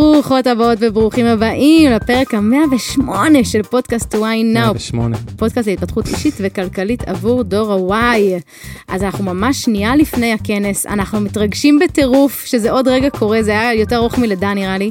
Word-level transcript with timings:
ברוכות 0.00 0.46
הבאות 0.46 0.78
וברוכים 0.80 1.26
הבאים 1.26 1.90
לפרק 1.90 2.34
ה-108 2.34 3.44
של 3.44 3.62
פודקאסט 3.62 4.14
וואי 4.14 4.44
נאו. 4.44 4.62
108. 4.62 5.16
פודקאסט 5.36 5.68
להתפתחות 5.68 6.08
אישית 6.08 6.34
וכלכלית 6.38 7.08
עבור 7.08 7.42
דור 7.42 7.94
ה-Y. 7.94 8.42
אז 8.88 9.02
אנחנו 9.02 9.24
ממש 9.24 9.62
שנייה 9.62 9.96
לפני 9.96 10.32
הכנס, 10.32 10.86
אנחנו 10.86 11.20
מתרגשים 11.20 11.78
בטירוף, 11.78 12.44
שזה 12.46 12.70
עוד 12.70 12.88
רגע 12.88 13.10
קורה, 13.10 13.42
זה 13.42 13.50
היה 13.50 13.74
יותר 13.74 13.96
ארוך 13.96 14.18
מלידה 14.18 14.54
נראה 14.54 14.78
לי. 14.78 14.90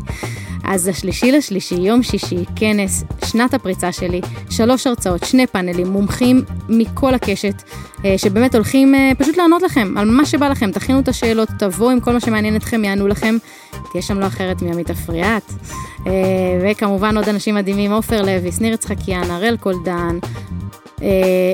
אז 0.63 0.87
השלישי 0.87 1.31
לשלישי, 1.31 1.75
יום 1.75 2.03
שישי, 2.03 2.45
כנס, 2.55 3.03
שנת 3.25 3.53
הפריצה 3.53 3.91
שלי, 3.91 4.21
שלוש 4.49 4.87
הרצאות, 4.87 5.23
שני 5.23 5.47
פאנלים, 5.47 5.87
מומחים 5.87 6.41
מכל 6.69 7.13
הקשת, 7.13 7.63
אה, 8.05 8.17
שבאמת 8.17 8.55
הולכים 8.55 8.95
אה, 8.95 9.11
פשוט 9.17 9.37
לענות 9.37 9.61
לכם 9.61 9.97
על 9.97 10.11
מה 10.11 10.25
שבא 10.25 10.49
לכם, 10.49 10.71
תכינו 10.71 10.99
את 10.99 11.07
השאלות, 11.07 11.49
תבואו 11.59 11.89
עם 11.89 11.99
כל 11.99 12.13
מה 12.13 12.19
שמעניין 12.19 12.55
אתכם, 12.55 12.83
יענו 12.83 13.07
לכם. 13.07 13.37
תהיה 13.91 14.01
שם 14.01 14.19
לא 14.19 14.27
אחרת 14.27 14.61
מימית 14.61 14.89
אפרת. 14.89 15.53
אה, 16.07 16.11
וכמובן 16.61 17.17
עוד 17.17 17.29
אנשים 17.29 17.55
מדהימים, 17.55 17.91
עופר 17.91 18.21
לוי, 18.21 18.51
שניר 18.51 18.73
יצחקיאן, 18.73 19.31
הראל 19.31 19.57
קולדן. 19.57 20.17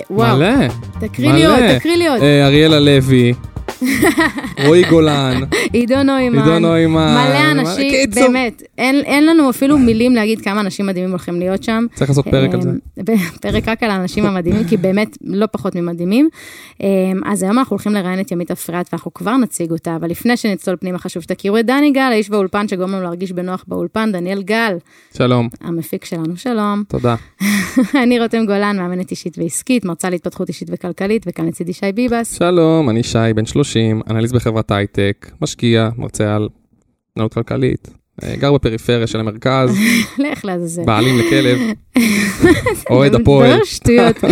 וואו, 0.10 0.38
מלא. 0.38 0.68
תקריא 1.00 1.34
לי 1.34 1.46
עוד, 1.46 1.78
תקריא 1.78 1.96
לי 1.96 2.08
עוד. 2.08 2.22
אה, 2.22 2.46
אריאל 2.48 2.74
הלוי, 2.74 3.34
רועי 4.66 4.84
גולן, 4.90 5.41
עידו 5.73 6.04
נוימן. 6.04 6.40
עידו 6.40 6.59
נוימן. 6.59 7.27
מלא 7.27 7.52
אנשים. 7.52 8.09
באמת, 8.16 8.63
אין, 8.77 8.95
אין 8.95 9.26
לנו 9.26 9.50
אפילו 9.50 9.77
מילים 9.77 10.16
להגיד 10.16 10.41
כמה 10.41 10.62
אנשים 10.62 10.86
מדהימים 10.86 11.09
הולכים 11.09 11.40
להיות 11.40 11.63
שם. 11.63 11.86
צריך 11.94 12.09
לעשות 12.09 12.27
פרק 12.27 12.53
על 12.53 12.62
זה. 12.62 12.70
אה, 12.70 13.03
פרק 13.41 13.67
רק 13.67 13.84
על 13.84 13.90
האנשים 13.90 14.26
המדהימים, 14.26 14.63
כי 14.63 14.77
באמת 14.77 15.17
לא 15.22 15.45
פחות 15.52 15.76
ממדהימים. 15.76 16.30
אה, 16.84 16.88
אז 17.26 17.44
היום 17.44 17.59
אנחנו 17.59 17.73
הולכים 17.73 17.94
לראיין 17.94 18.20
את 18.20 18.31
ימית 18.31 18.52
אפרת, 18.52 18.90
ואנחנו 18.91 19.13
כבר 19.13 19.38
נציג 19.38 19.72
אותה, 19.72 19.95
אבל 19.95 20.09
לפני 20.09 20.38
שנצלול 20.38 20.75
פנימה, 20.75 21.00
חשוב 21.00 21.23
שתכירו 21.23 21.58
את 21.58 21.66
דני 21.66 21.91
גל, 21.91 22.09
האיש 22.12 22.30
באולפן 22.30 22.67
שגורם 22.67 22.91
לנו 22.91 23.03
להרגיש 23.03 23.31
בנוח 23.31 23.66
באולפן, 23.67 24.12
דניאל 24.12 24.41
גל, 24.41 24.78
שלום, 25.17 25.50
המפיק 25.62 26.06
שלנו, 26.06 26.38
שלום. 26.38 26.84
תודה. 26.88 27.16
אני 28.03 28.19
רותם 28.19 28.45
גולן, 28.45 28.78
מאמנת 28.78 29.12
אישית 29.12 29.38
ועסקית, 29.38 29.86
מרצה 29.86 30.09
להתפתחות 30.09 30.47
אישית 30.47 30.67
וכלכלית, 30.72 31.25
וכאן 31.28 31.47
לצידי 31.47 31.73
שי 31.73 31.91
ביבס. 31.91 32.38
שלום, 32.38 32.89
אני 32.89 33.03
שי, 33.03 33.34
בן 33.36 33.45
30, 33.45 33.67
אנליסט 34.10 34.36
בחברת 34.36 34.72
הייטק, 34.72 35.32
משקיע, 35.42 35.90
מרצה 35.98 36.36
על 36.36 36.50
התנהלות 37.12 37.34
כלכלית, 37.34 37.88
אה, 38.24 38.36
גר 38.36 38.54
בפריפריה 38.54 39.08
של 39.08 39.20
המרכז, 39.20 39.78
לך 40.32 40.46
לעזאזל. 40.46 40.84
בעלים 40.86 41.18
לכלב, 41.20 41.59
אוהד 42.90 43.16
הפועל. 43.16 43.59
שטויות. 43.64 44.24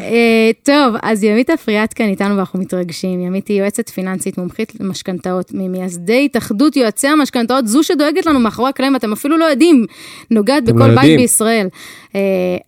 אה, 0.00 0.50
טוב, 0.62 0.94
אז 1.02 1.24
ימית 1.24 1.50
אפריאט 1.50 1.92
כאן 1.96 2.08
איתנו 2.08 2.36
ואנחנו 2.36 2.60
מתרגשים. 2.60 3.20
ימית 3.20 3.48
היא 3.48 3.60
יועצת 3.60 3.88
פיננסית 3.88 4.38
מומחית 4.38 4.72
למשכנתאות, 4.80 5.50
ממייסדי 5.54 6.24
התאחדות 6.24 6.76
יועצי 6.76 7.08
המשכנתאות, 7.08 7.66
זו 7.66 7.82
שדואגת 7.82 8.26
לנו 8.26 8.40
מאחורי 8.40 8.68
הקלעים, 8.68 8.96
אתם 8.96 9.12
אפילו 9.12 9.38
לא 9.38 9.44
יודעים, 9.44 9.86
נוגעת 10.30 10.64
אתם 10.64 10.76
בכל 10.76 10.86
לא 10.86 11.00
בית. 11.00 11.18
בישראל. 11.18 11.68
אה, 12.14 12.20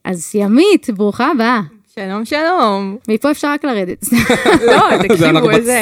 אז 0.05 0.31
ימית, 0.35 0.91
ברוכה 0.91 1.31
הבאה. 1.31 1.61
שלום, 1.99 2.25
שלום. 2.25 2.97
מפה 3.09 3.31
אפשר 3.31 3.49
רק 3.49 3.65
לרדת. 3.65 4.05
לא, 4.67 4.83
תקשיבו, 5.09 5.51
איזה. 5.51 5.81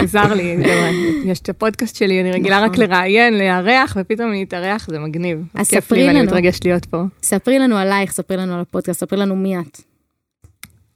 מוזר 0.00 0.34
לי. 0.34 0.56
יש 1.30 1.40
את 1.40 1.48
הפודקאסט 1.48 1.96
שלי, 1.96 2.20
אני 2.20 2.32
רגילה 2.32 2.60
רק 2.60 2.78
לראיין, 2.78 3.38
לארח, 3.38 3.96
ופתאום 4.00 4.30
להתארח, 4.30 4.86
זה 4.90 4.98
מגניב. 4.98 5.38
אז 5.54 5.66
ספרי 5.66 5.98
לי 5.98 6.06
ואני 6.06 6.18
לנו. 6.18 6.26
מתרגשת 6.26 6.64
להיות 6.64 6.84
פה. 6.84 7.02
ספרי 7.22 7.58
לנו 7.58 7.76
עלייך, 7.76 8.12
ספרי 8.12 8.36
לנו 8.36 8.54
על 8.54 8.60
הפודקאסט, 8.60 9.00
ספרי 9.00 9.18
לנו 9.18 9.36
מי 9.36 9.58
את. 9.58 9.80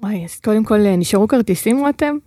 וואי, 0.02 0.24
אז 0.24 0.40
קודם 0.40 0.64
כל, 0.64 0.78
נשארו 0.96 1.28
כרטיסים, 1.28 1.78
רותם? 1.78 2.18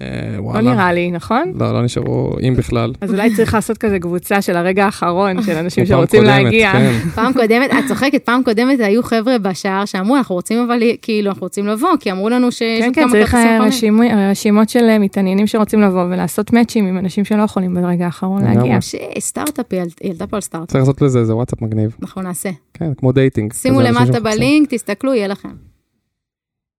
אה, 0.00 0.06
לא 0.36 0.42
וואלה. 0.42 0.72
נראה 0.74 0.92
לי, 0.92 1.10
נכון? 1.10 1.52
לא, 1.54 1.72
לא 1.72 1.82
נשארו, 1.82 2.32
אם 2.48 2.54
בכלל. 2.56 2.92
אז 3.00 3.10
אולי 3.10 3.34
צריך 3.36 3.54
לעשות 3.54 3.78
כזה 3.78 3.98
קבוצה 3.98 4.42
של 4.42 4.56
הרגע 4.56 4.84
האחרון, 4.84 5.42
של 5.42 5.52
אנשים 5.56 5.86
שרוצים 5.86 6.20
קודמת, 6.20 6.42
להגיע. 6.42 6.72
כן. 6.72 6.92
פעם 7.14 7.32
קודמת, 7.32 7.70
את 7.70 7.88
צוחקת, 7.88 8.22
פעם 8.24 8.42
קודמת 8.44 8.80
היו 8.80 9.02
חבר'ה 9.02 9.38
בשער 9.38 9.84
שאמרו, 9.84 10.16
אנחנו 10.16 10.34
רוצים 10.34 10.58
אבל, 10.66 10.78
כאילו, 11.02 11.30
אנחנו 11.30 11.42
רוצים 11.44 11.66
לבוא, 11.66 11.88
כי 12.00 12.12
אמרו 12.12 12.28
לנו 12.28 12.52
שיש 12.52 12.84
כן, 12.84 12.92
כן, 12.94 13.08
צריך. 13.10 13.34
רשימו- 13.60 14.02
רשימות 14.30 14.68
של 14.68 14.84
אה, 14.84 14.98
מתעניינים 14.98 15.46
שרוצים 15.46 15.80
לבוא 15.82 16.04
ולעשות 16.04 16.52
מאצ'ים 16.52 16.86
עם 16.86 16.98
אנשים 16.98 17.24
שלא 17.24 17.42
יכולים 17.42 17.74
ברגע 17.74 18.04
האחרון. 18.04 18.44
להגיע. 18.44 18.78
סטארט-אפ, 19.18 19.66
היא 20.00 20.10
עלתה 20.10 20.26
פה 20.26 20.36
על 20.36 20.40
סטארט-אפ, 20.40 20.68
צריך 20.70 20.80
לעשות 20.80 21.02
לזה 21.02 21.18
איזה 21.18 21.34
וואטסאפ 21.34 21.62
מגניב. 21.62 21.96
אנחנו 22.02 22.22
נעשה. 22.22 22.50
כן, 22.74 22.94
כמו 22.96 23.12
dating. 23.12 23.52
שימו 23.52 23.80
למטה. 23.80 24.20
בלינק, 24.20 24.74
תסתכלו, 24.74 25.14
יהיה 25.14 25.28
לכם. 25.28 25.48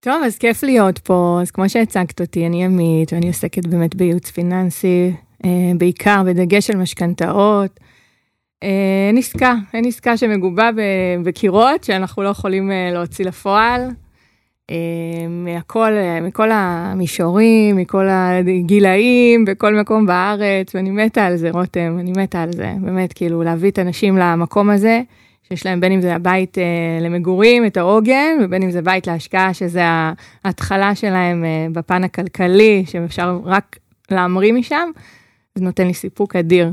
טוב, 0.01 0.23
אז 0.25 0.37
כיף 0.37 0.63
להיות 0.63 0.97
פה. 0.97 1.39
אז 1.41 1.51
כמו 1.51 1.69
שהצגת 1.69 2.21
אותי, 2.21 2.47
אני 2.47 2.65
עמית, 2.65 3.13
ואני 3.13 3.27
עוסקת 3.27 3.65
באמת 3.65 3.95
בייעוץ 3.95 4.29
פיננסי, 4.29 5.11
אה, 5.45 5.71
בעיקר 5.77 6.21
בדגש 6.25 6.69
על 6.69 6.77
משכנתאות. 6.77 7.79
אה, 8.63 9.07
אין 9.07 9.17
עסקה, 9.17 9.55
אין 9.73 9.85
עסקה 9.85 10.17
שמגובה 10.17 10.69
בקירות 11.23 11.83
שאנחנו 11.83 12.23
לא 12.23 12.29
יכולים 12.29 12.71
אה, 12.71 12.89
להוציא 12.93 13.25
לפועל. 13.25 13.89
מהכל, 15.29 15.91
מכל 16.21 16.49
המישורים, 16.51 17.75
מכל 17.75 18.05
הגילאים, 18.09 19.45
בכל 19.45 19.75
מקום 19.75 20.05
בארץ, 20.05 20.75
ואני 20.75 20.91
מתה 20.91 21.25
על 21.25 21.37
זה, 21.37 21.51
רותם, 21.51 21.97
אני 21.99 22.11
מתה 22.11 22.41
על 22.41 22.51
זה. 22.53 22.73
באמת, 22.81 23.13
כאילו, 23.13 23.43
להביא 23.43 23.71
את 23.71 23.77
האנשים 23.77 24.17
למקום 24.17 24.69
הזה. 24.69 25.01
שיש 25.53 25.65
להם 25.65 25.79
בין 25.79 25.91
אם 25.91 26.01
זה 26.01 26.15
הבית 26.15 26.57
אה, 26.57 26.63
למגורים, 27.01 27.65
את 27.65 27.77
העוגן, 27.77 28.37
ובין 28.43 28.63
אם 28.63 28.71
זה 28.71 28.81
בית 28.81 29.07
להשקעה, 29.07 29.53
שזה 29.53 29.81
ההתחלה 30.43 30.95
שלהם 30.95 31.45
אה, 31.45 31.67
בפן 31.71 32.03
הכלכלי, 32.03 32.83
שאפשר 32.87 33.39
רק 33.45 33.79
להמריא 34.11 34.53
משם, 34.53 34.89
זה 35.55 35.63
נותן 35.63 35.87
לי 35.87 35.93
סיפוק 35.93 36.35
אדיר. 36.35 36.71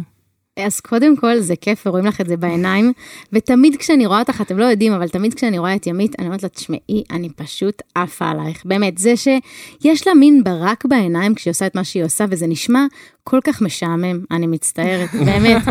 אז 0.64 0.80
קודם 0.80 1.16
כל 1.16 1.38
זה 1.38 1.56
כיף 1.56 1.86
ורואים 1.86 2.06
לך 2.06 2.20
את 2.20 2.26
זה 2.26 2.36
בעיניים, 2.36 2.92
ותמיד 3.32 3.76
כשאני 3.76 4.06
רואה 4.06 4.18
אותך, 4.18 4.40
אתם 4.40 4.58
לא 4.58 4.64
יודעים, 4.64 4.92
אבל 4.92 5.08
תמיד 5.08 5.34
כשאני 5.34 5.58
רואה 5.58 5.74
את 5.74 5.86
ימית, 5.86 6.14
אני 6.18 6.26
אומרת 6.26 6.42
לה, 6.42 6.48
תשמעי, 6.48 7.04
אני 7.10 7.28
פשוט 7.36 7.82
עפה 7.94 8.28
עלייך. 8.28 8.62
באמת, 8.64 8.98
זה 8.98 9.14
שיש 9.16 10.06
לה 10.06 10.14
מין 10.14 10.44
ברק 10.44 10.84
בעיניים 10.84 11.34
כשהיא 11.34 11.50
עושה 11.50 11.66
את 11.66 11.74
מה 11.74 11.84
שהיא 11.84 12.04
עושה, 12.04 12.24
וזה 12.30 12.46
נשמע 12.46 12.86
כל 13.24 13.40
כך 13.44 13.62
משעמם, 13.62 14.20
אני 14.30 14.46
מצטערת, 14.46 15.14
באמת, 15.26 15.62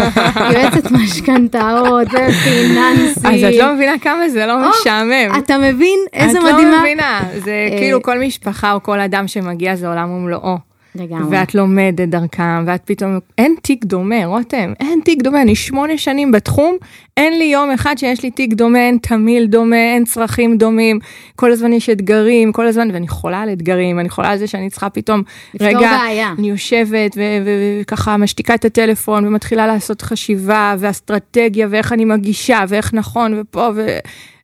יועצת 0.53 0.91
משכנתאות, 0.91 2.07
ופיננסית. 2.07 3.25
אז 3.25 3.43
את 3.43 3.55
לא 3.59 3.73
מבינה 3.73 3.99
כמה 3.99 4.29
זה 4.29 4.45
לא 4.45 4.69
משעמם. 4.69 5.39
אתה 5.39 5.57
מבין 5.57 5.99
איזה 6.13 6.39
את 6.39 6.43
מדהימה? 6.43 6.71
לא 6.71 6.79
מבינה, 6.79 7.21
זה 7.43 7.67
אה, 7.71 7.77
כאילו 7.77 8.01
כל 8.01 8.19
משפחה 8.19 8.73
או 8.73 8.83
כל 8.83 8.99
אדם 8.99 9.27
שמגיע 9.27 9.75
זה 9.75 9.87
עולם 9.87 10.11
ומלואו. 10.11 10.74
לגמרי. 10.95 11.37
ואת 11.37 11.55
לומדת 11.55 12.09
דרכם, 12.09 12.63
ואת 12.67 12.81
פתאום, 12.85 13.19
אין 13.37 13.55
תיק 13.61 13.85
דומה, 13.85 14.25
רותם, 14.25 14.73
אין 14.79 14.99
תיק 15.05 15.21
דומה, 15.21 15.41
אני 15.41 15.55
שמונה 15.55 15.97
שנים 15.97 16.31
בתחום, 16.31 16.77
אין 17.17 17.37
לי 17.37 17.45
יום 17.45 17.71
אחד 17.71 17.95
שיש 17.97 18.23
לי 18.23 18.31
תיק 18.31 18.53
דומה, 18.53 18.79
אין 18.79 18.97
תמיל 19.01 19.45
דומה, 19.45 19.93
אין 19.93 20.05
צרכים 20.05 20.57
דומים, 20.57 20.99
כל 21.35 21.51
הזמן 21.51 21.73
יש 21.73 21.89
אתגרים, 21.89 22.51
כל 22.51 22.67
הזמן, 22.67 22.89
ואני 22.93 23.07
חולה 23.07 23.41
על 23.41 23.49
אתגרים, 23.53 23.99
אני 23.99 24.09
חולה 24.09 24.29
על 24.29 24.37
זה 24.37 24.47
שאני 24.47 24.69
צריכה 24.69 24.89
פתאום, 24.89 25.23
רגע, 25.59 25.97
בעיה. 25.97 26.33
אני 26.39 26.49
יושבת 26.49 27.17
וככה 27.45 28.17
משתיקה 28.17 28.55
את 28.55 28.65
הטלפון 28.65 29.27
ומתחילה 29.27 29.67
לעשות 29.67 30.01
חשיבה 30.01 30.75
ואסטרטגיה 30.79 31.67
ואיך 31.69 31.93
אני 31.93 32.05
מגישה 32.05 32.63
ואיך 32.67 32.93
נכון 32.93 33.33
ופה 33.37 33.69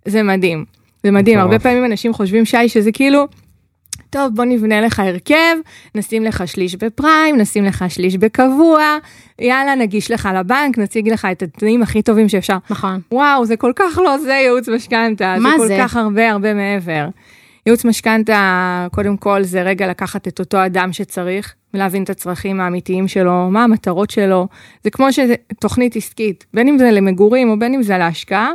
וזה 0.06 0.24
מדהים. 0.24 0.66
זה 1.04 1.12
מדהים. 1.12 1.40
הרבה 1.40 1.60
פעמים 1.60 1.86
אנשים 1.86 2.14
חושבים 2.14 2.46
שי 2.46 2.70
שזה 2.70 2.92
כאילו, 2.92 3.28
טוב 4.12 4.36
בוא 4.36 4.46
נבנה 4.46 4.82
לך 4.82 5.00
הרכב, 5.00 5.56
נשים 5.96 6.24
לך 6.24 6.48
שליש 6.48 6.76
בפריים, 6.76 7.38
נשים 7.38 7.66
לך 7.66 7.86
שליש 7.90 8.18
בקבוע, 8.18 8.98
יאללה 9.40 9.76
נגיש 9.76 10.12
לך 10.12 10.30
לבנק, 10.40 10.78
נציג 10.78 11.10
לך 11.10 11.28
את 11.32 11.44
התנאים 11.44 11.84
הכי 11.84 12.02
טובים 12.02 12.30
שאפשר. 12.30 12.58
נכון. 12.70 13.00
וואו, 13.12 13.46
זה 13.46 13.58
כל 13.58 13.72
כך 13.76 13.98
לא 13.98 14.18
זה 14.18 14.34
ייעוץ 14.34 14.70
משכנתה, 14.70 15.34
זה 15.38 15.44
מה 15.44 15.54
כל 15.58 15.68
זה? 15.68 15.78
כך 15.80 15.96
הרבה 15.96 16.32
הרבה 16.32 16.54
מעבר. 16.54 17.08
ייעוץ 17.66 17.86
משכנתה, 17.86 18.88
קודם 18.92 19.18
כל 19.18 19.44
זה 19.44 19.62
רגע 19.62 19.88
לקחת 19.88 20.28
את 20.28 20.40
אותו 20.40 20.66
אדם 20.66 20.94
שצריך, 20.94 21.54
ולהבין 21.74 22.04
את 22.04 22.10
הצרכים 22.10 22.62
האמיתיים 22.62 23.08
שלו, 23.08 23.50
מה 23.52 23.64
המטרות 23.64 24.10
שלו. 24.10 24.48
זה 24.84 24.90
כמו 24.90 25.14
שזה 25.14 25.36
תוכנית 25.60 25.96
עסקית, 25.96 26.46
בין 26.54 26.68
אם 26.68 26.78
זה 26.78 26.92
למגורים 26.92 27.50
או 27.50 27.60
בין 27.60 27.74
אם 27.74 27.84
זה 27.84 27.98
להשקעה, 27.98 28.52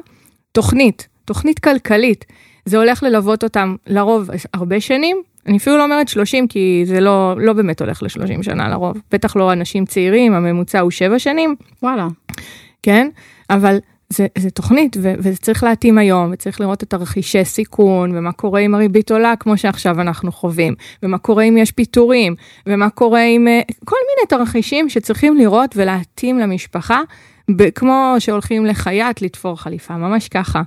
תוכנית, 0.53 1.09
תוכנית 1.25 1.59
כלכלית. 1.59 2.25
זה 2.65 2.77
הולך 2.77 3.03
ללוות 3.03 3.45
אותם 3.45 3.77
לרוב 3.87 4.31
הרבה 4.55 4.81
שנים, 4.81 5.17
אני 5.47 5.57
אפילו 5.57 5.79
לא 5.79 5.85
אומרת 5.85 6.09
30 6.09 6.49
כי 6.49 6.83
זה 6.87 7.01
לא, 7.01 7.35
לא 7.39 7.53
באמת 7.53 7.81
הולך 7.81 8.03
ל-30 8.03 8.43
שנה 8.43 8.69
לרוב, 8.69 8.97
בטח 9.13 9.37
לא 9.37 9.53
אנשים 9.53 9.85
צעירים, 9.85 10.35
הממוצע 10.35 10.81
הוא 10.81 10.91
7 10.91 11.19
שנים, 11.19 11.55
וואלה. 11.83 12.09
כן? 12.83 13.09
אבל 13.51 13.79
זה, 14.09 14.27
זה 14.39 14.51
תוכנית 14.51 14.97
ו- 15.01 15.15
וזה 15.19 15.37
צריך 15.37 15.65
להתאים 15.65 15.99
היום 15.99 16.31
וצריך 16.33 16.61
לראות 16.61 16.83
את 16.83 16.91
תרחישי 16.91 17.45
סיכון 17.45 18.17
ומה 18.17 18.33
קורה 18.33 18.61
אם 18.61 18.75
הריבית 18.75 19.13
עולה 19.13 19.35
כמו 19.41 19.59
שעכשיו 19.59 20.01
אנחנו 20.01 20.33
חווים 20.33 20.75
ומה 21.03 21.19
קורה 21.19 21.45
אם 21.45 21.57
יש 21.57 21.73
פיטורים 21.73 22.35
ומה 22.67 22.91
קורה 22.91 23.23
עם 23.23 23.49
אה, 23.49 23.61
כל 23.85 23.97
מיני 23.97 24.45
תרחישים 24.45 24.89
שצריכים 24.89 25.37
לראות 25.37 25.75
ולהתאים 25.77 26.39
למשפחה 26.39 27.01
כמו 27.75 28.15
שהולכים 28.19 28.67
לחייט 28.67 29.23
לתפור 29.23 29.61
חליפה 29.61 29.97
ממש 29.97 30.29
ככה. 30.29 30.63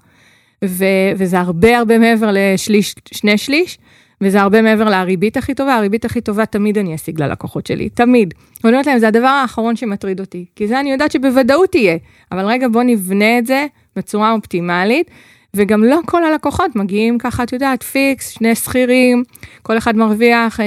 ו- 0.66 1.12
וזה 1.18 1.40
הרבה 1.40 1.78
הרבה 1.78 1.98
מעבר 2.00 2.30
לשליש 2.34 2.96
שני 3.14 3.38
שליש 3.38 3.78
וזה 4.22 4.42
הרבה 4.42 4.62
מעבר 4.62 4.90
לריבית 4.90 5.38
הכי 5.38 5.54
טובה, 5.54 5.76
הריבית 5.76 6.06
הכי 6.06 6.22
טובה 6.22 6.46
תמיד 6.46 6.78
אני 6.78 6.96
אשיג 6.96 7.22
ללקוחות 7.22 7.68
שלי, 7.68 7.90
תמיד. 7.90 8.34
ואני 8.64 8.74
אומרת 8.74 8.88
להם, 8.88 9.00
זה 9.00 9.08
הדבר 9.08 9.28
האחרון 9.28 9.76
שמטריד 9.76 10.20
אותי, 10.20 10.46
כי 10.56 10.68
זה 10.68 10.80
אני 10.80 10.92
יודעת 10.92 11.12
שבוודאות 11.12 11.76
יהיה, 11.76 11.98
אבל 12.32 12.46
רגע 12.46 12.68
בוא 12.68 12.84
נבנה 12.84 13.38
את 13.38 13.46
זה 13.46 13.66
בצורה 13.96 14.32
אופטימלית, 14.32 15.12
וגם 15.54 15.84
לא 15.84 16.00
כל 16.06 16.24
הלקוחות 16.24 16.76
מגיעים 16.76 17.18
ככה, 17.18 17.44
את 17.44 17.54
יודעת, 17.54 17.84
פיקס, 17.84 18.30
שני 18.30 18.56
שכירים, 18.56 19.24
כל 19.62 19.78
אחד 19.78 19.96
מרוויח 19.96 20.60
12-15 20.60 20.64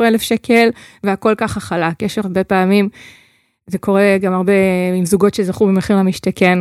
אלף 0.00 0.22
שקל, 0.22 0.68
והכל 1.04 1.34
ככה 1.34 1.60
חלק. 1.60 2.02
יש 2.02 2.18
הרבה 2.18 2.44
פעמים, 2.44 2.88
זה 3.66 3.78
קורה 3.78 4.16
גם 4.20 4.32
הרבה 4.32 4.52
עם 4.98 5.04
זוגות 5.04 5.34
שזכו 5.34 5.66
במחיר 5.66 5.96
למשתכן, 5.96 6.58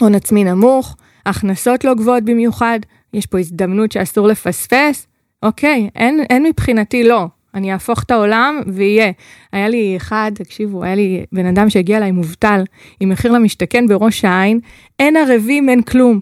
הון 0.00 0.14
עצמי 0.14 0.44
נמוך, 0.44 0.96
הכנסות 1.26 1.84
לא 1.84 1.94
גבוהות 1.94 2.24
במיוחד, 2.24 2.78
יש 3.14 3.26
פה 3.26 3.38
הזדמנות 3.38 3.92
שאסור 3.92 4.28
לפספס, 4.28 5.06
אוקיי, 5.42 5.90
אין, 5.96 6.20
אין 6.30 6.42
מבחינתי 6.42 7.04
לא. 7.04 7.26
אני 7.54 7.72
אהפוך 7.72 8.02
את 8.02 8.10
העולם 8.10 8.60
ויהיה. 8.66 9.12
היה 9.52 9.68
לי 9.68 9.94
אחד, 9.96 10.32
תקשיבו, 10.34 10.84
היה 10.84 10.94
לי 10.94 11.24
בן 11.32 11.46
אדם 11.46 11.70
שהגיע 11.70 11.96
אליי 11.96 12.10
מובטל 12.10 12.64
עם 13.00 13.08
מחיר 13.08 13.32
למשתכן 13.32 13.86
בראש 13.86 14.24
העין, 14.24 14.60
אין 14.98 15.16
ערבים, 15.16 15.68
אין 15.68 15.82
כלום. 15.82 16.20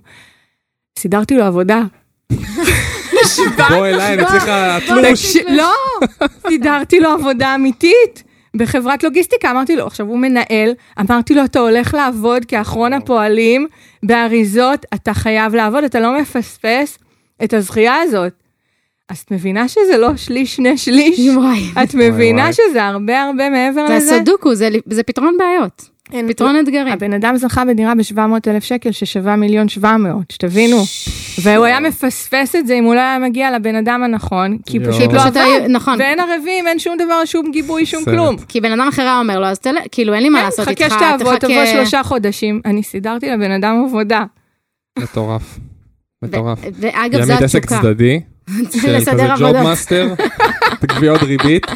סידרתי 0.99 1.37
לו 1.37 1.45
עבודה. 1.45 1.83
בוא 3.69 3.87
אליי, 3.87 4.15
אני 4.15 4.27
צריכה 4.27 4.79
תלוש. 4.87 5.37
לא, 5.37 5.75
סידרתי 6.49 7.01
לו 7.01 7.11
עבודה 7.11 7.55
אמיתית. 7.55 8.25
בחברת 8.57 9.03
לוגיסטיקה, 9.03 9.51
אמרתי 9.51 9.77
לו, 9.77 9.87
עכשיו 9.87 10.07
הוא 10.07 10.19
מנהל, 10.19 10.73
אמרתי 11.01 11.35
לו, 11.35 11.45
אתה 11.45 11.59
הולך 11.59 11.95
לעבוד 11.95 12.45
כאחרון 12.45 12.93
הפועלים 12.93 13.67
באריזות, 14.03 14.87
אתה 14.95 15.15
חייב 15.15 15.55
לעבוד, 15.55 15.85
אתה 15.85 16.01
לא 16.01 16.21
מפספס 16.21 16.99
את 17.45 17.53
הזכייה 17.53 17.95
הזאת. 17.95 18.33
אז 19.09 19.19
את 19.19 19.31
מבינה 19.31 19.69
שזה 19.69 19.97
לא 19.99 20.17
שליש, 20.17 20.57
שני 20.57 20.79
שליש? 20.79 21.19
וואי. 21.37 21.65
את 21.83 21.95
מבינה 21.95 22.53
שזה 22.53 22.85
הרבה 22.85 23.23
הרבה 23.23 23.51
מעבר 23.51 23.87
זה 23.89 23.95
לזה? 23.97 24.15
הסודוקו, 24.15 24.55
זה, 24.55 24.69
זה 24.87 25.03
פתרון 25.03 25.37
בעיות, 25.39 25.89
אין- 26.13 26.29
פתרון 26.29 26.57
אתגרים. 26.61 26.93
הבן 26.93 27.13
אדם 27.13 27.37
זכה 27.37 27.65
בדירה 27.65 27.95
ב-700 27.95 28.21
אלף 28.51 28.65
שקל 28.65 28.91
ששווה 28.93 29.37
מיליון 29.37 29.69
700, 29.69 30.31
שתבינו. 30.33 30.77
והוא 31.43 31.65
היה 31.65 31.81
מפספס 31.81 32.57
את 32.57 32.67
זה 32.67 32.75
אם 32.75 32.85
הוא 32.85 32.95
לא 32.95 33.01
היה 33.01 33.19
מגיע 33.19 33.51
לבן 33.57 33.75
אדם 33.75 34.03
הנכון, 34.03 34.59
כי. 34.67 34.79
פשוט 34.81 35.13
לא 35.13 35.21
עבד. 35.23 35.61
נכון. 35.69 35.99
ואין 35.99 36.19
ערבים, 36.21 36.67
אין 36.67 36.79
שום 36.79 36.97
דבר, 36.99 37.25
שום 37.25 37.51
גיבוי, 37.51 37.87
שום. 37.87 38.05
כלום. 38.05 38.37
כי 38.49 38.61
בן 38.61 38.73
אדם 38.81 38.89
אחר 38.89 39.03
היה 39.03 39.19
אומר 39.19 39.41
לו, 39.41 39.47
אז 39.47 39.59
תל... 39.59 39.75
כאילו 39.93 40.15
אין 40.15 40.23
לי 40.23 40.29
מה 40.29 40.43
לעשות 40.43 40.69
איתך, 40.69 40.83
חכה 40.83 40.95
שתעבוד, 40.97 41.39
תבוא 41.39 41.55
תחכה- 41.55 41.67
שלושה 41.73 42.03
חודשים. 42.03 42.61
אני 42.65 42.83
סידרתי 42.83 43.31
לבן 43.31 43.51
אדם 43.51 43.85
עבודה. 43.87 44.25
מטורף. 44.99 45.59
מטורף. 46.23 46.59
ואגב, 46.81 47.23
זו 47.25 47.33
התשוקה. 47.33 47.81
צדדי, 47.83 48.21
לסדר 48.89 49.35
ג'וב 49.39 49.43
עבודות. 49.43 49.57
מאסטר, 49.57 50.15
תגבי 50.81 51.09
עוד 51.09 51.23
ריבית. 51.23 51.67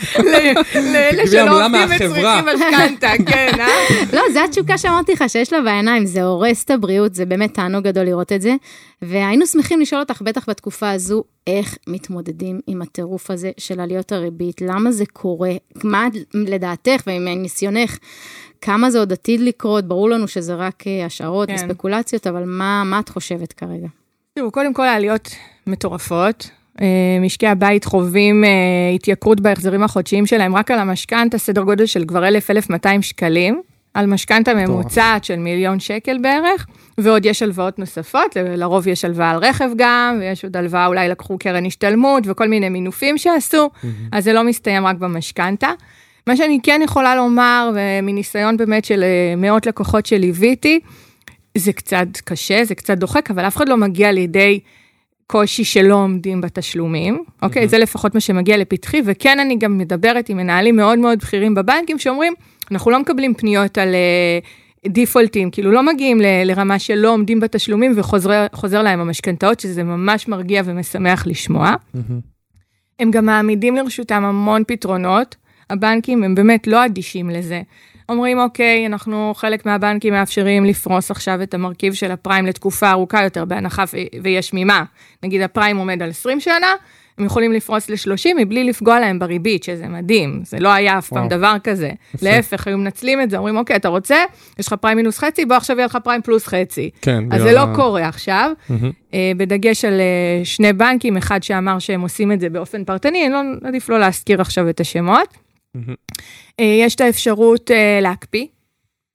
לאלה 0.75 1.27
שלא 1.27 1.67
עובדים. 1.67 1.85
וצריכים 1.85 2.45
משכנתה, 2.55 3.11
כן, 3.33 3.51
אה? 3.61 3.67
לא, 4.13 4.23
זו 4.33 4.41
התשוקה 4.45 4.79
שאמרתי 4.79 5.13
לך, 5.13 5.25
שיש 5.29 5.53
לה 5.53 5.61
בעיניים, 5.61 6.07
זה 6.07 6.23
הורס 6.23 6.65
את 6.65 6.71
הבריאות, 6.71 7.15
זה 7.15 7.27
באמת 7.27 7.55
תענוג 7.55 7.85
גדול 7.85 8.05
לראות 8.05 8.33
את 8.33 8.43
זה. 8.43 8.55
והיינו 9.03 9.47
שמחים 9.47 9.81
לשאול 9.81 10.01
אותך, 10.01 10.23
בטח 10.23 10.49
בתקופה 10.49 10.91
הזו, 10.91 11.25
איך 11.47 11.77
מתמודדים 11.87 12.61
עם 12.67 12.83
הטירוף 12.83 13.31
הזה 13.31 13.51
של 13.59 13.81
עליות 13.81 14.13
הריבית, 14.13 14.61
למה 14.61 14.93
זה 14.93 15.05
קורה, 15.13 15.53
מה 15.85 16.09
לדעתך 16.35 17.03
ומניסיונך, 17.07 17.99
כמה 18.61 18.91
זה 18.91 18.99
עוד 18.99 19.13
עתיד 19.13 19.41
לקרות, 19.41 19.85
ברור 19.85 20.11
לנו 20.11 20.29
שזה 20.29 20.55
רק 20.55 20.87
אה, 20.87 21.07
השערות 21.07 21.49
כן. 21.49 21.55
וספקולציות, 21.55 22.27
אבל 22.27 22.43
מה, 22.47 22.83
מה 22.85 22.99
את 22.99 23.09
חושבת 23.09 23.53
כרגע? 23.53 23.89
תראו, 24.35 24.51
קודם 24.51 24.75
כל 24.75 24.87
העליות 24.87 25.31
מטורפות. 25.67 26.51
אה, 26.81 26.87
משקי 27.21 27.47
הבית 27.47 27.85
חווים 27.85 28.45
אה, 28.45 28.51
התייקרות 28.95 29.41
בהחזרים 29.41 29.83
החודשיים 29.83 30.27
שלהם 30.27 30.57
רק 30.57 30.71
על 30.71 30.79
המשכנתה, 30.79 31.39
סדר 31.39 31.63
גודל 31.63 31.87
של 31.87 32.05
כבר 32.05 32.25
1,000-1,200 32.25 33.03
שקלים, 33.03 33.63
על 33.95 34.07
משכנתה 34.07 34.55
ממוצעת 34.55 35.25
של 35.25 35.37
מיליון 35.37 35.81
שקל 35.81 36.19
בערך, 36.23 36.67
ועוד 36.99 37.27
יש 37.27 37.43
הלוואות 37.43 37.79
נוספות, 37.79 38.37
לרוב 38.37 38.89
יש 38.89 39.05
הלוואה 39.05 39.31
על 39.31 39.37
רכב 39.37 39.71
גם, 39.77 40.17
ויש 40.21 40.45
עוד 40.45 40.57
הלוואה, 40.57 40.87
אולי 40.87 41.09
לקחו 41.09 41.39
קרן 41.39 41.67
השתלמות 41.67 42.25
וכל 42.27 42.49
מיני 42.49 42.69
מינופים 42.69 43.19
שעשו, 43.19 43.71
אז 44.13 44.25
זה 44.25 44.33
לא 44.33 44.45
מסתיים 44.45 44.87
רק 44.87 44.97
במשכנתה. 44.97 45.71
מה 46.27 46.37
שאני 46.37 46.59
כן 46.63 46.81
יכולה 46.85 47.17
לומר, 47.17 47.71
ומניסיון 47.75 48.57
באמת 48.57 48.85
של 48.85 49.03
אה, 49.03 49.35
מאות 49.37 49.67
לקוחות 49.67 50.07
שליוויתי, 50.07 50.81
זה 51.59 51.73
קצת 51.73 52.09
קשה, 52.25 52.65
זה 52.65 52.75
קצת 52.75 52.99
דוחק, 52.99 53.31
אבל 53.31 53.47
אף 53.47 53.57
אחד 53.57 53.69
לא 53.69 53.77
מגיע 53.77 54.13
לידי 54.13 54.61
קושי 55.33 55.65
שלא 55.65 55.95
עומדים 55.95 56.41
בתשלומים, 56.41 57.25
אוקיי? 57.43 57.69
זה 57.69 57.79
לפחות 57.79 58.15
מה 58.15 58.21
שמגיע 58.21 58.57
לפתחי, 58.57 59.03
וכן 59.05 59.41
אני 59.41 59.57
גם 59.57 59.79
מדברת 59.79 60.29
עם 60.29 60.37
מנהלים 60.37 60.77
מאוד 60.77 60.99
מאוד 60.99 61.19
בכירים 61.19 61.55
בבנקים 61.55 61.99
שאומרים, 61.99 62.35
אנחנו 62.71 62.91
לא 62.91 63.01
מקבלים 63.01 63.35
פניות 63.35 63.79
על 63.79 63.95
uh, 64.85 64.89
דיפולטים, 64.89 65.51
כאילו 65.51 65.73
לא 65.73 65.83
מגיעים 65.83 66.21
ל- 66.21 66.43
לרמה 66.45 66.79
שלא 66.79 67.13
עומדים 67.13 67.41
בתשלומים 67.41 67.93
וחוזר 67.97 68.83
להם 68.83 69.01
המשכנתאות, 69.01 69.61
שזה 69.61 69.83
ממש 69.83 70.29
מרגיע 70.29 70.63
ומשמח 70.65 71.27
לשמוע. 71.27 71.75
הם 73.01 73.11
גם 73.11 73.27
מעמידים 73.27 73.77
לרשותם 73.77 74.25
המון 74.25 74.63
פתרונות, 74.67 75.37
הבנקים 75.71 76.25
הם 76.25 76.35
באמת 76.35 76.67
לא 76.67 76.85
אדישים 76.85 77.31
לזה. 77.31 77.63
אומרים, 78.13 78.39
אוקיי, 78.39 78.87
אנחנו, 78.87 79.33
חלק 79.37 79.67
מהבנקים 79.67 80.13
מאפשרים 80.13 80.65
לפרוס 80.65 81.11
עכשיו 81.11 81.43
את 81.43 81.55
המרכיב 81.55 81.93
של 81.95 82.11
הפריים 82.11 82.47
לתקופה 82.47 82.91
ארוכה 82.91 83.23
יותר, 83.25 83.45
בהנחה 83.45 83.85
ו- 83.93 83.97
ויש 84.23 84.51
ממה. 84.55 84.85
נגיד 85.23 85.43
הפריים 85.43 85.77
עומד 85.77 86.03
על 86.03 86.11
20 86.11 86.41
שנה, 86.41 86.67
הם 87.19 87.25
יכולים 87.25 87.53
לפרוס 87.53 87.91
ל-30 87.91 88.35
מבלי 88.37 88.65
לפגוע 88.65 89.01
להם 89.01 89.19
בריבית, 89.19 89.63
שזה 89.65 89.87
מדהים, 89.89 90.41
זה 90.45 90.59
לא 90.61 90.69
היה 90.69 90.99
אף 90.99 91.09
פעם 91.09 91.19
וואו. 91.19 91.31
דבר 91.31 91.55
כזה. 91.65 91.91
יפה. 92.15 92.27
להפך, 92.31 92.67
היו 92.67 92.79
מנצלים 92.79 93.21
את 93.23 93.31
זה, 93.31 93.37
אומרים, 93.37 93.57
אוקיי, 93.57 93.77
אתה 93.77 93.89
רוצה? 93.89 94.17
יש 94.59 94.67
לך 94.67 94.73
פריים 94.73 94.97
מינוס 94.97 95.19
חצי, 95.19 95.45
בוא 95.45 95.57
עכשיו 95.57 95.77
יהיה 95.77 95.87
לך 95.87 95.99
פריים 96.05 96.23
פלוס 96.23 96.47
חצי. 96.47 96.91
כן. 97.03 97.25
אז 97.33 97.43
זה 97.43 97.53
לא 97.53 97.61
ה- 97.61 97.75
קורה 97.75 98.09
עכשיו. 98.09 98.51
אה, 99.15 99.33
בדגש 99.37 99.85
על 99.85 100.01
אה, 100.01 100.45
שני 100.45 100.73
בנקים, 100.73 101.17
אחד 101.17 101.43
שאמר 101.43 101.79
שהם 101.79 102.01
עושים 102.01 102.33
את 102.33 102.41
זה 102.41 102.49
באופן 102.49 102.85
פרטני, 102.85 103.25
אני 103.27 103.33
לא, 103.33 103.41
עדיף 103.69 103.89
לא 103.89 103.99
להזכיר 104.01 104.41
עכשיו 104.41 104.69
את 104.69 104.81
השמות. 104.81 105.29
אה, 106.61 106.65
יש 106.81 106.95
את 106.95 107.01
האפשרות 107.01 107.71
אה, 107.71 107.99
להקפיא. 108.03 108.47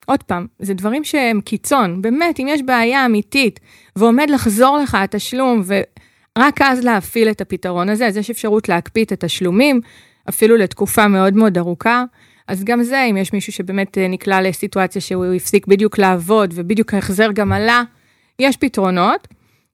עוד 0.06 0.22
פעם, 0.22 0.46
זה 0.58 0.74
דברים 0.74 1.04
שהם 1.04 1.40
קיצון, 1.40 2.02
באמת, 2.02 2.40
אם 2.40 2.46
יש 2.48 2.62
בעיה 2.62 3.06
אמיתית 3.06 3.60
ועומד 3.96 4.30
לחזור 4.30 4.78
לך 4.78 4.94
התשלום, 4.94 5.62
ורק 5.66 6.62
אז 6.62 6.84
להפעיל 6.84 7.30
את 7.30 7.40
הפתרון 7.40 7.88
הזה, 7.88 8.06
אז 8.06 8.16
יש 8.16 8.30
אפשרות 8.30 8.68
להקפיא 8.68 9.04
את 9.04 9.12
התשלומים, 9.12 9.80
אפילו 10.28 10.56
לתקופה 10.56 11.08
מאוד 11.08 11.34
מאוד 11.34 11.58
ארוכה. 11.58 12.04
אז 12.48 12.64
גם 12.64 12.82
זה, 12.82 13.02
אם 13.10 13.16
יש 13.16 13.32
מישהו 13.32 13.52
שבאמת 13.52 13.98
אה, 13.98 14.08
נקלע 14.08 14.40
לסיטואציה 14.40 15.00
שהוא 15.00 15.34
הפסיק 15.34 15.66
בדיוק 15.66 15.98
לעבוד 15.98 16.52
ובדיוק 16.54 16.94
ההחזר 16.94 17.32
גם 17.32 17.52
עלה, 17.52 17.82
יש 18.38 18.56
פתרונות. 18.56 19.28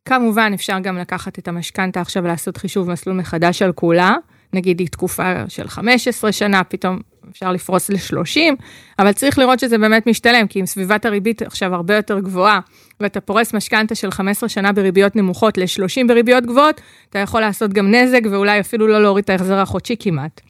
כמובן, 0.05 0.53
אפשר 0.55 0.79
גם 0.79 0.99
לקחת 0.99 1.39
את 1.39 1.49
המשכנתה 1.49 2.01
עכשיו 2.01 2.25
ולעשות 2.25 2.57
חישוב 2.57 2.91
מסלול 2.91 3.17
מחדש 3.17 3.63
על 3.63 3.73
כולה. 3.73 4.17
נגיד 4.55 4.81
היא 4.81 4.89
תקופה 4.89 5.49
של 5.49 5.69
15 5.69 6.33
שנה, 6.33 6.65
פתאום 6.65 6.99
אפשר 7.31 7.53
לפרוס 7.53 7.91
ל-30, 7.91 8.55
אבל 8.99 9.13
צריך 9.13 9.39
לראות 9.39 9.61
שזה 9.61 9.79
באמת 9.79 10.07
משתלם, 10.07 10.47
כי 10.47 10.61
אם 10.61 10.67
סביבת 10.67 11.07
הריבית 11.07 11.43
עכשיו 11.43 11.75
הרבה 11.75 11.97
יותר 11.97 12.19
גבוהה, 12.21 12.61
ואתה 13.01 13.21
פורס 13.21 13.55
משכנתה 13.55 13.95
של 13.95 14.11
15 14.11 14.49
שנה 14.49 14.73
בריביות 14.73 15.17
נמוכות 15.17 15.59
ל-30 15.59 16.09
בריביות 16.09 16.47
גבוהות, 16.47 16.81
אתה 17.11 17.19
יכול 17.19 17.41
לעשות 17.41 17.73
גם 17.73 17.95
נזק 17.95 18.21
ואולי 18.31 18.61
אפילו 18.61 18.87
לא 18.87 19.03
להוריד 19.03 19.25
את 19.25 19.31
ההחזר 19.31 19.59
החודשי 19.59 19.97
כמעט. 19.99 20.41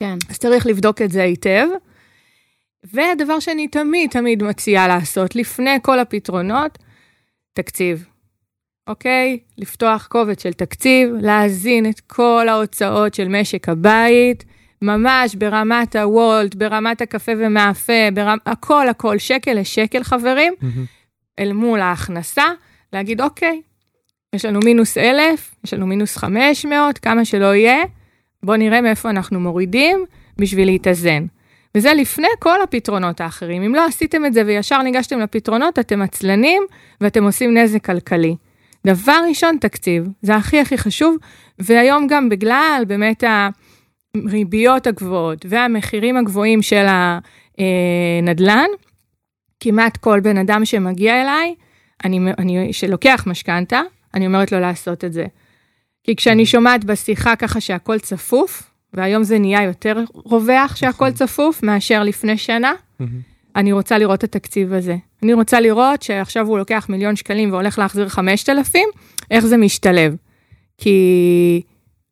כן. 0.00 0.16
אז 0.30 0.38
צריך 0.38 0.66
לבדוק 0.66 1.02
את 1.02 1.10
זה 1.10 1.22
היטב. 1.22 1.66
והדבר 2.92 3.40
שאני 3.40 3.68
תמיד 3.68 4.10
תמיד 4.10 4.42
מציעה 4.42 4.88
לעשות, 4.88 5.36
לפני 5.36 5.78
כל 5.82 5.98
הפתרונות, 5.98 6.78
תקציב. 7.52 8.06
אוקיי? 8.88 9.38
לפתוח 9.58 10.06
קובץ 10.06 10.42
של 10.42 10.52
תקציב, 10.52 11.08
להזין 11.20 11.88
את 11.88 12.00
כל 12.00 12.46
ההוצאות 12.48 13.14
של 13.14 13.28
משק 13.28 13.68
הבית, 13.68 14.44
ממש 14.82 15.34
ברמת 15.34 15.96
הוולט, 15.96 16.54
ברמת 16.54 17.00
הקפה 17.00 17.32
ומאפה, 17.38 18.10
ברמ... 18.14 18.38
הכל 18.46 18.88
הכל, 18.88 19.18
שקל 19.18 19.52
לשקל 19.54 20.02
חברים, 20.02 20.54
מהמם. 20.60 20.84
אל 21.38 21.52
מול 21.52 21.80
ההכנסה, 21.80 22.44
להגיד 22.92 23.20
אוקיי, 23.20 23.60
יש 24.34 24.44
לנו 24.44 24.60
מינוס 24.64 24.98
אלף, 24.98 25.54
יש 25.64 25.74
לנו 25.74 25.86
מינוס 25.86 26.16
500, 26.16 26.98
כמה 26.98 27.24
שלא 27.24 27.54
יהיה, 27.54 27.82
בואו 28.42 28.56
נראה 28.56 28.80
מאיפה 28.80 29.10
אנחנו 29.10 29.40
מורידים 29.40 30.04
בשביל 30.38 30.66
להתאזן. 30.68 31.26
וזה 31.76 31.94
לפני 31.94 32.28
כל 32.38 32.62
הפתרונות 32.62 33.20
האחרים. 33.20 33.62
אם 33.62 33.74
לא 33.74 33.86
עשיתם 33.86 34.26
את 34.26 34.34
זה 34.34 34.42
וישר 34.46 34.82
ניגשתם 34.82 35.20
לפתרונות, 35.20 35.78
אתם 35.78 36.02
עצלנים 36.02 36.62
ואתם 37.00 37.24
עושים 37.24 37.58
נזק 37.58 37.84
כלכלי. 37.84 38.36
דבר 38.86 39.20
ראשון, 39.28 39.56
תקציב. 39.60 40.08
זה 40.22 40.36
הכי 40.36 40.60
הכי 40.60 40.78
חשוב, 40.78 41.16
והיום 41.58 42.06
גם 42.06 42.28
בגלל 42.28 42.82
באמת 42.86 43.24
הריביות 44.14 44.86
הגבוהות 44.86 45.46
והמחירים 45.48 46.16
הגבוהים 46.16 46.62
של 46.62 46.86
הנדל"ן, 47.58 48.68
כמעט 49.60 49.96
כל 49.96 50.20
בן 50.20 50.36
אדם 50.36 50.64
שמגיע 50.64 51.22
אליי, 51.22 51.54
אני, 52.04 52.20
אני, 52.38 52.72
שלוקח 52.72 53.24
משכנתה, 53.26 53.80
אני 54.14 54.26
אומרת 54.26 54.52
לו 54.52 54.60
לעשות 54.60 55.04
את 55.04 55.12
זה. 55.12 55.26
כי 56.04 56.16
כשאני 56.16 56.46
שומעת 56.46 56.84
בשיחה 56.84 57.36
ככה 57.36 57.60
שהכל 57.60 57.98
צפוף, 57.98 58.70
והיום 58.92 59.22
זה 59.22 59.38
נהיה 59.38 59.62
יותר 59.62 60.04
רווח 60.14 60.76
שהכל 60.76 61.04
נכון. 61.04 61.10
צפוף 61.10 61.62
מאשר 61.62 62.02
לפני 62.02 62.38
שנה. 62.38 62.72
אני 63.56 63.72
רוצה 63.72 63.98
לראות 63.98 64.18
את 64.18 64.36
התקציב 64.36 64.72
הזה. 64.72 64.96
אני 65.22 65.32
רוצה 65.32 65.60
לראות 65.60 66.02
שעכשיו 66.02 66.46
הוא 66.46 66.58
לוקח 66.58 66.86
מיליון 66.88 67.16
שקלים 67.16 67.52
והולך 67.52 67.78
להחזיר 67.78 68.08
5,000, 68.08 68.88
איך 69.30 69.46
זה 69.46 69.56
משתלב. 69.56 70.16
כי 70.78 71.62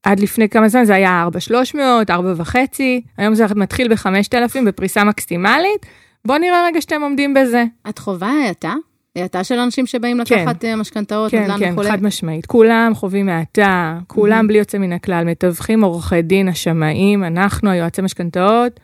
עד 0.03 0.21
לפני 0.21 0.49
כמה 0.49 0.69
זמן 0.69 0.85
זה 0.85 0.95
היה 0.95 1.23
4,300, 1.23 2.11
4,500, 2.11 3.03
היום 3.19 3.35
זה 3.35 3.47
מתחיל 3.57 3.89
ב-5,000 3.89 4.65
בפריסה 4.67 5.05
מקסימלית. 5.05 5.87
בואו 6.25 6.39
נראה 6.39 6.65
רגע 6.67 6.81
שאתם 6.81 7.03
עומדים 7.03 7.35
בזה. 7.35 7.65
את 7.89 7.99
חווה 7.99 8.31
האטה? 8.47 8.75
האטה 9.17 9.45
של 9.45 9.59
אנשים 9.59 9.87
שבאים 9.87 10.25
כן. 10.25 10.39
לקחת 10.41 10.65
אה, 10.65 10.77
משכנתאות, 10.77 11.31
כן, 11.31 11.43
נדל"ן 11.43 11.59
כן, 11.59 11.73
וכולי? 11.73 11.91
חד 11.91 12.03
משמעית. 12.03 12.47
כולם 12.47 12.93
חווים 12.95 13.29
האטה, 13.29 13.99
כולם 14.07 14.45
Mhm. 14.45 14.49
בלי 14.49 14.59
יוצא 14.59 14.79
מן 14.79 14.93
הכלל, 14.93 15.25
מתווכים, 15.25 15.85
עורכי 15.85 16.23
דין, 16.23 16.49
השמאים, 16.49 17.25
אנחנו, 17.25 17.71
היועצי 17.71 18.03
משכנתאות, 18.03 18.81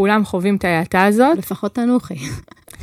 כולם 0.00 0.24
חווים 0.24 0.56
את 0.56 0.64
ההאטה 0.64 1.04
הזאת. 1.04 1.38
לפחות 1.38 1.74
תנוחי. 1.74 2.14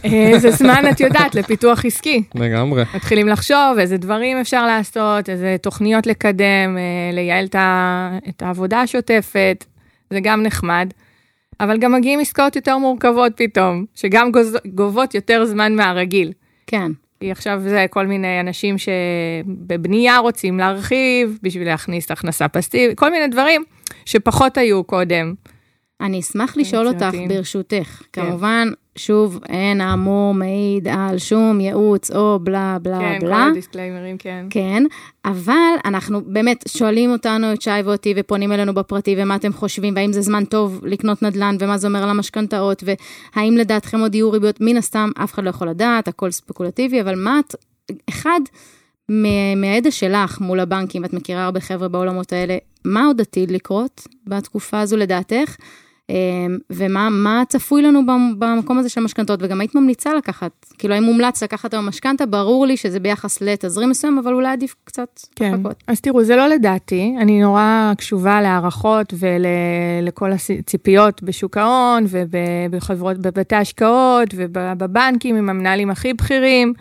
אה, 0.06 0.32
זה 0.38 0.52
זמן, 0.52 0.84
את 0.92 1.00
יודעת, 1.00 1.36
לפיתוח 1.36 1.86
עסקי. 1.86 2.24
לגמרי. 2.36 2.84
מתחילים 2.96 3.28
לחשוב 3.28 3.78
איזה 3.80 3.98
דברים 3.98 4.38
אפשר 4.38 4.66
לעשות, 4.68 5.30
איזה 5.30 5.56
תוכניות 5.62 6.08
לקדם, 6.08 6.78
אה, 6.78 6.82
לייעל 7.14 7.46
את 8.30 8.42
העבודה 8.42 8.82
השוטפת, 8.82 9.66
זה 10.10 10.20
גם 10.20 10.44
נחמד. 10.44 10.90
אבל 11.60 11.78
גם 11.78 11.92
מגיעים 11.92 12.20
עסקאות 12.20 12.56
יותר 12.56 12.78
מורכבות 12.78 13.32
פתאום, 13.36 13.86
שגם 13.96 14.32
גוז- 14.32 14.60
גובות 14.76 15.16
יותר 15.16 15.46
זמן 15.46 15.76
מהרגיל. 15.76 16.32
כן. 16.68 16.92
כי 17.20 17.32
עכשיו 17.32 17.62
זה 17.64 17.86
כל 17.90 18.06
מיני 18.08 18.40
אנשים 18.40 18.76
שבבנייה 18.78 20.18
רוצים 20.18 20.60
להרחיב 20.60 21.40
בשביל 21.44 21.68
להכניס 21.68 22.12
הכנסה 22.12 22.48
פסיבית, 22.48 22.98
כל 22.98 23.12
מיני 23.12 23.28
דברים 23.28 23.64
שפחות 24.06 24.58
היו 24.58 24.84
קודם. 24.84 25.34
אני 26.02 26.20
אשמח 26.20 26.58
לשאול 26.58 26.88
אותך, 26.88 26.98
יצירתיים. 26.98 27.28
ברשותך. 27.28 28.02
כן. 28.14 28.22
כמובן, 28.26 28.68
שוב, 28.96 29.40
אין 29.50 29.82
האמור 29.82 30.34
מעיד 30.34 30.88
על 30.88 31.18
שום 31.18 31.60
ייעוץ 31.62 32.12
או 32.12 32.40
בלה 32.44 32.78
בלה 32.82 33.00
כן, 33.00 33.18
כל 33.20 33.26
בלה. 33.26 33.46
הדיסקליימרים, 33.52 34.18
כן. 34.18 34.46
כן, 34.50 34.84
אבל 35.26 35.54
אנחנו 35.86 36.22
באמת 36.26 36.64
שואלים 36.68 37.12
אותנו, 37.12 37.54
את 37.54 37.62
שי 37.62 37.70
ואותי, 37.86 38.14
ופונים 38.18 38.52
אלינו 38.52 38.74
בפרטי, 38.74 39.16
ומה 39.18 39.36
אתם 39.36 39.54
חושבים, 39.54 39.94
והאם 39.96 40.14
זה 40.14 40.22
זמן 40.22 40.46
טוב 40.46 40.82
לקנות 40.86 41.22
נדל"ן, 41.24 41.56
ומה 41.60 41.78
זה 41.78 41.88
אומר 41.88 42.04
על 42.04 42.10
המשכנתאות, 42.10 42.84
והאם 43.36 43.58
לדעתכם 43.58 44.00
עוד 44.00 44.16
יהיו 44.16 44.32
ריביות, 44.32 44.62
מן 44.62 44.78
הסתם, 44.78 45.10
אף 45.24 45.34
אחד 45.34 45.44
לא 45.44 45.50
יכול 45.50 45.70
לדעת, 45.70 46.08
הכל 46.08 46.32
ספקולטיבי, 46.32 47.02
אבל 47.02 47.16
מה 47.16 47.40
את, 47.40 47.56
אחד, 48.10 48.40
מה- 49.10 49.28
מהידע 49.56 49.92
שלך 49.92 50.42
מול 50.42 50.60
הבנקים, 50.60 51.02
ואת 51.04 51.14
מכירה 51.14 51.46
הרבה 51.46 51.60
חבר'ה 51.60 51.88
בעולמות 51.88 52.34
האלה, 52.34 52.58
מה 52.86 53.06
עוד 53.06 53.22
עתיד 53.22 53.52
לקרות 53.52 54.08
בתקופה 54.28 54.80
הזו 54.80 54.98
לדעתך? 54.98 55.56
אמ, 56.10 56.16
ומה 56.70 57.10
מה 57.10 57.44
צפוי 57.50 57.82
לנו 57.82 58.06
במ- 58.06 58.40
במקום 58.40 58.78
הזה 58.78 58.90
של 58.90 59.02
המשכנתות, 59.02 59.40
וגם 59.44 59.62
היית 59.62 59.76
ממליצה 59.76 60.14
לקחת, 60.14 60.52
כאילו 60.78 60.94
האם 60.94 61.04
מומלץ 61.04 61.44
לקחת 61.44 61.74
היום 61.74 61.86
משכנתה, 61.86 62.26
ברור 62.26 62.66
לי 62.66 62.78
שזה 62.78 63.00
ביחס 63.00 63.42
לתזרים 63.42 63.90
מסוים, 63.90 64.18
אבל 64.18 64.34
אולי 64.34 64.48
עדיף 64.50 64.76
קצת 64.84 65.20
כן, 65.36 65.54
לחכות. 65.54 65.84
אז 65.88 66.02
תראו, 66.02 66.24
זה 66.24 66.36
לא 66.36 66.48
לדעתי, 66.48 67.16
אני 67.20 67.42
נורא 67.42 67.92
קשובה 67.98 68.42
להערכות 68.42 69.14
ולכל 69.20 70.32
הציפיות 70.32 71.24
בשוק 71.24 71.58
ההון 71.58 72.06
ובחברות, 72.10 73.18
בבתי 73.18 73.56
השקעות 73.56 74.30
ובבנקים 74.36 75.36
עם 75.36 75.50
המנהלים 75.50 75.90
הכי 75.90 76.14
בכירים, 76.14 76.74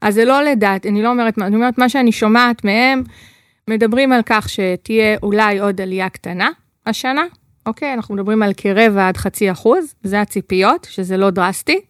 אז 0.00 0.14
זה 0.14 0.24
לא 0.24 0.42
לדעת, 0.42 0.86
אני 0.86 1.02
לא 1.02 1.08
אומרת, 1.08 1.38
אני 1.38 1.56
אומרת 1.56 1.78
מה 1.78 1.88
שאני 1.88 2.12
שומעת 2.12 2.64
מהם, 2.64 3.02
מדברים 3.68 4.12
על 4.12 4.20
כך 4.26 4.48
שתהיה 4.48 5.16
אולי 5.22 5.58
עוד 5.58 5.80
עלייה 5.80 6.08
קטנה 6.08 6.48
השנה, 6.86 7.22
אוקיי, 7.66 7.94
אנחנו 7.94 8.14
מדברים 8.14 8.42
על 8.42 8.52
כרבע 8.56 9.08
עד 9.08 9.16
חצי 9.16 9.52
אחוז, 9.52 9.94
זה 10.02 10.20
הציפיות, 10.20 10.86
שזה 10.90 11.16
לא 11.16 11.30
דרסטי, 11.30 11.80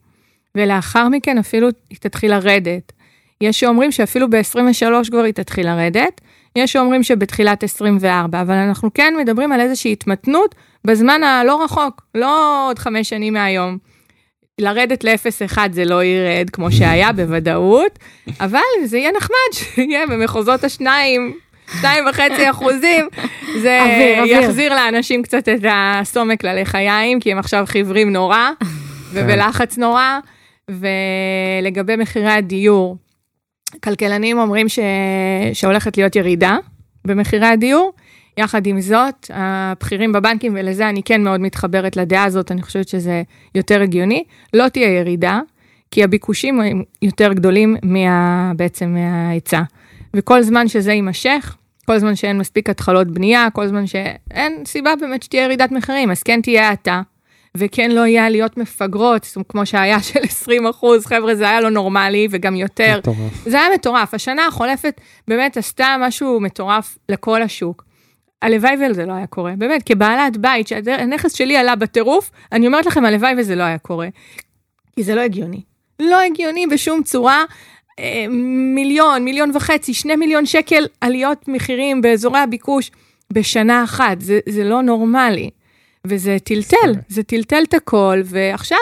ולאחר 0.55 1.09
מכן 1.09 1.39
אפילו 1.39 1.69
היא 1.91 1.99
תתחיל 2.01 2.31
לרדת. 2.31 2.93
יש 3.41 3.61
שאומרים 3.61 3.93
שאפילו 3.93 4.31
ב-23 4.31 5.11
כבר 5.11 5.23
היא 5.23 5.35
תתחיל 5.35 5.67
לרדת, 5.67 6.21
יש 6.57 6.73
שאומרים 6.73 7.03
שבתחילת 7.03 7.65
24, 7.65 8.41
אבל 8.41 8.55
אנחנו 8.55 8.95
כן 8.95 9.15
מדברים 9.21 9.53
על 9.53 9.61
איזושהי 9.61 9.93
התמתנות 9.93 10.55
בזמן 10.85 11.23
הלא 11.23 11.65
רחוק, 11.65 12.03
לא 12.15 12.67
עוד 12.69 12.79
חמש 12.79 13.09
שנים 13.09 13.33
מהיום. 13.35 13.79
לרדת 14.61 15.05
ל-0.1 15.05 15.59
זה 15.73 15.85
לא 15.85 16.05
ירד 16.05 16.51
כמו 16.51 16.73
שהיה 16.73 17.13
בוודאות, 17.13 17.99
אבל 18.41 18.61
זה 18.85 18.99
יהיה 18.99 19.11
נחמד 19.17 19.53
שיהיה 19.75 20.07
במחוזות 20.07 20.65
השניים, 20.65 21.35
שתיים 21.79 22.05
וחצי 22.11 22.51
אחוזים, 22.51 23.09
זה 23.63 23.79
אוויר, 23.83 24.19
אוויר. 24.19 24.39
יחזיר 24.39 24.75
לאנשים 24.75 25.23
קצת 25.23 25.49
את 25.49 25.65
הסומק 25.71 26.45
ללחיים, 26.45 27.21
כי 27.21 27.33
הם 27.33 27.39
עכשיו 27.39 27.65
חיוורים 27.67 28.13
נורא, 28.13 28.51
ובלחץ 29.13 29.79
נורא, 29.79 30.19
ולגבי 30.71 31.97
מחירי 31.97 32.33
הדיור, 32.33 32.97
כלכלנים 33.85 34.39
אומרים 34.39 34.69
ש... 34.69 34.79
שהולכת 35.53 35.97
להיות 35.97 36.17
ירידה 36.17 36.57
במחירי 37.05 37.47
הדיור. 37.47 37.93
יחד 38.37 38.67
עם 38.67 38.81
זאת, 38.81 39.31
הבכירים 39.35 40.13
בבנקים, 40.13 40.53
ולזה 40.57 40.89
אני 40.89 41.03
כן 41.03 41.23
מאוד 41.23 41.41
מתחברת 41.41 41.97
לדעה 41.97 42.25
הזאת, 42.25 42.53
אני 42.53 42.63
חושבת 42.63 42.89
שזה 42.89 43.23
יותר 43.55 43.83
הגיוני, 43.83 44.25
לא 44.55 44.69
תהיה 44.69 44.99
ירידה, 44.99 45.41
כי 45.91 46.05
הביקושים 46.05 46.61
הם 46.61 46.83
יותר 47.03 47.33
גדולים 47.33 47.77
מה... 47.83 48.53
בעצם 48.57 48.95
מההיצע. 48.95 49.63
וכל 50.15 50.43
זמן 50.43 50.69
שזה 50.69 50.93
יימשך, 50.93 51.57
כל 51.87 51.99
זמן 51.99 52.17
שאין 52.17 52.39
מספיק 52.39 52.71
התחלות 52.71 53.11
בנייה, 53.11 53.49
כל 53.53 53.67
זמן 53.67 53.87
שאין 53.87 54.65
סיבה 54.67 54.97
באמת 55.01 55.23
שתהיה 55.23 55.45
ירידת 55.45 55.73
מחירים, 55.73 56.11
אז 56.11 56.23
כן 56.23 56.41
תהיה 56.43 56.69
האטה, 56.69 57.03
וכן 57.57 57.91
לא 57.91 58.07
יהיה 58.07 58.27
עליות 58.27 58.57
מפגרות, 58.57 59.25
זאת 59.25 59.37
אומרת, 59.37 59.51
כמו 59.51 59.67
שהיה 59.67 60.03
של 60.13 60.21
20 60.23 60.67
אחוז, 60.67 61.07
חבר'ה, 61.07 61.35
זה 61.35 61.49
היה 61.49 61.61
לא 61.61 61.71
נורמלי, 61.71 62.29
וגם 62.31 62.57
יותר. 62.57 62.99
מטורף. 62.99 63.45
זה 63.45 63.61
היה 63.61 63.75
מטורף. 63.75 64.15
השנה 64.15 64.47
החולפת 64.47 65.01
באמת 65.29 65.57
עשתה 65.57 65.97
משהו 66.01 66.41
מטורף 66.41 66.99
לכל 67.09 67.43
השוק. 67.43 67.85
הלוואי 68.43 68.75
וזה 68.91 69.07
לא 69.07 69.13
היה 69.13 69.27
קורה. 69.27 69.53
באמת, 69.59 69.83
כבעלת 69.83 70.37
בית, 70.37 70.69
שהנכס 70.69 71.33
שלי 71.33 71.57
עלה 71.57 71.77
בטירוף, 71.77 72.31
אני 72.53 72.67
אומרת 72.67 72.87
לכם, 72.87 73.05
הלוואי 73.05 73.33
וזה 73.39 73.55
לא 73.55 73.63
היה 73.63 73.79
קורה. 73.79 74.09
כי 74.97 75.03
זה 75.03 75.15
לא 75.15 75.21
הגיוני. 75.21 75.63
לא 76.01 76.21
הגיוני 76.21 76.67
בשום 76.67 77.03
צורה. 77.03 77.45
אה, 78.03 78.25
מיליון, 78.75 79.25
מיליון 79.25 79.51
וחצי, 79.55 79.95
שני 79.95 80.17
מיליון 80.17 80.47
שקל 80.47 80.87
עליות 81.01 81.49
מחירים 81.49 82.03
באזורי 82.03 82.39
הביקוש 82.39 82.91
בשנה 83.33 83.85
אחת. 83.85 84.21
זה, 84.21 84.41
זה 84.49 84.65
לא 84.65 84.83
נורמלי. 84.83 85.51
וזה 86.07 86.37
טלטל, 86.45 86.93
זה 87.09 87.23
טלטל 87.23 87.63
את 87.69 87.75
הכל, 87.75 88.21
ועכשיו, 88.25 88.79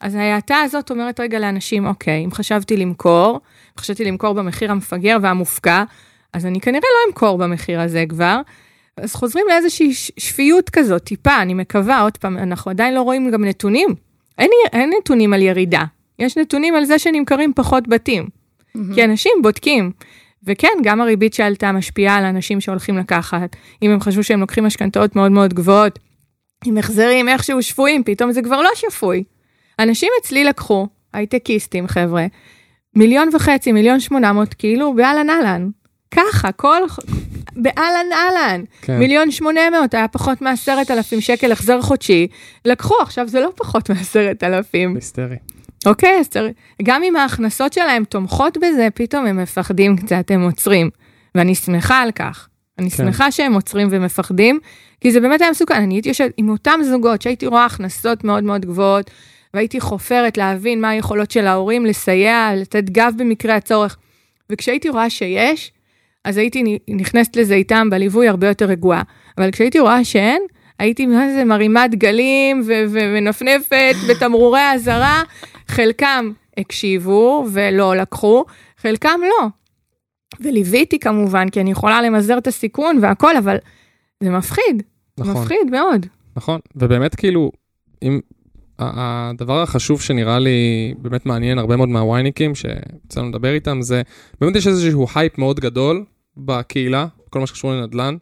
אז 0.00 0.14
ההאטה 0.14 0.56
הזאת 0.56 0.90
אומרת 0.90 1.20
רגע 1.20 1.38
לאנשים, 1.38 1.86
אוקיי, 1.86 2.24
אם 2.24 2.32
חשבתי 2.32 2.76
למכור, 2.76 3.40
חשבתי 3.78 4.04
למכור 4.04 4.32
במחיר 4.32 4.70
המפגר 4.70 5.16
והמופקע, 5.22 5.84
אז 6.32 6.46
אני 6.46 6.60
כנראה 6.60 6.80
לא 6.80 7.10
אמכור 7.10 7.38
במחיר 7.38 7.80
הזה 7.80 8.04
כבר. 8.08 8.40
אז 8.96 9.14
חוזרים 9.14 9.46
לאיזושהי 9.48 9.94
שפיות 9.94 10.70
כזאת, 10.70 11.04
טיפה, 11.04 11.42
אני 11.42 11.54
מקווה, 11.54 12.00
עוד 12.00 12.16
פעם, 12.16 12.38
אנחנו 12.38 12.70
עדיין 12.70 12.94
לא 12.94 13.02
רואים 13.02 13.30
גם 13.30 13.44
נתונים. 13.44 13.88
אין, 14.38 14.50
אין 14.72 14.90
נתונים 14.98 15.32
על 15.32 15.42
ירידה, 15.42 15.84
יש 16.18 16.38
נתונים 16.38 16.74
על 16.74 16.84
זה 16.84 16.98
שנמכרים 16.98 17.52
פחות 17.56 17.88
בתים. 17.88 18.28
כי 18.94 19.04
אנשים 19.04 19.32
בודקים. 19.42 19.92
וכן, 20.44 20.68
גם 20.82 21.00
הריבית 21.00 21.34
שעלתה 21.34 21.72
משפיעה 21.72 22.16
על 22.16 22.24
אנשים 22.24 22.60
שהולכים 22.60 22.98
לקחת. 22.98 23.56
אם 23.82 23.90
הם 23.90 24.00
חשבו 24.00 24.22
שהם 24.22 24.40
לוקחים 24.40 24.64
משכנתאות 24.64 25.16
מאוד 25.16 25.32
מאוד 25.32 25.54
גבוהות, 25.54 25.98
עם 26.64 26.78
החזרים 26.78 27.28
איכשהו 27.28 27.62
שפויים, 27.62 28.04
פתאום 28.04 28.32
זה 28.32 28.42
כבר 28.42 28.62
לא 28.62 28.70
שפוי. 28.74 29.24
אנשים 29.78 30.08
אצלי 30.20 30.44
לקחו, 30.44 30.86
הייטקיסטים 31.12 31.86
חבר'ה, 31.86 32.26
מיליון 32.96 33.28
וחצי, 33.34 33.72
מיליון 33.72 34.00
שמונה 34.00 34.32
מאות, 34.32 34.54
כאילו 34.54 34.94
באהלן 34.94 35.30
אהלן. 35.30 35.68
ככה, 36.10 36.52
כל... 36.52 36.82
באהלן 37.56 38.06
אהלן. 38.12 38.64
כן. 38.82 38.98
מיליון 38.98 39.30
שמונה 39.30 39.70
מאות, 39.70 39.94
היה 39.94 40.08
פחות 40.08 40.42
מעשרת 40.42 40.90
אלפים 40.90 41.20
שקל 41.20 41.52
החזר 41.52 41.82
חודשי. 41.82 42.26
לקחו, 42.64 42.94
עכשיו 43.00 43.28
זה 43.28 43.40
לא 43.40 43.52
פחות 43.56 43.90
מעשרת 43.90 44.44
אלפים. 44.44 44.94
היסטרי. 44.94 45.36
אוקיי, 45.86 46.18
אז 46.20 46.28
צריך, 46.28 46.52
גם 46.82 47.02
אם 47.02 47.16
ההכנסות 47.16 47.72
שלהם 47.72 48.04
תומכות 48.04 48.56
בזה, 48.56 48.88
פתאום 48.94 49.26
הם 49.26 49.36
מפחדים 49.36 49.96
קצת, 49.96 50.30
הם 50.30 50.42
עוצרים. 50.42 50.90
ואני 51.34 51.54
שמחה 51.54 52.00
על 52.00 52.10
כך. 52.10 52.48
אני 52.78 52.90
כן. 52.90 52.96
שמחה 52.96 53.30
שהם 53.30 53.54
עוצרים 53.54 53.88
ומפחדים, 53.90 54.58
כי 55.00 55.12
זה 55.12 55.20
באמת 55.20 55.40
היה 55.40 55.50
מסוכן. 55.50 55.74
אני 55.74 55.94
הייתי 55.94 56.08
יושבת 56.08 56.32
עם 56.36 56.48
אותם 56.48 56.80
זוגות 56.82 57.22
שהייתי 57.22 57.46
רואה 57.46 57.64
הכנסות 57.64 58.24
מאוד 58.24 58.44
מאוד 58.44 58.66
גבוהות, 58.66 59.10
והייתי 59.54 59.80
חופרת 59.80 60.36
להבין 60.36 60.80
מה 60.80 60.88
היכולות 60.88 61.30
של 61.30 61.46
ההורים, 61.46 61.86
לסייע, 61.86 62.50
לתת 62.56 62.90
גב 62.90 63.12
במקרה 63.16 63.56
הצורך. 63.56 63.96
וכשהייתי 64.50 64.88
רואה 64.88 65.10
שיש, 65.10 65.72
אז 66.24 66.36
הייתי 66.36 66.78
נכנסת 66.88 67.36
לזה 67.36 67.54
איתם 67.54 67.90
בליווי 67.90 68.28
הרבה 68.28 68.48
יותר 68.48 68.64
רגועה. 68.64 69.02
אבל 69.38 69.50
כשהייתי 69.50 69.78
רואה 69.78 70.04
שאין, 70.04 70.42
הייתי 70.78 71.06
מה 71.06 71.32
זה 71.32 71.44
מרימה 71.44 71.88
דגלים 71.88 72.62
ו- 72.66 72.84
ומנפנפת 72.90 73.94
בתמרורי 74.08 74.60
האזהרה. 74.60 75.22
חלקם 75.68 76.32
הקשיבו 76.58 77.46
ולא 77.52 77.96
לקחו, 77.96 78.44
חלקם 78.78 79.20
לא. 79.22 79.48
וליוויתי 80.40 80.98
כמובן, 80.98 81.48
כי 81.48 81.60
אני 81.60 81.70
יכולה 81.70 82.02
למזער 82.02 82.38
את 82.38 82.46
הסיכון 82.46 82.98
והכל, 83.02 83.36
אבל 83.36 83.56
זה 84.22 84.30
מפחיד, 84.30 84.82
נכון, 85.18 85.42
מפחיד 85.42 85.70
מאוד. 85.70 86.06
נכון, 86.36 86.60
ובאמת 86.76 87.14
כאילו, 87.14 87.50
אם... 88.02 88.20
הדבר 88.78 89.62
החשוב 89.62 90.00
שנראה 90.00 90.38
לי 90.38 90.94
באמת 90.98 91.26
מעניין 91.26 91.58
הרבה 91.58 91.76
מאוד 91.76 91.88
מהווייניקים 91.88 92.54
שיצא 92.54 93.20
לנו 93.20 93.28
לדבר 93.28 93.54
איתם 93.54 93.82
זה 93.82 94.02
באמת 94.40 94.56
יש 94.56 94.66
איזשהו 94.66 95.06
הייפ 95.14 95.38
מאוד 95.38 95.60
גדול 95.60 96.04
בקהילה, 96.36 97.06
כל 97.30 97.40
מה 97.40 97.46
שקשור 97.46 97.72
לנדל"ן. 97.72 98.16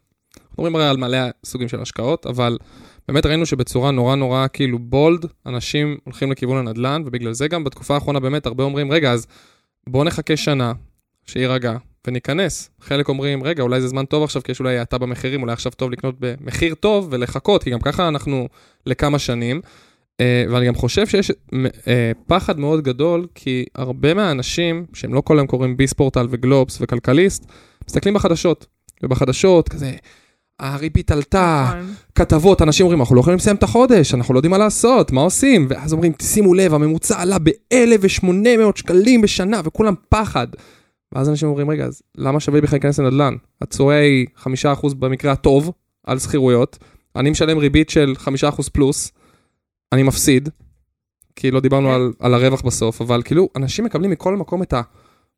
אנחנו 0.55 0.63
מדברים 0.63 0.77
הרי 0.77 0.89
על 0.89 0.97
מלא 0.97 1.19
סוגים 1.45 1.69
של 1.69 1.81
השקעות, 1.81 2.27
אבל 2.27 2.59
באמת 3.09 3.27
ראינו 3.27 3.47
שבצורה 3.47 3.91
נורא 3.91 4.15
נורא 4.15 4.47
כאילו 4.53 4.79
bold, 4.79 5.27
אנשים 5.47 5.97
הולכים 6.05 6.33
לכיוון 6.33 6.57
הנדל"ן, 6.57 7.03
ובגלל 7.07 7.33
זה 7.33 7.49
גם 7.49 7.65
בתקופה 7.65 7.95
האחרונה 7.95 8.21
באמת 8.21 8.47
הרבה 8.47 8.65
אומרים, 8.65 8.93
רגע, 8.93 9.13
אז 9.13 9.27
בואו 9.89 10.05
נחכה 10.05 10.37
שנה, 10.37 10.73
שיירגע, 11.27 11.77
וניכנס. 12.07 12.71
חלק 12.81 13.09
אומרים, 13.09 13.43
רגע, 13.43 13.63
אולי 13.63 13.81
זה 13.81 13.89
זמן 13.89 14.05
טוב 14.05 14.25
עכשיו, 14.25 14.43
כי 14.43 14.53
יש 14.53 14.61
אולי 14.61 14.79
האטה 14.79 14.99
במחירים, 14.99 15.43
אולי 15.43 15.53
עכשיו 15.53 15.73
טוב 15.73 15.91
לקנות 15.91 16.15
במחיר 16.21 16.75
טוב 16.75 17.09
ולחכות, 17.11 17.63
כי 17.63 17.71
גם 17.71 17.81
ככה 17.81 18.09
אנחנו 18.09 18.49
לכמה 18.87 19.19
שנים. 19.19 19.61
אה, 20.23 20.51
ואני 20.51 20.67
גם 20.67 20.75
חושב 20.75 21.07
שיש 21.07 21.31
אה, 21.31 21.55
פחד 22.27 22.59
מאוד 22.59 22.85
גדול, 22.85 23.27
כי 23.35 23.65
הרבה 23.75 24.15
מהאנשים, 24.15 24.87
שהם 24.93 25.15
לא 25.15 25.21
כל 25.21 25.39
היום 25.39 25.47
קוראים 25.47 25.77
ביספורטל 25.77 26.27
וגלובס 26.31 26.79
וכלכליסט, 26.81 27.47
מסתכלים 27.89 28.15
בחדשות. 28.15 28.67
ובחדשות, 29.03 29.69
כזה, 29.69 29.93
הריבית 30.61 31.11
עלתה, 31.11 31.67
נכון. 31.69 31.95
כתבות, 32.15 32.63
אנשים 32.63 32.85
אומרים, 32.85 33.01
אנחנו 33.01 33.15
לא 33.15 33.21
יכולים 33.21 33.39
לסיים 33.39 33.57
את 33.57 33.63
החודש, 33.63 34.15
אנחנו 34.15 34.35
לא 34.35 34.39
יודעים 34.39 34.51
מה 34.51 34.59
לעשות, 34.59 35.13
מה 35.13 35.21
עושים? 35.21 35.67
ואז 35.71 35.93
אומרים, 35.93 36.13
שימו 36.23 36.55
לב, 36.55 36.75
הממוצע 36.75 37.21
עלה 37.21 37.39
ב-1,800 37.39 38.77
שקלים 38.77 39.21
בשנה, 39.21 39.61
וכולם 39.65 39.95
פחד. 40.09 40.47
ואז 41.15 41.29
אנשים 41.29 41.49
אומרים, 41.49 41.71
רגע, 41.71 41.85
אז 41.85 42.03
למה 42.17 42.41
שווה 42.41 42.61
בכלל 42.61 42.77
להיכנס 42.77 42.99
לנדל"ן? 42.99 43.35
התשואה 43.61 43.97
היא 43.97 44.27
5% 44.43 44.95
במקרה 44.99 45.33
הטוב 45.33 45.71
על 46.07 46.19
שכירויות, 46.19 46.79
אני 47.17 47.31
משלם 47.31 47.59
ריבית 47.59 47.91
של 47.91 48.15
5% 48.51 48.71
פלוס, 48.73 49.13
אני 49.93 50.03
מפסיד, 50.03 50.49
כי 51.37 51.51
לא 51.51 51.61
דיברנו 51.61 51.89
כן. 51.89 51.95
על, 51.95 52.13
על 52.19 52.35
הרווח 52.35 52.63
בסוף, 52.63 53.01
אבל 53.01 53.23
כאילו, 53.23 53.49
אנשים 53.57 53.85
מקבלים 53.85 54.11
מכל 54.11 54.37
מקום 54.37 54.63
את 54.63 54.73
ה... 54.73 54.83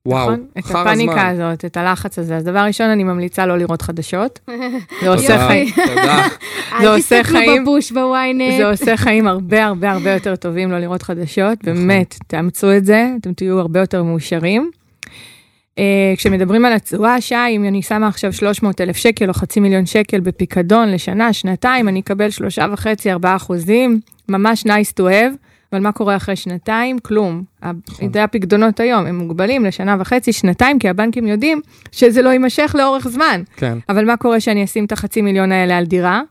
וואו, 0.06 0.26
נכון? 0.26 0.46
את 0.58 0.64
הפאניקה 0.64 1.12
זמן. 1.12 1.26
הזאת, 1.26 1.64
את 1.64 1.76
הלחץ 1.76 2.18
הזה. 2.18 2.36
אז 2.36 2.44
דבר 2.44 2.58
ראשון, 2.58 2.86
אני 2.90 3.04
ממליצה 3.04 3.46
לא 3.46 3.58
לראות 3.58 3.82
חדשות. 3.82 4.40
זה 5.02 5.08
עושה 5.08 5.46
חיים. 5.46 5.68
תודה. 5.70 6.26
זה 6.80 6.88
אל 6.88 6.96
עושה 6.96 7.22
תסתכלו 7.22 7.38
חיים. 7.38 7.62
בפוש 7.62 7.92
בוויינט. 7.92 8.56
זה 8.56 8.70
עושה 8.70 8.96
חיים 8.96 9.26
הרבה 9.26 9.64
הרבה 9.64 9.90
הרבה 9.90 10.10
יותר 10.10 10.36
טובים 10.36 10.70
לא 10.70 10.78
לראות 10.78 11.02
חדשות, 11.02 11.58
באמת, 11.64 12.18
תאמצו 12.26 12.76
את 12.76 12.84
זה, 12.84 13.10
אתם 13.20 13.32
תהיו 13.32 13.58
הרבה 13.58 13.80
יותר 13.80 14.02
מאושרים. 14.02 14.70
אה, 15.78 16.14
כשמדברים 16.16 16.64
על 16.64 16.72
התשואה, 16.72 17.20
שי, 17.20 17.34
אם 17.50 17.64
אני 17.64 17.82
שמה 17.82 18.08
עכשיו 18.08 18.32
300 18.32 18.80
אלף 18.80 18.96
שקל 18.96 19.28
או 19.28 19.34
חצי 19.34 19.60
מיליון 19.60 19.86
שקל 19.86 20.20
בפיקדון 20.20 20.90
לשנה, 20.90 21.32
שנתיים, 21.32 21.88
אני 21.88 22.00
אקבל 22.00 22.30
שלושה 22.30 22.66
וחצי, 22.72 23.12
ארבעה 23.12 23.36
אחוזים, 23.36 24.00
ממש 24.28 24.64
nice 24.66 24.92
to 25.00 25.02
have, 25.02 25.45
אבל 25.72 25.80
מה 25.80 25.92
קורה 25.92 26.16
אחרי 26.16 26.36
שנתיים? 26.36 26.98
כלום. 26.98 27.42
נכון. 27.62 28.12
זה 28.12 28.24
הפיקדונות 28.24 28.80
היום, 28.80 29.06
הם 29.06 29.18
מוגבלים 29.18 29.64
לשנה 29.64 29.96
וחצי, 29.98 30.32
שנתיים, 30.32 30.78
כי 30.78 30.88
הבנקים 30.88 31.26
יודעים 31.26 31.60
שזה 31.92 32.22
לא 32.22 32.28
יימשך 32.28 32.74
לאורך 32.78 33.08
זמן. 33.08 33.42
כן, 33.56 33.78
אבל 33.88 34.04
מה 34.04 34.16
קורה 34.16 34.40
שאני 34.40 34.64
אשים 34.64 34.84
את 34.84 34.92
החצי 34.92 35.22
מיליון 35.22 35.52
האלה 35.52 35.78
על 35.78 35.84
דירה? 35.84 36.22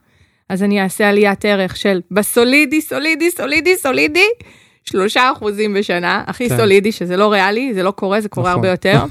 אז 0.48 0.62
אני 0.62 0.82
אעשה 0.82 1.08
עליית 1.08 1.44
ערך 1.44 1.76
של 1.76 2.00
בסולידי, 2.10 2.80
סולידי, 2.80 3.30
סולידי, 3.30 3.76
סולידי, 3.76 4.28
שלושה 4.84 5.32
אחוזים 5.32 5.74
בשנה, 5.74 6.24
הכי 6.26 6.48
כן. 6.48 6.56
סולידי, 6.56 6.92
שזה 6.92 7.16
לא 7.16 7.32
ריאלי, 7.32 7.74
זה 7.74 7.82
לא 7.82 7.90
קורה, 7.90 8.20
זה 8.20 8.28
קורה 8.28 8.50
נכון. 8.50 8.64
הרבה 8.64 8.70
יותר. 8.70 9.04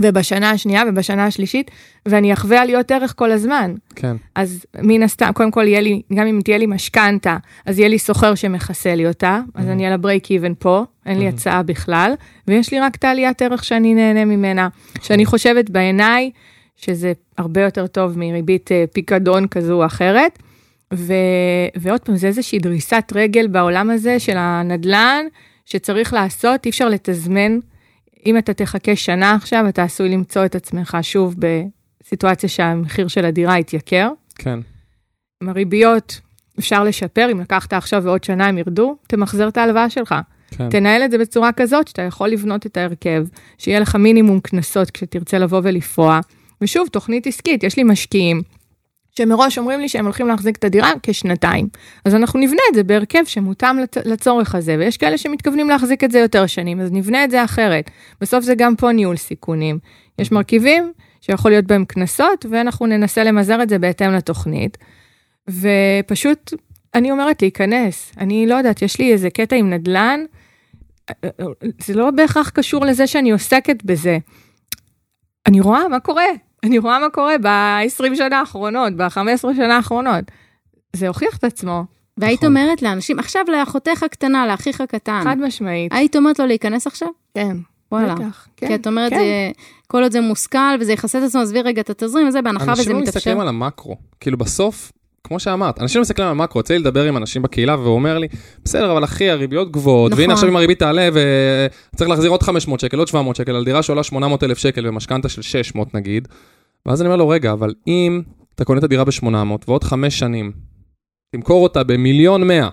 ובשנה 0.00 0.50
השנייה 0.50 0.82
ובשנה 0.88 1.26
השלישית, 1.26 1.70
ואני 2.06 2.32
אחווה 2.32 2.62
עליות 2.62 2.90
ערך 2.90 3.14
כל 3.16 3.32
הזמן. 3.32 3.74
כן, 3.94 4.16
אז 4.34 4.66
מן 4.82 5.02
הסתם, 5.02 5.30
קודם 5.34 5.50
כל 5.50 5.64
יהיה 5.66 5.80
לי, 5.80 6.02
גם 6.14 6.26
אם 6.26 6.40
תהיה 6.44 6.58
לי 6.58 6.66
משכנתה, 6.66 7.36
אז 7.66 7.78
יהיה 7.78 7.88
לי 7.88 7.98
סוחר 7.98 8.34
שמכסה 8.34 8.94
לי 8.94 9.06
אותה, 9.06 9.40
אז 9.54 9.68
אני 9.68 9.86
על 9.86 9.92
הברייק 9.92 10.30
איבן 10.30 10.52
פה, 10.58 10.84
אין 11.06 11.18
לי 11.18 11.28
הצעה 11.28 11.62
בכלל, 11.62 12.14
ויש 12.48 12.72
לי 12.72 12.80
רק 12.80 12.96
את 12.96 13.04
העליית 13.04 13.42
ערך 13.42 13.64
שאני 13.64 13.94
נהנה 13.94 14.24
ממנה, 14.24 14.68
שאני 15.02 15.26
חושבת 15.26 15.70
בעיניי 15.70 16.30
שזה 16.76 17.12
הרבה 17.38 17.60
יותר 17.60 17.86
טוב 17.86 18.18
מריבית 18.18 18.72
אה, 18.72 18.84
פיקדון 18.92 19.48
כזו 19.48 19.80
או 19.80 19.86
אחרת. 19.86 20.38
ו... 20.94 21.12
ועוד 21.76 22.00
פעם, 22.00 22.16
זה 22.16 22.26
איזושהי 22.26 22.58
דריסת 22.58 23.12
רגל 23.14 23.46
בעולם 23.46 23.90
הזה 23.90 24.18
של 24.18 24.36
הנדל"ן, 24.36 25.24
שצריך 25.66 26.12
לעשות, 26.12 26.64
אי 26.64 26.70
אפשר 26.70 26.88
לתזמן. 26.88 27.58
אם 28.26 28.38
אתה 28.38 28.54
תחכה 28.54 28.96
שנה 28.96 29.34
עכשיו, 29.34 29.64
אתה 29.68 29.82
עשוי 29.82 30.08
למצוא 30.08 30.44
את 30.44 30.54
עצמך 30.54 30.98
שוב 31.02 31.34
בסיטואציה 31.38 32.48
שהמחיר 32.48 33.08
של 33.08 33.24
הדירה 33.24 33.58
יתייקר. 33.58 34.10
כן, 34.34 34.58
עם 35.42 35.48
הריביות 35.48 36.20
אפשר 36.58 36.84
לשפר, 36.84 37.28
אם 37.32 37.40
לקחת 37.40 37.72
עכשיו 37.72 38.02
ועוד 38.04 38.24
שנה 38.24 38.46
הם 38.46 38.58
ירדו, 38.58 38.96
תמחזר 39.06 39.48
את 39.48 39.56
ההלוואה 39.56 39.90
שלך. 39.90 40.14
כן. 40.50 40.70
תנהל 40.70 41.02
את 41.04 41.10
זה 41.10 41.18
בצורה 41.18 41.52
כזאת 41.52 41.88
שאתה 41.88 42.02
יכול 42.02 42.28
לבנות 42.28 42.66
את 42.66 42.76
ההרכב, 42.76 43.26
שיהיה 43.58 43.80
לך 43.80 43.96
מינימום 43.96 44.40
קנסות 44.40 44.90
כשתרצה 44.90 45.38
לבוא 45.38 45.60
ולפרוע. 45.64 46.20
ושוב, 46.60 46.88
תוכנית 46.88 47.26
עסקית, 47.26 47.62
יש 47.62 47.76
לי 47.76 47.84
משקיעים 47.84 48.42
שמראש 49.18 49.58
אומרים 49.58 49.80
לי 49.80 49.88
שהם 49.88 50.04
הולכים 50.04 50.28
להחזיק 50.28 50.56
את 50.56 50.64
הדירה 50.64 50.90
כשנתיים. 51.02 51.68
אז 52.04 52.14
אנחנו 52.14 52.40
נבנה 52.40 52.60
את 52.70 52.74
זה 52.74 52.82
בהרכב 52.84 53.24
שמותאם 53.24 53.76
לצ- 53.78 54.02
לצורך 54.08 54.54
הזה, 54.54 54.76
ויש 54.78 54.96
כאלה 54.96 55.18
שמתכוונים 55.18 55.68
להחזיק 55.68 56.04
את 56.04 56.10
זה 56.10 56.18
יותר 56.18 56.46
שנים, 56.46 56.80
אז 56.80 56.92
נבנה 56.92 57.24
את 57.24 57.30
זה 57.30 57.44
אחרת. 57.44 57.90
בסוף 58.20 58.44
זה 58.44 58.54
גם 58.54 58.76
פה 58.76 58.92
ניהול 58.92 59.16
סיכונים. 59.16 59.78
יש 60.18 60.32
מרכיבים 60.32 60.92
שיכול 61.20 61.50
להיות 61.50 61.64
בהם 61.64 61.84
קנסות, 61.84 62.46
ואנחנו 62.50 62.86
ננסה 62.86 63.24
למזער 63.24 63.62
את 63.62 63.68
זה 63.68 63.78
בהתאם 63.78 64.12
לתוכנית. 64.12 64.78
ופשוט, 65.50 66.52
אני 66.94 67.10
אומרת 67.10 67.42
להיכנס. 67.42 68.12
אני 68.18 68.46
לא 68.46 68.54
יודעת, 68.54 68.82
יש 68.82 68.98
לי 68.98 69.12
איזה 69.12 69.30
קטע 69.30 69.56
עם 69.56 69.70
נדל"ן, 69.70 70.20
זה 71.84 71.94
לא 71.94 72.10
בהכרח 72.10 72.48
קשור 72.50 72.84
לזה 72.84 73.06
שאני 73.06 73.30
עוסקת 73.30 73.84
בזה. 73.84 74.18
אני 75.46 75.60
רואה 75.60 75.88
מה 75.88 76.00
קורה, 76.00 76.24
אני 76.64 76.78
רואה 76.78 76.98
מה 76.98 77.10
קורה 77.10 77.38
ב-20 77.42 78.16
שנה 78.16 78.40
האחרונות, 78.40 78.92
ב-15 78.96 79.54
שנה 79.56 79.76
האחרונות. 79.76 80.24
זה 80.96 81.08
הוכיח 81.08 81.36
את 81.36 81.44
עצמו, 81.44 81.84
והיית 82.18 82.38
נכון. 82.38 82.56
אומרת 82.56 82.82
לאנשים, 82.82 83.18
עכשיו 83.18 83.44
לאחותך 83.48 84.02
הקטנה, 84.02 84.46
לאחיך 84.46 84.80
הקטן, 84.80 85.20
חד 85.24 85.36
משמעית. 85.40 85.92
היית 85.92 86.16
אומרת 86.16 86.38
לו 86.38 86.46
להיכנס 86.46 86.86
עכשיו? 86.86 87.08
כן, 87.34 87.56
וואלה. 87.92 88.14
בטח, 88.14 88.46
כן. 88.56 88.66
כי 88.66 88.74
את 88.74 88.86
אומרת, 88.86 89.10
כן. 89.12 89.18
זה, 89.18 89.50
כל 89.86 90.02
עוד 90.02 90.12
זה 90.12 90.20
מושכל 90.20 90.58
וזה 90.80 90.92
יכסה 90.92 91.18
את 91.18 91.22
עצמו, 91.22 91.40
עזבי 91.40 91.62
רגע 91.62 91.80
את 91.80 91.90
התזרים 91.90 92.28
וזה, 92.28 92.42
בהנחה 92.42 92.62
וזה 92.62 92.72
אנשים 92.72 92.96
מתאפשר. 92.96 93.18
מסתכלים 93.18 93.40
על 93.40 93.48
המקרו. 93.48 93.96
כאילו 94.20 94.38
בסוף, 94.38 94.92
כמו 95.24 95.40
שאמרת, 95.40 95.80
אנשים 95.80 96.00
מסתכלים 96.00 96.26
על 96.28 96.32
המקרו. 96.32 96.58
יוצא 96.58 96.74
לי 96.74 96.80
לדבר 96.80 97.04
עם 97.04 97.16
אנשים 97.16 97.42
בקהילה 97.42 97.76
והוא 97.76 97.94
אומר 97.94 98.18
לי, 98.18 98.28
בסדר, 98.64 98.92
אבל 98.92 99.04
אחי, 99.04 99.30
הריביות 99.30 99.72
גבוהות, 99.72 100.12
נכון. 100.12 100.20
והנה 100.20 100.32
עכשיו 100.32 100.48
אם 100.48 100.56
הריבית 100.56 100.78
תעלה 100.78 101.08
וצריך 101.94 102.10
להחזיר 102.10 102.30
עוד 102.30 102.42
500 102.42 102.80
שקל, 102.80 102.98
עוד 102.98 103.08
700 103.08 103.36
שקל, 103.36 103.56
על 103.56 103.64
דירה 103.64 103.82
שעולה 103.82 104.02
800 104.02 104.42
אלף 104.42 104.58
שקל 104.58 104.88
ומשכנתה 104.88 105.28
של 105.28 105.42
600 105.42 105.94
נגיד. 105.94 106.28
ואז 106.88 107.00
אני 107.00 107.06
אומר 107.06 107.16
לו, 107.16 107.28
רגע, 107.28 107.52
אבל 107.52 107.74
אם 107.86 108.22
אתה 108.54 108.64
קונה 108.64 108.78
את 108.78 108.84
הדירה 108.84 109.04
ב-800 109.04 109.64
ועוד 109.68 109.84
חמש 109.84 110.18
שנים, 110.18 110.52
תמכור 111.36 111.62
אותה 111.62 111.82
במיליון 111.84 112.48
100, 112.48 112.68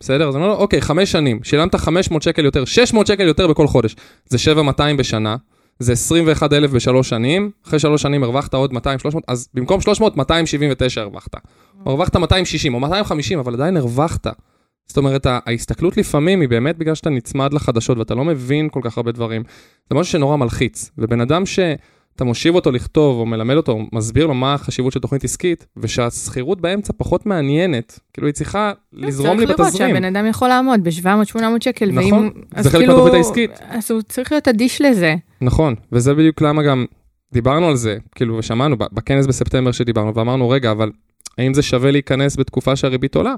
בסדר? 0.00 0.28
אז 0.28 0.36
אני 0.36 0.44
אומר 0.44 0.54
לו, 0.54 0.60
אוקיי, 0.60 0.80
חמש 0.80 1.12
שנים, 1.12 1.40
שילמת 1.42 1.74
500 1.74 2.22
שקל 2.22 2.44
יותר, 2.44 2.64
600 2.64 3.06
שקל 3.06 3.26
יותר 3.26 3.46
בכל 3.46 3.66
חודש, 3.66 3.96
זה 4.26 4.38
7,200 4.38 4.96
בשנה, 4.96 5.36
זה 5.78 5.92
21,000 5.92 6.72
בשלוש 6.72 7.08
שנים, 7.08 7.50
אחרי 7.66 7.78
שלוש 7.78 8.02
שנים 8.02 8.22
הרווחת 8.22 8.54
עוד 8.54 8.72
200, 8.72 8.98
300, 8.98 9.24
אז 9.28 9.48
במקום 9.54 9.80
300, 9.80 10.16
279 10.16 11.00
הרווחת. 11.00 11.34
או 11.86 11.90
הרווחת 11.90 12.16
260 12.16 12.74
או 12.74 12.80
250, 12.80 13.38
אבל 13.38 13.54
עדיין 13.54 13.76
הרווחת. 13.76 14.26
זאת 14.86 14.96
אומרת, 14.96 15.26
ההסתכלות 15.46 15.96
לפעמים 15.96 16.40
היא 16.40 16.48
באמת 16.48 16.78
בגלל 16.78 16.94
שאתה 16.94 17.10
נצמד 17.10 17.52
לחדשות 17.52 17.98
ואתה 17.98 18.14
לא 18.14 18.24
מבין 18.24 18.68
כל 18.68 18.80
כך 18.82 18.96
הרבה 18.96 19.12
דברים. 19.12 19.42
זה 19.90 19.94
משהו 19.94 20.12
שנורא 20.12 20.36
מלחיץ. 20.36 20.90
ובן 20.98 21.20
אדם 21.20 21.46
שאתה 22.18 22.24
מושיב 22.24 22.54
אותו 22.54 22.70
לכתוב 22.70 23.18
או 23.18 23.26
מלמד 23.26 23.54
אותו, 23.54 23.78
מסביר 23.92 24.26
לו 24.26 24.34
מה 24.34 24.54
החשיבות 24.54 24.92
של 24.92 25.00
תוכנית 25.00 25.24
עסקית, 25.24 25.66
ושהשכירות 25.76 26.60
באמצע 26.60 26.92
פחות 26.96 27.26
מעניינת, 27.26 27.98
כאילו 28.12 28.26
היא 28.26 28.34
צריכה 28.34 28.72
לזרום 28.92 29.40
לי 29.40 29.46
צריך 29.46 29.58
לראות 29.58 29.72
בתזרים. 29.72 29.94
שהבן 29.94 30.04
אדם 30.04 30.26
יכול 30.26 30.48
לעמוד 30.48 30.84
ב-700-800 30.84 31.40
שקל, 31.60 31.90
נכון, 31.92 32.12
ואם... 32.12 32.62
זה 32.62 32.70
חלק 32.70 32.80
כאילו- 32.80 32.92
מהתוכנית 32.94 33.14
העסקית. 33.14 33.50
אז 33.68 33.90
הוא 33.90 34.02
צריך 34.02 34.32
להיות 34.32 34.48
אדיש 34.48 34.80
לזה. 34.80 35.14
נכון, 35.40 35.74
וזה 35.92 36.14
בדיוק 36.14 36.42
למה 36.42 36.62
גם 36.62 36.84
דיברנו 37.32 37.68
על 37.68 37.76
זה, 37.76 37.96
כאילו, 38.14 38.38
ושמענו 38.38 38.76
בכנס 38.78 39.26
בספטמבר 39.26 39.72
שדיברנו, 39.72 40.14
ואמרנו, 40.14 40.48
רגע, 40.48 40.70
אבל 40.70 40.90
האם 41.38 41.54
זה 41.54 41.62
שווה 41.62 41.90
להיכנס 41.90 42.36
בתקופה 42.36 42.76
שהריבית 42.76 43.14
עולה? 43.14 43.34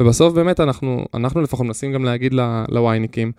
ובסוף 0.00 0.34
באמת 0.34 0.60
אנחנו, 0.60 1.04
אנחנו 1.14 1.42
לפחות 1.42 1.66
מנסים 1.66 1.92
גם 1.92 2.04
להגיד 2.04 2.34
לווייניקים, 2.68 3.32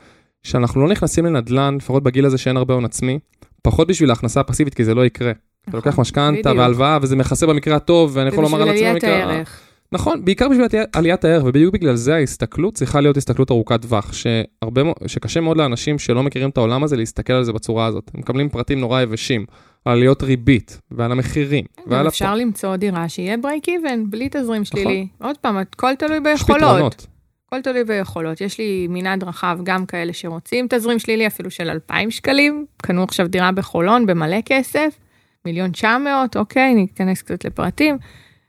שאנחנו 0.43 0.81
לא 0.81 0.87
נכנסים 0.87 1.25
לנדל"ן, 1.25 1.75
לפחות 1.75 2.03
בגיל 2.03 2.25
הזה 2.25 2.37
שאין 2.37 2.57
הרבה 2.57 2.73
הון 2.73 2.85
עצמי, 2.85 3.19
פחות 3.61 3.87
בשביל 3.87 4.09
ההכנסה 4.09 4.39
הפסיבית, 4.39 4.73
כי 4.73 4.85
זה 4.85 4.95
לא 4.95 5.05
יקרה. 5.05 5.31
אתה 5.69 5.77
לוקח 5.77 5.99
משכנתה. 5.99 6.51
והלוואה, 6.57 6.97
וזה 7.01 7.15
מכסה 7.15 7.47
במקרה 7.47 7.75
הטוב, 7.75 8.11
ואני 8.13 8.27
יכול 8.29 8.43
לומר 8.43 8.61
על 8.61 8.69
עצמי 8.69 8.75
בשביל 8.75 8.87
עליית 8.89 9.03
במקרה... 9.03 9.33
הערך. 9.33 9.61
נכון, 9.91 10.25
בעיקר 10.25 10.49
בשביל 10.49 10.65
עליית- 10.93 11.25
הערך, 11.25 11.43
ובדיוק 11.45 11.73
בגלל 11.73 11.95
זה 11.95 12.15
ההסתכלות 12.15 12.73
צריכה 12.73 13.01
להיות 13.01 13.17
הסתכלות 13.17 13.51
ארוכת 13.51 13.81
טווח, 13.81 14.13
שהרבה, 14.13 14.81
שקשה 15.05 15.41
מאוד 15.41 15.57
לאנשים 15.57 15.99
שלא 15.99 16.23
מכירים 16.23 16.49
את 16.49 16.57
העולם 16.57 16.83
הזה 16.83 16.95
להסתכל 16.97 17.33
על 17.33 17.43
זה 17.43 17.53
בצורה 17.53 17.85
הזאת. 17.85 18.11
הם 18.13 18.19
מקבלים 18.19 18.49
פרטים 18.49 18.79
נורא 18.79 19.01
יבשים, 19.01 19.45
על 19.85 19.93
עליות 19.97 20.23
ריבית, 20.23 20.79
ועל 20.91 21.11
המחירים, 21.11 21.65
ועל 21.87 22.07
אפשר 22.07 22.35
למצוא 22.35 22.75
דירה 22.75 23.09
שיהיה 23.09 23.37
ברייק 23.37 23.69
איבן, 23.69 24.03
בלי 24.09 24.27
תזרים 24.31 24.65
שלילי. 24.65 25.07
נכון. 25.15 25.27
עוד 25.27 25.37
פעם, 25.37 25.57
הכל 25.57 25.95
תלוי 25.95 26.17
יש 26.17 26.23
ביכולות. 26.23 26.61
פתרונות. 26.61 27.07
הכל 27.47 27.61
תלוי 27.61 27.83
ביכולות. 27.83 28.41
יש 28.41 28.57
לי 28.57 28.87
מנעד 28.89 29.23
רחב, 29.23 29.59
גם 29.63 29.85
כאלה 29.85 30.13
שרוצים 30.13 30.67
תזרים 30.69 30.99
שלילי, 30.99 31.27
אפילו 31.27 31.51
של 31.51 31.69
2,000 31.69 32.11
שקלים. 32.11 32.65
קנו 32.77 33.03
עכשיו 33.03 33.27
דירה 33.27 33.51
בחולון 33.51 34.05
במלא 34.05 34.37
כסף, 34.45 34.99
מיליון 35.45 35.71
900, 35.71 36.37
אוקיי, 36.37 36.73
ניכנס 36.73 37.21
קצת 37.21 37.45
לפרטים. 37.45 37.97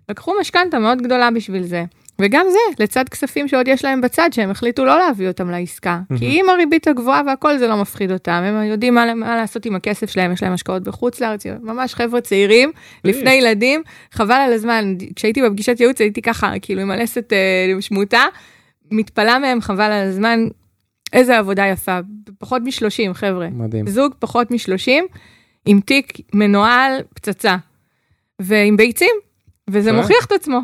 לקחו 0.09 0.33
משכנתה 0.41 0.79
מאוד 0.79 1.03
גדולה 1.03 1.31
בשביל 1.31 1.63
זה. 1.63 1.85
וגם 2.21 2.47
זה, 2.51 2.83
לצד 2.85 3.09
כספים 3.09 3.49
שעוד 3.49 3.69
יש 3.69 3.85
להם 3.85 4.01
בצד, 4.01 4.31
שהם 4.33 4.51
החליטו 4.51 4.85
לא 4.85 4.99
להביא 4.99 5.29
אותם 5.29 5.51
לעסקה. 5.51 6.01
מהמם. 6.11 6.21
כי 6.21 6.41
עם 6.41 6.49
הריבית 6.49 6.89
הגבוהה 6.89 7.23
והכל 7.27 7.59
זה 7.59 7.69
לא 7.69 7.77
מפחיד 7.77 8.13
אותם, 8.13 8.33
הם 8.33 8.63
יודעים 8.63 8.95
מה, 8.95 9.15
מה 9.15 9.37
לעשות 9.37 9.67
עם 9.67 9.75
הכסף 9.75 10.11
שלהם, 10.11 10.33
יש 10.33 10.43
להם 10.43 10.53
השקעות 10.53 10.83
בחוץ 10.83 11.21
לארץ, 11.21 11.47
ממש 11.63 11.95
חבר'ה 11.95 12.21
צעירים, 12.21 12.73
לפני 13.05 13.31
ילדים, 13.31 13.83
חבל 14.13 14.35
על 14.47 14.53
הזמן, 14.53 14.95
כשהייתי 15.17 15.43
בפגישת 15.43 15.81
ייעוץ 15.81 16.01
הייתי 16.01 16.23
ככה, 16.23 16.53
כאילו 16.63 16.81
עם 16.81 16.91
הלסת 16.91 17.33
אה, 17.33 17.83
שמוטה, 17.83 18.25
מתפלאה 18.91 19.39
מהם, 19.39 19.61
חבל 19.61 19.93
על 19.93 20.09
הזמן, 20.09 20.49
איזה 21.13 21.39
עבודה 21.39 21.67
יפה, 21.67 21.99
פחות 22.39 22.63
מ-30 22.63 23.15
חבר'ה, 23.15 23.49
מדהים. 23.51 23.87
זוג 23.87 24.15
פחות 24.19 24.51
מ-30, 24.51 24.91
עם 25.67 25.81
תיק 25.81 26.13
מנוהל 26.35 27.01
פצצה, 27.15 27.57
ועם 28.39 28.77
ביצים, 28.77 29.15
וזה 29.71 29.91
כן. 29.91 29.97
מוכיח 29.97 30.25
את 30.25 30.33
עצמו. 30.33 30.61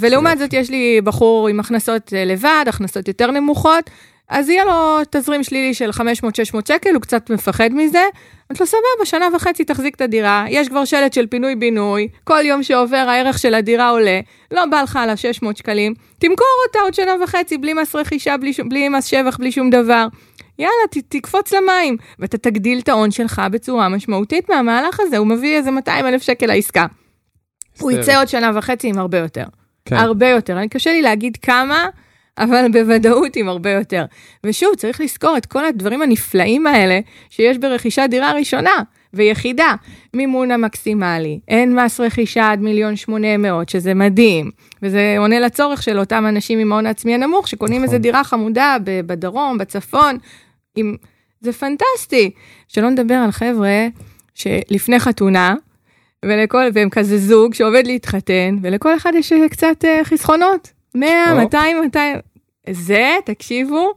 ולעומת 0.00 0.38
זאת 0.38 0.52
יש 0.52 0.70
לי 0.70 1.00
בחור 1.04 1.48
עם 1.48 1.60
הכנסות 1.60 2.12
אה, 2.14 2.24
לבד, 2.24 2.64
הכנסות 2.66 3.08
יותר 3.08 3.30
נמוכות, 3.30 3.90
אז 4.28 4.48
יהיה 4.48 4.64
לו 4.64 4.98
תזרים 5.10 5.42
שלילי 5.42 5.74
של 5.74 5.90
500-600 5.90 6.00
שקל, 6.68 6.94
הוא 6.94 7.02
קצת 7.02 7.30
מפחד 7.30 7.70
מזה. 7.72 7.98
אמרתי 8.50 8.60
לו, 8.62 8.66
סבבה, 8.66 9.04
שנה 9.04 9.24
וחצי 9.34 9.64
תחזיק 9.64 9.94
את 9.94 10.00
הדירה, 10.00 10.44
יש 10.48 10.68
כבר 10.68 10.84
שלט 10.84 11.12
של 11.12 11.26
פינוי-בינוי, 11.26 12.08
כל 12.24 12.40
יום 12.44 12.62
שעובר 12.62 12.96
הערך 13.08 13.38
של 13.38 13.54
הדירה 13.54 13.88
עולה, 13.90 14.20
לא 14.50 14.66
בא 14.66 14.82
לך 14.82 14.96
על 14.96 15.10
ה-600 15.10 15.46
שקלים, 15.58 15.94
תמכור 16.18 16.46
אותה 16.66 16.78
עוד 16.78 16.94
שנה 16.94 17.12
וחצי, 17.24 17.58
בלי 17.58 17.72
מס 17.74 17.94
רכישה, 17.96 18.36
בלי, 18.36 18.52
שום- 18.52 18.68
בלי 18.68 18.88
מס 18.88 19.04
שבח, 19.04 19.36
בלי 19.36 19.52
שום 19.52 19.70
דבר. 19.70 20.06
יאללה, 20.58 20.72
ת, 20.90 20.98
תקפוץ 21.08 21.52
למים, 21.52 21.96
ואתה 22.18 22.38
תגדיל 22.38 22.78
את 22.78 22.88
ההון 22.88 23.10
שלך 23.10 23.42
בצורה 23.50 23.88
משמעותית 23.88 24.48
מהמהלך 24.50 25.00
הזה, 25.00 25.16
הוא 25.18 25.26
מביא 25.26 25.56
איזה 25.56 25.70
200 25.70 26.06
אלף 26.06 26.22
שקל 26.22 26.46
לעסקה. 26.46 26.86
הוא. 27.80 27.90
יצא 27.92 28.18
עוד 28.18 28.28
שנה 28.28 28.50
וחצי 28.54 28.88
עם 28.88 28.98
הרבה 28.98 29.18
יותר. 29.18 29.44
כן. 29.84 29.96
הרבה 29.96 30.28
יותר. 30.28 30.58
אני 30.58 30.68
קשה 30.68 30.90
לי 30.92 31.02
להגיד 31.02 31.36
כמה, 31.42 31.86
אבל 32.38 32.66
בוודאות 32.72 33.36
עם 33.36 33.48
הרבה 33.48 33.70
יותר. 33.70 34.04
ושוב, 34.44 34.74
צריך 34.74 35.00
לזכור 35.00 35.36
את 35.36 35.46
כל 35.46 35.64
הדברים 35.64 36.02
הנפלאים 36.02 36.66
האלה 36.66 37.00
שיש 37.30 37.58
ברכישת 37.58 38.06
דירה 38.10 38.32
ראשונה 38.32 38.82
ויחידה. 39.14 39.74
מימון 40.14 40.50
המקסימלי, 40.50 41.40
אין 41.48 41.80
מס 41.80 42.00
רכישה 42.00 42.52
עד 42.52 42.60
מיליון 42.60 42.96
שמונה 42.96 43.36
מאות, 43.36 43.68
שזה 43.68 43.94
מדהים. 43.94 44.50
וזה 44.82 45.14
עונה 45.18 45.40
לצורך 45.40 45.82
של 45.82 45.98
אותם 45.98 46.26
אנשים 46.28 46.58
עם 46.58 46.72
ההון 46.72 46.86
העצמי 46.86 47.14
הנמוך, 47.14 47.48
שקונים 47.48 47.76
נכון. 47.76 47.84
איזה 47.84 47.98
דירה 47.98 48.24
חמודה 48.24 48.76
בדרום, 48.84 49.58
בצפון. 49.58 50.18
עם... 50.76 50.96
זה 51.40 51.52
פנטסטי. 51.52 52.30
שלא 52.68 52.90
נדבר 52.90 53.14
על 53.14 53.30
חבר'ה 53.30 53.86
שלפני 54.34 54.98
חתונה, 54.98 55.54
ולכל, 56.24 56.64
והם 56.74 56.90
כזה 56.90 57.18
זוג 57.18 57.54
שעובד 57.54 57.86
להתחתן, 57.86 58.56
ולכל 58.62 58.96
אחד 58.96 59.12
יש 59.14 59.32
אה, 59.32 59.48
קצת 59.48 59.84
אה, 59.84 60.00
חסכונות. 60.04 60.75
100, 60.96 61.32
או. 61.32 61.36
200, 61.36 61.80
200. 61.80 62.18
זה, 62.70 63.16
תקשיבו, 63.24 63.92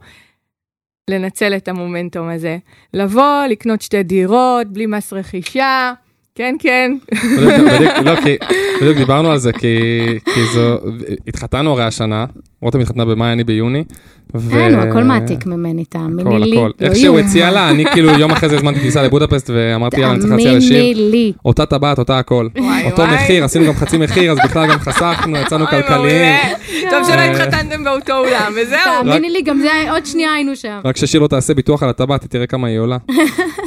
לנצל 1.10 1.56
את 1.56 1.68
המומנטום 1.68 2.28
הזה. 2.28 2.58
לבוא, 2.94 3.46
לקנות 3.50 3.82
שתי 3.82 4.02
דירות, 4.02 4.66
בלי 4.66 4.86
מס 4.86 5.12
רכישה, 5.12 5.92
כן, 6.34 6.56
כן. 6.58 6.92
בדיוק, 7.12 7.92
לא, 8.04 8.20
כי, 8.24 8.36
בדיוק 8.80 8.96
דיברנו 8.96 9.30
על 9.30 9.38
זה, 9.38 9.52
כי, 9.52 9.78
כי 10.24 10.44
זו, 10.54 10.78
התחתנו 11.26 11.72
הרי 11.72 11.84
השנה, 11.84 12.24
רותם 12.62 12.80
התחתנה 12.80 13.04
במאי, 13.04 13.32
אני 13.32 13.44
ביוני. 13.44 13.84
ו- 14.34 14.58
אין, 14.58 14.74
הוא 14.74 14.82
הכל 14.82 15.04
מעתיק 15.04 15.46
ממני, 15.46 15.84
תאמיני 15.84 16.30
הכל, 16.30 16.38
לי. 16.38 16.52
הכל. 16.52 16.70
לא 16.80 16.86
איך 16.86 16.96
שהוא. 16.96 17.18
הציע 17.18 17.50
לה, 17.50 17.70
אני 17.70 17.84
כאילו 17.92 18.10
יום 18.10 18.30
אחרי 18.30 18.48
זה 18.48 18.56
הזמנתי 18.56 18.80
כניסה 18.80 19.02
לבודפסט 19.02 19.50
ואמרתי 19.54 20.00
לה, 20.00 20.10
אני 20.10 20.18
צריך 20.18 20.32
להציע 20.32 20.52
לשיר. 20.52 20.68
תאמיני 20.68 21.10
לי. 21.10 21.32
אותה 21.44 21.66
טבעת, 21.66 21.98
אותה 21.98 22.18
הכל. 22.18 22.48
וואי, 22.58 22.84
אותו 22.84 23.02
וואי. 23.02 23.14
מחיר, 23.14 23.44
עשינו 23.44 23.66
גם 23.66 23.74
חצי 23.74 23.98
מחיר, 23.98 24.32
אז 24.32 24.38
בכלל 24.44 24.68
גם 24.72 24.78
חסכנו, 24.78 25.36
יצאנו 25.46 25.66
כלכליים. 25.66 26.36
טוב 26.90 27.04
שלא 27.04 27.14
אה. 27.14 27.30
התחתנתם 27.30 27.84
באותו 27.84 28.18
אולם, 28.18 28.52
וזהו. 28.56 28.78
תאמיני 29.04 29.30
לי, 29.30 29.42
גם 29.42 29.60
זה, 29.60 29.90
עוד 29.90 30.06
שנייה 30.06 30.32
היינו 30.32 30.56
שם. 30.56 30.80
רק 30.84 30.96
ששיר 30.96 31.20
לא 31.20 31.26
תעשה 31.26 31.54
ביטוח 31.54 31.82
על 31.82 31.88
הטבעת, 31.88 32.24
תראה 32.24 32.46
כמה 32.46 32.68
היא 32.68 32.78
עולה. 32.78 32.96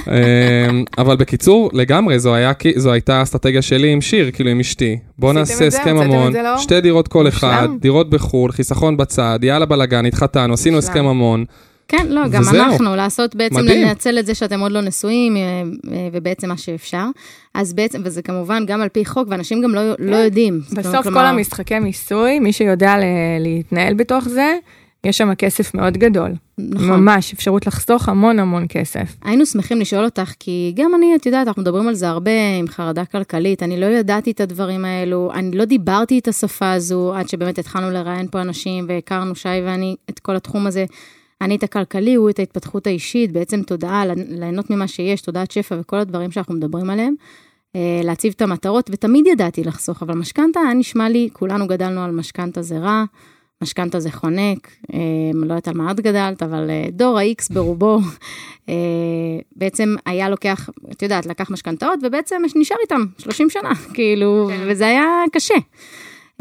אמ, 0.07 0.83
אבל 0.97 1.15
בקיצור, 1.15 1.69
לגמרי, 1.73 2.19
זו 2.19 2.35
היה 2.35 2.51
זו 2.75 2.91
הייתה 2.91 3.19
האסטרטגיה 3.19 3.61
שלי 3.61 3.89
עם 3.89 4.01
שיר, 4.01 4.31
כאילו 4.33 4.49
עם 4.49 4.59
אשתי. 4.59 4.97
בוא 5.19 5.33
נעשה? 5.33 5.67
הסכם 5.67 5.97
המון? 5.97 6.33
שתי 6.57 6.81
דירות 6.81 7.07
כל 7.07 7.27
אחד. 7.27 7.67
דירות 7.79 8.09
בחו"ל, 8.09 8.51
חיסכון 8.51 8.82
בצד, 8.91 9.39
יאללה 9.43 9.65
בלאגן, 9.65 10.05
התחתנו, 10.05 10.53
עשינו. 10.53 10.77
הסכם 10.77 11.05
המון. 11.05 11.45
כן, 11.87 12.07
לא, 12.09 12.27
גם 12.27 12.41
וזהו. 12.41 12.55
אנחנו, 12.55 12.95
לעשות 12.95 13.35
בעצם, 13.35 13.55
מדהים. 13.55 13.87
לנצל 13.87 14.19
את 14.19 14.25
זה 14.25 14.35
שאתם 14.35 14.59
עוד 14.59 14.71
לא 14.71 14.81
נשואים, 14.81 15.37
אה, 15.37 15.41
אה, 15.91 16.07
ובעצם 16.13 16.49
מה 16.49 16.57
שאפשר. 16.57 17.05
אז 17.53 17.73
בעצם, 17.73 18.01
וזה 18.05 18.21
כמובן 18.21 18.65
גם 18.65 18.81
על 18.81 18.89
פי 18.89 19.05
חוק, 19.05 19.27
ואנשים 19.29 19.61
גם 19.61 19.75
לא 19.75 19.81
לא 19.99 20.15
יודעים. 20.15 20.61
בסוף 20.71 21.03
כלומר, 21.03 21.19
כל 21.21 21.25
המשחקי 21.25 21.79
מיסוי, 21.79 22.39
מי 22.39 22.53
שיודע 22.53 22.97
ל- 22.97 23.03
להתנהל 23.39 23.93
בתוך 23.93 24.27
זה, 24.27 24.53
יש 25.03 25.17
שם 25.17 25.35
כסף 25.35 25.73
מאוד 25.73 25.97
גדול. 25.97 26.31
נכון. 26.57 26.89
ממש, 26.89 27.33
אפשרות 27.33 27.67
לחסוך 27.67 28.09
המון 28.09 28.39
המון 28.39 28.65
כסף. 28.69 29.15
היינו 29.23 29.45
שמחים 29.45 29.79
לשאול 29.79 30.05
אותך, 30.05 30.33
כי 30.39 30.73
גם 30.75 30.95
אני, 30.95 31.15
את 31.15 31.25
יודעת, 31.25 31.47
אנחנו 31.47 31.61
מדברים 31.61 31.87
על 31.87 31.93
זה 31.93 32.09
הרבה 32.09 32.31
עם 32.59 32.67
חרדה 32.67 33.05
כלכלית, 33.05 33.63
אני 33.63 33.79
לא 33.79 33.85
ידעתי 33.85 34.31
את 34.31 34.41
הדברים 34.41 34.85
האלו, 34.85 35.31
אני 35.33 35.57
לא 35.57 35.65
דיברתי 35.65 36.19
את 36.19 36.27
השפה 36.27 36.71
הזו, 36.71 37.13
עד 37.15 37.29
שבאמת 37.29 37.59
התחלנו 37.59 37.91
לראיין 37.91 38.27
פה 38.31 38.41
אנשים, 38.41 38.85
והכרנו, 38.87 39.35
שי 39.35 39.49
ואני, 39.65 39.95
את 40.09 40.19
כל 40.19 40.35
התחום 40.35 40.67
הזה. 40.67 40.85
אני 41.41 41.55
את 41.55 41.63
הכלכלי, 41.63 42.13
הוא 42.13 42.29
את 42.29 42.39
ההתפתחות 42.39 42.87
האישית, 42.87 43.31
בעצם 43.31 43.61
תודעה, 43.61 44.03
ליהנות 44.29 44.69
ממה 44.69 44.87
שיש, 44.87 45.21
תודעת 45.21 45.51
שפע 45.51 45.75
וכל 45.79 45.99
הדברים 45.99 46.31
שאנחנו 46.31 46.55
מדברים 46.55 46.89
עליהם. 46.89 47.15
אה, 47.75 48.01
להציב 48.03 48.33
את 48.35 48.41
המטרות, 48.41 48.89
ותמיד 48.93 49.27
ידעתי 49.27 49.63
לחסוך, 49.63 50.03
אבל 50.03 50.15
משכנתה 50.15 50.59
היה 50.59 50.73
נשמע 50.73 51.09
לי, 51.09 51.29
כולנו 51.33 51.67
גדלנו 51.67 52.03
על 52.03 52.11
משכנתה 52.11 52.61
זה 52.61 52.77
רע, 52.77 53.03
משכנתה 53.63 53.99
זה 53.99 54.11
חונק, 54.11 54.71
אה, 54.93 54.99
לא 55.33 55.53
יודעת 55.53 55.67
על 55.67 55.73
מה 55.73 55.91
את 55.91 55.99
גדלת, 55.99 56.43
אבל 56.43 56.69
אה, 56.69 56.85
דור 56.91 57.19
ה-X 57.19 57.53
ברובו, 57.53 57.99
אה, 58.69 58.75
בעצם 59.55 59.95
היה 60.05 60.29
לוקח, 60.29 60.69
את 60.91 61.01
יודעת, 61.01 61.25
לקח 61.25 61.49
משכנתאות, 61.49 61.99
ובעצם 62.03 62.41
נשאר 62.55 62.77
איתם 62.81 63.01
30 63.17 63.49
שנה, 63.49 63.75
כאילו, 63.95 64.49
כן. 64.49 64.63
וזה 64.67 64.87
היה 64.87 65.05
קשה. 65.31 65.55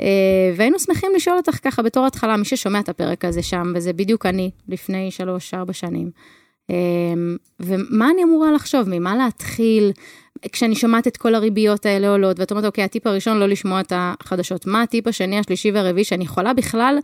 אה, 0.01 0.07
והיינו 0.57 0.79
שמחים 0.79 1.11
לשאול 1.17 1.37
אותך 1.37 1.59
ככה 1.63 1.83
בתור 1.83 2.07
התחלה, 2.07 2.37
מי 2.37 2.45
ששומע 2.45 2.81
את 2.81 2.89
הפרק 2.89 3.25
הזה 3.25 3.43
שם, 3.43 3.73
וזה 3.75 3.93
בדיוק 3.93 4.27
אני, 4.27 4.51
לפני 4.69 5.11
3-4 5.69 5.73
שנים. 5.73 6.11
אה, 6.70 6.77
ומה 7.61 8.11
אני 8.11 8.25
אמורה 8.25 8.53
לחשוב, 8.53 8.88
ממה 8.88 9.16
להתחיל? 9.16 9.92
כשאני 10.53 10.75
שומעת 10.75 11.07
את 11.07 11.16
כל 11.16 11.35
הריביות 11.35 11.87
האלה 11.87 12.09
עולות, 12.09 12.38
ואת 12.38 12.51
אומרת, 12.51 12.64
אוקיי, 12.64 12.85
הטיפ 12.85 13.07
הראשון 13.07 13.38
לא 13.38 13.46
לשמוע 13.46 13.81
את 13.81 13.92
החדשות, 13.96 14.66
מה 14.66 14.83
הטיפ 14.83 15.07
השני, 15.07 15.38
השלישי 15.38 15.70
והרביעי, 15.70 16.05
שאני 16.05 16.25
יכולה 16.25 16.55
בכלל 16.55 16.98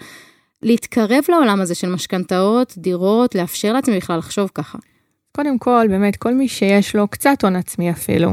להתקרב 0.62 1.24
לעולם 1.28 1.60
הזה 1.60 1.74
של 1.74 1.88
משכנתאות, 1.88 2.74
דירות, 2.76 3.34
לאפשר 3.34 3.72
לעצמי 3.72 3.96
בכלל 3.96 4.18
לחשוב 4.18 4.50
ככה. 4.54 4.78
קודם 5.36 5.58
כל, 5.58 5.86
באמת, 5.88 6.16
כל 6.16 6.34
מי 6.34 6.48
שיש 6.48 6.96
לו 6.96 7.08
קצת 7.08 7.44
הון 7.44 7.56
עצמי 7.56 7.90
אפילו. 7.90 8.30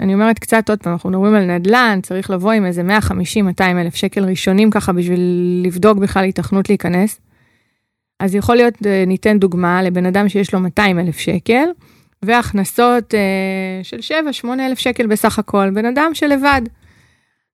אני 0.00 0.14
אומרת 0.14 0.38
קצת, 0.38 0.70
עוד 0.70 0.78
פעם, 0.78 0.92
אנחנו 0.92 1.10
מדברים 1.10 1.34
על 1.34 1.44
נדל"ן, 1.44 1.98
צריך 2.02 2.30
לבוא 2.30 2.52
עם 2.52 2.66
איזה 2.66 2.82
150-200 2.82 3.14
אלף 3.60 3.94
שקל 3.94 4.24
ראשונים 4.24 4.70
ככה 4.70 4.92
בשביל 4.92 5.20
לבדוק 5.64 5.98
בכלל 5.98 6.24
היתכנות 6.24 6.68
להיכנס. 6.68 7.20
אז 8.24 8.34
יכול 8.34 8.56
להיות, 8.56 8.74
אה, 8.86 9.04
ניתן 9.06 9.38
דוגמה 9.38 9.82
לבן 9.82 10.06
אדם 10.06 10.28
שיש 10.28 10.54
לו 10.54 10.60
200 10.60 10.98
אלף 10.98 11.18
שקל, 11.18 11.64
והכנסות 12.22 13.14
אה, 13.14 13.20
של 13.82 13.98
7-8 14.44 14.48
אלף 14.60 14.78
שקל 14.78 15.06
בסך 15.06 15.38
הכל, 15.38 15.70
בן 15.70 15.84
אדם 15.84 16.10
שלבד. 16.14 16.60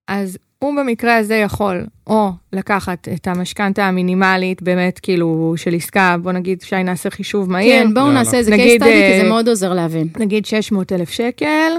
אז 0.08 0.38
הוא 0.58 0.76
במקרה 0.76 1.16
הזה 1.16 1.34
יכול 1.34 1.86
או 2.06 2.30
לקחת 2.52 3.08
את 3.14 3.26
המשכנתה 3.26 3.84
המינימלית, 3.84 4.62
באמת 4.62 4.98
כאילו 4.98 5.54
של 5.56 5.74
עסקה, 5.74 6.16
בוא 6.22 6.32
נגיד 6.32 6.60
שי 6.60 6.82
נעשה 6.82 7.10
חישוב 7.10 7.50
מהיר. 7.50 7.82
כן, 7.82 7.94
בואו 7.94 8.06
יאללה. 8.06 8.18
נעשה 8.18 8.36
איזה 8.36 8.54
case 8.54 8.80
study, 8.80 8.84
כי 8.84 9.12
אה, 9.12 9.20
זה 9.22 9.28
מאוד 9.28 9.48
עוזר 9.48 9.72
להבין. 9.72 10.08
נגיד 10.18 10.46
600 10.46 10.92
אלף 10.92 11.10
שקל, 11.10 11.72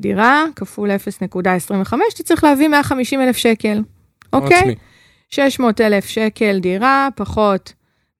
דירה, 0.00 0.44
כפול 0.56 0.90
0.25, 0.90 1.94
אתה 2.14 2.22
צריך 2.22 2.44
להביא 2.44 2.68
150 2.68 3.20
אלף 3.20 3.36
שקל, 3.36 3.82
אוקיי? 4.32 4.58
עצמי. 4.58 4.74
600 5.30 5.80
אלף 5.80 6.06
שקל 6.06 6.58
דירה, 6.58 7.08
פחות 7.16 7.72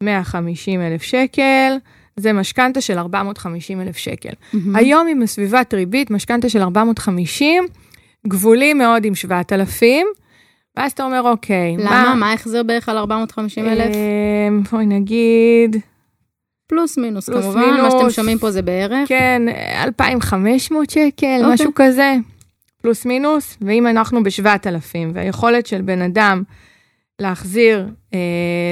150 0.02 0.80
אלף 0.80 1.02
שקל, 1.02 1.72
זה 2.16 2.32
משכנתה 2.32 2.80
של 2.80 2.98
450 2.98 3.80
אלף 3.80 3.96
שקל. 3.96 4.32
מהמם. 4.52 4.76
היום 4.76 5.06
עם 5.10 5.22
הסביבת 5.22 5.74
ריבית, 5.74 6.10
משכנתה 6.10 6.48
של 6.48 6.62
450, 6.62 7.64
גבולי 8.26 8.74
מאוד 8.74 9.04
עם 9.04 9.14
7,000, 9.14 10.06
ואז 10.76 10.92
אתה 10.92 11.04
אומר, 11.04 11.22
אוקיי, 11.22 11.76
למה? 11.78 12.14
מה 12.14 12.30
ההחזר 12.30 12.62
בערך 12.62 12.88
על 12.88 12.96
450 12.96 13.66
אלף? 13.66 13.94
אמ, 13.94 14.62
בואי 14.72 14.86
נגיד, 14.86 15.76
פלוס 16.66 16.98
מינוס, 16.98 17.26
פלוס 17.26 17.44
כמובן, 17.44 17.60
מה 17.60 17.76
מינוס. 17.76 17.92
שאתם 17.92 18.10
שומעים 18.10 18.38
פה 18.38 18.50
זה 18.50 18.62
בערך. 18.62 19.08
כן, 19.08 19.42
2,500 19.82 20.90
שקל, 20.90 21.06
אוקיי. 21.10 21.54
משהו 21.54 21.70
כזה, 21.74 22.14
פלוס 22.82 23.06
מינוס, 23.06 23.56
ואם 23.60 23.86
אנחנו 23.86 24.22
ב-7,000, 24.22 24.94
והיכולת 25.12 25.66
של 25.66 25.82
בן 25.82 26.02
אדם 26.02 26.42
להחזיר 27.20 27.86
אה, 28.14 28.18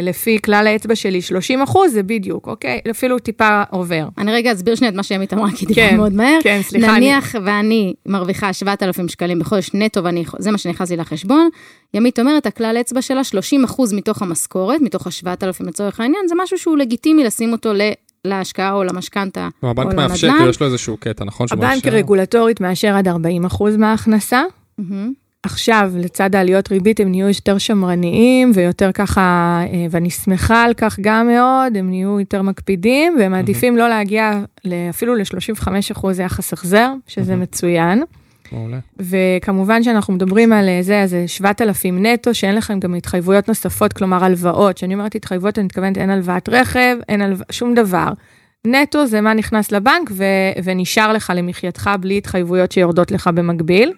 לפי 0.02 0.38
כלל 0.44 0.66
האצבע 0.66 0.94
שלי 0.94 1.22
30 1.22 1.62
אחוז, 1.62 1.92
זה 1.92 2.02
בדיוק, 2.02 2.46
אוקיי? 2.46 2.80
אפילו 2.90 3.18
טיפה 3.18 3.62
עובר. 3.70 4.08
אני 4.18 4.32
רגע 4.32 4.52
אסביר 4.52 4.74
שנייה 4.74 4.90
את 4.90 4.96
מה 4.96 5.02
שעמית 5.02 5.32
אמרה, 5.34 5.48
כי 5.56 5.66
דיברנו 5.66 5.88
כן, 5.90 5.96
מאוד 5.96 6.12
מהר. 6.12 6.38
כן, 6.42 6.60
סליחה, 6.62 6.86
אני- 6.96 6.96
נניח 7.06 7.34
ואני 7.44 7.94
מרוויחה 8.06 8.52
7,000 8.52 9.08
שקלים 9.08 9.38
בחודש 9.38 9.70
נטו, 9.74 10.00
וזה 10.38 10.50
מה 10.50 10.58
שנכנס 10.58 10.90
לי 10.90 10.96
לחשבון, 10.96 11.48
ימית 11.94 12.18
אומרת, 12.18 12.46
הכלל 12.46 12.76
אצבע 12.80 13.02
שלה 13.02 13.24
30 13.24 13.64
אחוז 13.64 13.92
מתוך 13.92 14.22
המשכורת, 14.22 14.80
מתוך 14.80 15.06
ה-7,000 15.06 15.64
לצורך 15.66 16.00
העניין, 16.00 16.28
זה 16.28 16.34
משהו 16.42 16.58
שהוא 16.58 16.76
לגיטימי 16.76 17.24
לשים 17.24 17.52
אותו 17.52 17.72
ל- 17.72 17.80
להשקעה 18.24 18.72
או 18.72 18.84
למשכנתה 18.84 19.48
לא, 19.62 19.68
או 19.68 19.70
הבנק 19.70 19.94
מאפשר, 19.94 20.26
לנדל"ן. 20.26 20.38
כאילו 20.38 20.50
יש 20.50 20.60
לו 20.60 20.66
איזשהו 20.66 20.96
קטע, 20.96 21.24
נכון? 21.24 21.46
הבנק? 21.50 21.86
רגולטורית 21.86 22.60
מאשר 22.60 22.94
עד 22.94 23.08
40 23.08 23.44
אחוז 23.44 23.76
מההכנסה. 23.76 24.42
מהמם. 24.78 25.12
עכשיו, 25.42 25.92
לצד 25.96 26.34
העליות 26.34 26.70
ריבית, 26.70 27.00
הם 27.00 27.10
נהיו 27.10 27.28
יותר 27.28 27.58
שמרניים 27.58 28.52
ויותר 28.54 28.92
ככה, 28.92 29.60
אה, 29.72 29.86
ואני 29.90 30.10
שמחה 30.10 30.64
על 30.64 30.74
כך 30.74 30.98
גם 31.00 31.26
מאוד, 31.26 31.76
הם 31.76 31.88
נהיו 31.88 32.20
יותר 32.20 32.42
מקפידים, 32.42 33.16
והם 33.18 33.32
מעדיפים 33.32 33.76
לא 33.76 33.88
להגיע 33.88 34.40
אפילו 34.90 35.14
ל-35 35.14 35.68
אחוז 35.92 36.20
יחס 36.20 36.52
החזר, 36.52 36.92
שזה 37.06 37.30
מהמם. 37.30 37.42
מצוין. 37.42 38.02
מעולה. 38.52 38.78
וכמובן 38.98 39.82
שאנחנו 39.82 40.14
מדברים 40.14 40.52
על 40.52 40.68
אה, 40.68 40.78
זה, 40.82 41.02
אז 41.02 41.10
זה 41.10 41.28
7,000 41.28 42.06
נטו, 42.06 42.34
שאין 42.34 42.54
לכם 42.54 42.80
גם 42.80 42.94
התחייבויות 42.94 43.48
נוספות, 43.48 43.92
כלומר 43.92 44.24
הלוואות. 44.24 44.76
כשאני 44.76 44.94
אומרת 44.94 45.14
התחייבויות, 45.14 45.58
אני 45.58 45.64
מתכוונת 45.64 45.98
אין 45.98 46.10
הלוואת 46.10 46.48
רכב, 46.48 46.96
אין 47.08 47.22
הלו... 47.22 47.36
שום 47.50 47.74
דבר. 47.74 48.08
נטו 48.66 49.06
זה 49.06 49.20
מה 49.20 49.34
נכנס 49.34 49.72
לבנק 49.72 50.10
ו... 50.10 50.24
ונשאר 50.64 51.12
לך 51.12 51.32
למחייתך 51.36 51.90
בלי 52.00 52.18
התחייבויות 52.18 52.72
שיורדות 52.72 53.10
לך 53.10 53.30
במקביל. 53.34 53.92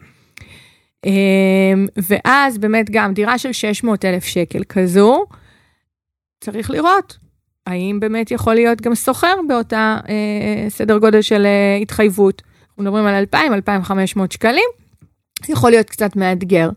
אמ, 1.06 1.86
ואז 1.96 2.58
באמת 2.58 2.90
גם 2.90 3.14
דירה 3.14 3.38
של 3.38 3.52
600 3.52 4.04
אלף 4.04 4.24
שקל 4.24 4.64
כזו, 4.64 5.24
צריך 6.40 6.70
לראות 6.70 7.18
האם 7.66 8.00
באמת 8.00 8.30
יכול 8.30 8.54
להיות 8.54 8.80
גם 8.80 8.94
סוחר 8.94 9.34
באותה 9.48 9.98
אה, 10.08 10.70
סדר 10.70 10.98
גודל 10.98 11.22
של 11.22 11.46
אה, 11.46 11.76
התחייבות. 11.82 12.42
אנחנו 12.68 12.82
מדברים 12.82 13.06
על 13.06 13.14
2,000, 13.14 13.54
2,500 13.54 14.32
שקלים, 14.32 14.64
יכול 15.48 15.70
להיות 15.70 15.90
קצת 15.90 16.16
מאתגר. 16.16 16.70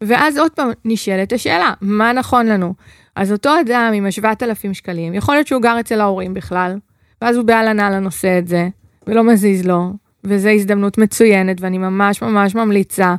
ואז 0.00 0.38
עוד 0.38 0.52
פעם 0.52 0.70
נשאלת 0.84 1.32
השאלה, 1.32 1.72
מה 1.80 2.12
נכון 2.12 2.46
לנו? 2.46 2.74
אז 3.16 3.32
אותו 3.32 3.50
אדם 3.60 3.92
עם 3.94 4.06
ה-7,000 4.06 4.72
שקלים, 4.74 5.14
יכול 5.14 5.34
להיות 5.34 5.46
שהוא 5.46 5.62
גר 5.62 5.80
אצל 5.80 6.00
ההורים 6.00 6.34
בכלל, 6.34 6.78
ואז 7.22 7.36
הוא 7.36 7.44
באהלן 7.44 7.80
אהלן 7.80 8.04
עושה 8.04 8.38
את 8.38 8.48
זה, 8.48 8.68
ולא 9.06 9.24
מזיז 9.24 9.66
לו, 9.66 9.92
וזו 10.24 10.48
הזדמנות 10.48 10.98
מצוינת, 10.98 11.60
ואני 11.60 11.78
ממש 11.78 12.22
ממש 12.22 12.54
ממליצה 12.54 13.14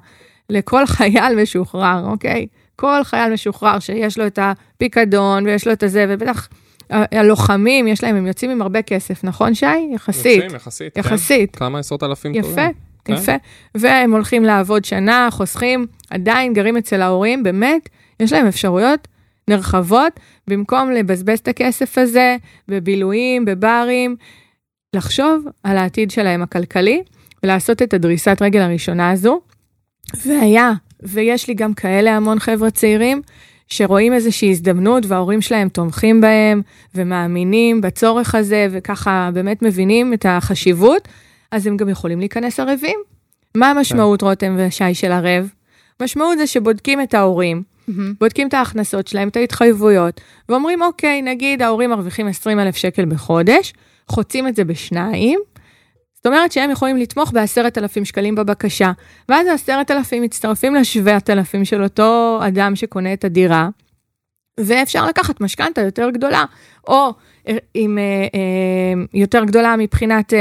לכל 0.50 0.86
חייל 0.86 1.42
משוחרר, 1.42 2.06
אוקיי? 2.06 2.48
כל 2.76 3.04
חייל 3.04 3.34
משוחרר 3.34 3.80
שיש 3.80 4.18
לו 4.18 4.28
את 4.28 4.40
הפיקדון 4.42 5.46
ויש 5.46 5.68
לו 5.68 5.74
את 5.74 5.84
הזה, 5.84 6.06
ובטח 6.10 6.48
ה- 6.90 7.20
הלוחמים, 7.20 7.88
יש 7.88 8.04
להם, 8.04 8.16
הם 8.16 8.28
יוצאים 8.28 8.52
עם 8.52 8.62
הרבה 8.62 8.82
כסף, 8.82 9.24
נכון 9.24 9.54
שי? 9.54 9.66
יחסית. 9.94 10.36
יוצאים, 10.44 10.56
יחסית. 10.56 10.94
כן. 10.94 11.00
יחסית. 11.00 11.56
כמה 11.56 11.80
עשרות 11.80 12.04
אלפים 12.04 12.36
יפה, 12.36 12.48
טובים. 12.50 12.72
כן. 13.06 13.14
יפה. 13.14 13.32
והם 13.76 14.12
הולכים 14.12 14.44
לעבוד 14.44 14.86
שנה, 14.86 15.28
חוסכים, 15.32 15.86
עדיין 16.10 16.54
גרים 16.54 16.78
אצל 16.78 17.02
ההורים, 17.02 17.44
באמת, 17.44 17.90
יש 18.20 18.34
להם 18.34 18.48
אפשרויות 18.48 19.08
נרחבות, 19.48 20.20
במקום 20.48 20.92
לבזבז 20.92 21.40
את 21.40 21.48
הכסף 21.48 21.98
הזה 21.98 22.36
בבילויים, 22.68 23.46
בברים, 23.46 24.16
לחשוב 24.96 25.46
על 25.64 25.78
העתיד 25.78 26.12
שלהם 26.12 26.42
הכלכלי, 26.42 27.04
ולעשות 27.44 27.82
את 27.82 27.94
הדריסת 27.94 28.38
רגל 28.42 28.62
הראשונה 28.62 29.12
הזו. 29.12 29.42
והיה, 30.26 30.72
ויש 31.04 31.48
לי 31.48 31.54
גם 31.54 31.74
כאלה 31.74 32.15
המון 32.15 32.39
חבר'ה 32.39 32.72
צעירים, 32.72 33.22
שרואים 33.67 34.13
איזושהי 34.13 34.50
הזדמנות 34.50 35.06
וההורים 35.06 35.41
שלהם 35.41 35.70
תומכים 35.70 36.22
בהם 36.22 36.62
ומאמינים 36.96 37.82
בצורך 37.82 38.36
הזה 38.36 38.67
וככה 38.72 39.30
באמת 39.34 39.62
מבינים 39.62 40.13
את 40.13 40.26
החשיבות, 40.30 41.08
אז 41.52 41.67
הם 41.67 41.78
גם 41.78 41.89
יכולים 41.89 42.20
להיכנס 42.20 42.60
ערבים. 42.60 43.00
מה 43.56 43.70
המשמעות, 43.70 44.22
רותם 44.22 44.56
ושי, 44.60 44.93
של 44.93 45.12
ערב? 45.12 45.50
משמעות 46.02 46.38
זה 46.38 46.48
שבודקים 46.48 47.02
את 47.02 47.13
ההורים, 47.13 47.63
מהמם. 47.88 48.13
בודקים 48.20 48.48
את 48.48 48.54
ההכנסות 48.54 49.08
שלהם, 49.08 49.28
את 49.28 49.38
ההתחייבויות, 49.38 50.22
ואומרים, 50.50 50.82
אוקיי, 50.82 51.22
נגיד 51.22 51.62
ההורים 51.62 51.89
מרוויחים 51.89 52.28
20 52.28 52.60
אלף 52.60 52.76
שקל 52.76 53.06
בחודש, 53.06 53.74
חוצים 54.08 54.48
את 54.48 54.56
זה 54.56 54.63
בשניים, 54.63 55.39
זאת 56.17 56.25
אומרת 56.25 56.51
שהם 56.51 56.71
יכולים 56.71 56.97
לתמוך 56.97 57.32
ב-10,000 57.32 58.06
שקלים 58.06 58.36
בבקשה, 58.36 58.91
ואז 59.30 59.47
ה-10,000 59.47 60.19
מצטרפים 60.21 60.75
ל-7,000 60.75 61.63
של 61.65 61.84
אותו 61.84 62.39
אדם 62.47 62.75
שקונה 62.75 63.13
את 63.13 63.25
הדירה, 63.25 63.69
ואפשר 64.60 65.06
לקחת 65.06 65.41
משכנתה 65.41 65.82
יותר 65.82 66.10
גדולה, 66.10 66.45
או 66.88 67.13
אה, 67.47 67.58
עם 67.73 67.97
אה, 67.97 68.03
אה, 68.03 69.03
יותר 69.13 69.43
גדולה 69.43 69.75
מבחינת, 69.77 70.34
אה, 70.34 70.39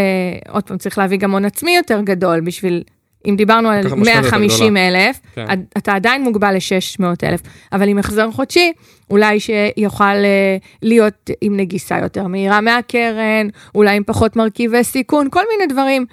עוד 0.49 0.65
פעם, 0.65 0.79
צריך 0.79 0.99
להביא 0.99 1.19
גם 1.19 1.33
הון 1.33 1.45
עצמי 1.45 1.77
יותר 1.77 2.01
גדול 2.01 2.41
בשביל, 2.41 2.83
אם 3.27 3.37
דיברנו 3.37 3.69
על 3.69 3.81
לקחת 3.81 3.93
משכנתה 3.93 4.19
יותר 4.19 4.39
150 4.39 4.77
אלף, 4.77 5.21
כן. 5.35 5.47
אתה 5.79 5.95
עדיין 5.95 6.23
מוגבל 6.23 6.55
ל-600 6.55 7.05
אלף, 7.25 7.41
אבל 7.73 7.89
עם 7.89 7.99
החזר 7.99 8.31
חודשי, 8.31 8.73
אולי 9.11 9.41
שיוכל 9.41 10.05
אה, 10.05 10.57
להיות 10.83 11.31
עם 11.41 11.57
נגיסה 11.57 11.99
יותר 12.03 12.27
מהירה 12.27 12.61
מהקרן, 12.61 13.49
אולי 13.75 13.97
עם 13.97 14.03
פחות 14.07 14.37
מרכיבי 14.37 14.85
סיכון, 14.85 15.29
כל 15.31 15.43
מיני 15.53 15.73
דברים. 15.73 16.07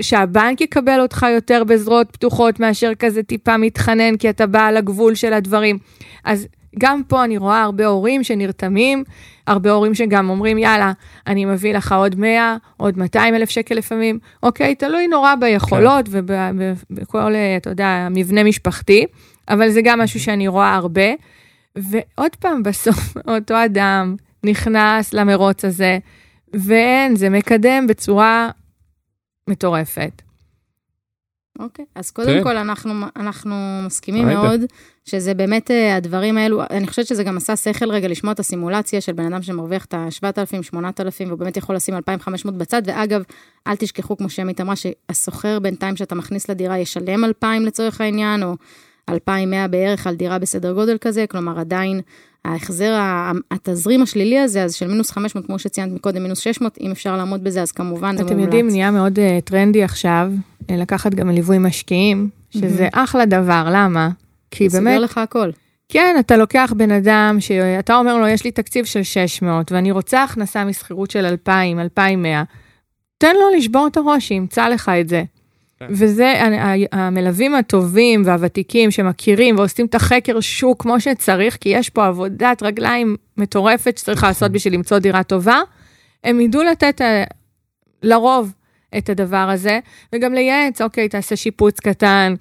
שהבנק 0.00 0.60
יקבל 0.60 1.00
אותך 1.00 1.26
יותר 1.34 1.64
בזרועות 1.64 2.10
פתוחות 2.10 2.60
מאשר 2.60 2.92
כזה 2.98 3.22
טיפה 3.22 3.56
מתחנן 3.56 4.16
כי 4.16 4.30
אתה 4.30 4.46
בא 4.46 4.66
על 4.66 4.76
הגבול 4.76 5.14
של 5.14 5.32
הדברים. 5.32 5.78
אז 6.24 6.46
גם 6.78 7.02
פה 7.08 7.24
אני 7.24 7.36
רואה 7.36 7.62
הרבה 7.62 7.86
הורים 7.86 8.24
שנרתמים, 8.24 9.04
הרבה 9.46 9.70
הורים 9.70 9.94
שגם 9.94 10.30
אומרים 10.30 10.58
יאללה, 10.58 10.92
אני 11.26 11.44
מביא 11.44 11.74
לך 11.74 11.92
עוד 11.92 12.14
100, 12.18 12.56
עוד 12.76 12.98
200 12.98 13.34
אלף 13.34 13.50
שקל 13.50 13.74
לפעמים, 13.74 14.18
אוקיי, 14.42 14.74
תלוי 14.74 15.06
נורא 15.06 15.34
ביכולות 15.34 16.06
ובכל, 16.10 17.34
אה, 17.34 17.56
אתה 17.56 17.70
יודע, 17.70 18.08
מבנה 18.10 18.44
משפחתי, 18.44 19.06
אבל 19.48 19.70
זה 19.70 19.80
גם 19.84 20.00
משהו 20.00 20.20
שאני 20.20 20.48
רואה 20.48 20.74
הרבה. 20.74 21.10
ועוד 21.76 22.36
פעם, 22.38 22.62
בסוף 22.66 23.16
אותו 23.28 23.64
אדם 23.64 24.16
נכנס 24.44 25.14
למרוץ 25.14 25.64
הזה, 25.64 25.98
ואין, 26.54 27.16
זה 27.16 27.30
מקדם 27.30 27.86
בצורה 27.86 28.50
מטורפת. 29.48 30.22
אוקיי, 31.58 31.84
אז 31.94 32.10
קודם 32.10 32.28
כן. 32.28 32.42
כל 32.42 32.56
אנחנו, 32.56 32.92
אנחנו 33.16 33.54
מסכימים 33.86 34.28
היידה. 34.28 34.42
מאוד, 34.42 34.60
שזה 35.04 35.34
באמת 35.34 35.70
אה, 35.70 35.96
הדברים 35.96 36.38
האלו, 36.38 36.62
אני 36.70 36.86
חושבת 36.86 37.06
שזה 37.06 37.24
גם 37.24 37.36
עשה 37.36 37.56
שכל 37.56 37.90
רגע 37.90 38.08
לשמוע 38.08 38.32
את 38.32 38.40
הסימולציה 38.40 39.00
של 39.00 39.12
בן 39.12 39.32
אדם 39.32 39.42
שמרוויח 39.42 39.84
את 39.84 39.94
ה-7,000, 39.94 40.62
8,000, 40.62 41.28
והוא 41.28 41.38
באמת 41.38 41.56
יכול 41.56 41.76
לשים 41.76 41.94
2,500 41.94 42.54
בצד, 42.54 42.82
ואגב, 42.84 43.22
אל 43.66 43.76
תשכחו, 43.76 44.16
כמו 44.16 44.30
שעמית 44.30 44.60
אמרה, 44.60 44.74
שהסוחר 44.76 45.58
בינתיים 45.58 45.96
שאתה 45.96 46.14
מכניס 46.14 46.48
לדירה 46.48 46.78
ישלם 46.78 47.24
2,000 47.24 47.66
לצורך 47.66 48.00
העניין, 48.00 48.42
או 48.42 48.54
2,100 49.08 49.68
בערך 49.68 50.06
על 50.06 50.14
דירה 50.14 50.38
בסדר 50.38 50.72
גודל 50.72 50.98
כזה, 51.00 51.24
כלומר 51.26 51.60
עדיין 51.60 52.00
ההחזר, 52.44 52.98
התזרים 53.50 54.02
השלילי 54.02 54.38
הזה, 54.38 54.62
אז 54.64 54.74
של 54.74 54.86
מינוס 54.86 55.10
500, 55.10 55.46
כמו 55.46 55.58
שציינת 55.58 55.92
מקודם, 55.92 56.22
מינוס 56.22 56.38
600, 56.38 56.78
אם 56.80 56.90
אפשר 56.90 57.16
לעמוד 57.16 57.44
בזה, 57.44 57.62
אז 57.62 57.72
כמובן 57.72 58.16
זה 58.16 58.22
מומלץ. 58.22 58.32
אתם 58.32 58.40
יודעים, 58.40 58.68
נהיה 58.68 58.90
מאוד 58.90 59.18
uh, 59.18 59.44
טרנדי 59.44 59.84
עכשיו, 59.84 60.32
uh, 60.62 60.64
לקחת 60.72 61.14
גם 61.14 61.30
ליווי 61.30 61.58
משקיעים, 61.58 62.28
שזה 62.50 62.88
אחלה 62.92 63.26
דבר, 63.26 63.68
למה? 63.72 64.10
כי 64.50 64.68
באמת, 64.68 65.00
לך 65.00 65.18
הכל. 65.18 65.50
כן, 65.88 66.16
אתה 66.20 66.36
לוקח 66.36 66.72
בן 66.76 66.90
אדם 66.90 67.36
שאתה 67.40 67.96
אומר 67.96 68.18
לו, 68.18 68.28
יש 68.28 68.44
לי 68.44 68.50
תקציב 68.50 68.84
של 68.84 69.02
600, 69.02 69.72
ואני 69.72 69.90
רוצה 69.90 70.22
הכנסה 70.22 70.64
משכירות 70.64 71.10
של 71.10 71.26
2,000, 71.26 71.80
2,100, 71.80 72.42
תן 73.18 73.34
לו 73.34 73.56
לשבור 73.56 73.86
את 73.86 73.96
הראש, 73.96 74.28
שימצא 74.28 74.68
לך 74.68 74.90
את 75.00 75.08
זה. 75.08 75.22
כן. 75.80 75.86
וזה, 75.90 76.34
המלווים 76.92 77.54
הטובים 77.54 78.22
והוותיקים 78.24 78.90
שמכירים 78.90 79.58
ועושים 79.58 79.86
את 79.86 79.94
החקר 79.94 80.40
שוק 80.40 80.82
כמו 80.82 81.00
שצריך, 81.00 81.56
כי 81.60 81.68
יש 81.68 81.90
פה 81.90 82.06
עבודת 82.06 82.62
רגליים 82.62 83.16
מטורפת 83.36 83.98
שצריך 83.98 84.24
לעשות 84.24 84.52
בשביל 84.52 84.74
למצוא 84.74 84.98
דירה 84.98 85.22
טובה, 85.22 85.60
הם 86.24 86.40
ידעו 86.40 86.62
לתת 86.62 87.00
אה, 87.00 87.24
לרוב 88.02 88.52
את 88.98 89.08
הדבר 89.08 89.36
הזה, 89.36 89.78
וגם 90.12 90.34
לייעץ, 90.34 90.80
אוקיי, 90.80 91.08
תעשה 91.08 91.36
שיפוץ 91.36 91.80
קטן, 91.80 92.34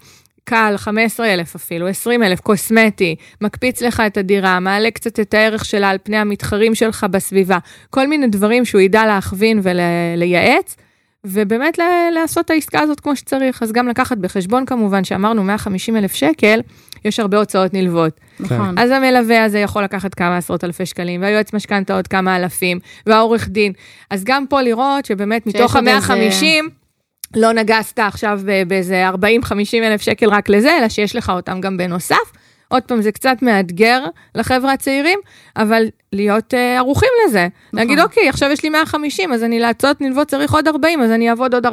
קל, 0.43 0.73
15,000 0.77 1.55
אפילו, 1.55 1.87
20,000, 1.87 2.39
קוסמטי, 2.39 3.15
מקפיץ 3.41 3.81
לך 3.81 4.03
את 4.07 4.17
הדירה, 4.17 4.59
מעלה 4.59 4.91
קצת 4.91 5.19
את 5.19 5.33
הערך 5.33 5.65
שלה 5.65 5.89
על 5.89 5.97
פני 6.03 6.17
המתחרים 6.17 6.75
שלך 6.75 7.05
בסביבה, 7.11 7.57
כל 7.89 8.07
מיני 8.07 8.27
דברים 8.27 8.65
שהוא 8.65 8.81
ידע 8.81 9.05
להכווין 9.05 9.59
ולייעץ, 9.63 10.75
ובאמת 11.27 11.77
ל- 11.79 11.81
לעשות 12.13 12.45
את 12.45 12.49
העסקה 12.49 12.79
הזאת 12.79 12.99
כמו 12.99 13.15
שצריך. 13.15 13.63
אז 13.63 13.71
גם 13.71 13.87
לקחת 13.87 14.17
בחשבון 14.17 14.65
כמובן, 14.65 15.03
שאמרנו 15.03 15.43
150 15.43 15.97
אלף 15.97 16.13
שקל, 16.13 16.59
יש 17.05 17.19
הרבה 17.19 17.37
הוצאות 17.37 17.73
נלוות. 17.73 18.19
נכון. 18.39 18.77
אז 18.79 18.91
המלווה 18.91 19.43
הזה 19.43 19.59
יכול 19.59 19.83
לקחת 19.83 20.13
כמה 20.13 20.37
עשרות 20.37 20.63
אלפי 20.63 20.85
שקלים, 20.85 21.21
והיועץ 21.21 21.53
משכנתה 21.53 21.95
עוד 21.95 22.07
כמה 22.07 22.35
אלפים, 22.35 22.79
והעורך 23.05 23.47
דין. 23.49 23.73
אז 24.09 24.23
גם 24.23 24.45
פה 24.47 24.61
לראות 24.61 25.05
שבאמת 25.05 25.47
מתוך 25.47 25.75
עוד 25.75 25.87
איזה- 25.87 26.13
ה-150, 26.13 26.69
לא 27.35 27.51
נגסת 27.53 27.99
עכשיו 27.99 28.39
באיזה 28.67 29.09
40-50 29.09 29.13
אלף 29.83 30.01
שקל 30.01 30.29
רק 30.29 30.49
לזה, 30.49 30.77
אלא 30.77 30.89
שיש 30.89 31.15
לך 31.15 31.29
אותם 31.29 31.61
גם 31.61 31.77
בנוסף. 31.77 32.15
עוד 32.69 32.83
פעם, 32.83 33.01
זה 33.01 33.11
קצת 33.11 33.37
מאתגר 33.41 34.05
לחבר'ה 34.35 34.73
הצעירים, 34.73 35.19
אבל 35.55 35.85
להיות 36.13 36.53
uh, 36.53 36.57
ערוכים 36.77 37.09
לזה. 37.25 37.47
נכון. 37.67 37.79
להגיד, 37.79 37.99
אוקיי, 37.99 38.29
עכשיו 38.29 38.49
יש 38.51 38.63
לי 38.63 38.69
150, 38.69 39.33
אז 39.33 39.43
אני 39.43 39.59
להצעות 39.59 40.01
נלוות 40.01 40.27
צריך 40.27 40.53
עוד 40.53 40.67
40, 40.67 41.01
אז 41.01 41.11
אני 41.11 41.29
אעבוד 41.29 41.53
עוד 41.53 41.65
4-5 41.65 41.69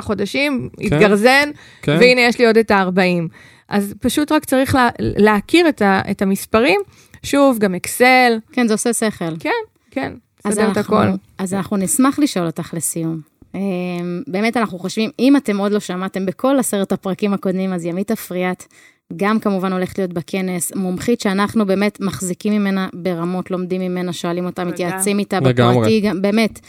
חודשים, 0.00 0.68
יתגרזן, 0.80 1.50
כן. 1.82 1.96
והנה 2.00 2.20
יש 2.20 2.38
לי 2.38 2.46
עוד 2.46 2.56
את 2.58 2.70
ה-40. 2.70 3.28
אז 3.68 3.94
פשוט 4.00 4.32
רק 4.32 4.44
צריך 4.44 4.74
לה, 4.74 4.88
להכיר 4.98 5.68
את, 5.68 5.82
ה, 5.82 6.00
את 6.10 6.22
המספרים. 6.22 6.80
שוב, 7.22 7.58
גם 7.58 7.74
אקסל, 7.74 8.38
כן, 8.52 8.68
זה 8.68 8.74
עושה 8.74 8.92
שכל. 8.92 9.36
כן, 9.40 9.50
כן, 9.90 10.12
אז 10.44 10.54
סדר 10.54 10.72
את 10.72 10.76
אנחנו, 10.76 10.98
הכל. 10.98 11.08
אז 11.38 11.54
אנחנו 11.54 11.76
נשמח 11.76 12.18
לשאול 12.18 12.46
אותך 12.46 12.74
לסיום. 12.74 13.20
אמ, 13.54 14.22
באמת 14.26 14.56
אנחנו 14.56 14.78
חושבים, 14.78 15.10
אם 15.18 15.36
אתם 15.36 15.58
עוד 15.58 15.72
לא 15.72 15.80
שמעתם 15.80 16.26
בכל 16.26 16.56
עשרת 16.58 16.92
הפרקים 16.92 17.34
הקודמים, 17.34 17.72
אז 17.72 17.84
ימית 17.84 18.10
אפריאט 18.10 18.64
גם 19.16 19.40
כמובן 19.40 19.72
הולכת 19.72 19.98
להיות 19.98 20.12
בכנס, 20.12 20.72
מומחית 20.74 21.20
שאנחנו 21.20 21.66
באמת 21.66 22.00
מחזיקים 22.00 22.52
ממנה 22.52 22.88
ברמות, 22.94 23.50
לומדים 23.50 23.80
ממנה, 23.80 24.12
שואלים 24.12 24.46
אותה. 24.46 24.64
מתייעצים 24.64 25.18
איתה. 25.18 25.40
בפרטי, 25.40 26.00
גם, 26.00 26.22
באמת. 26.22 26.60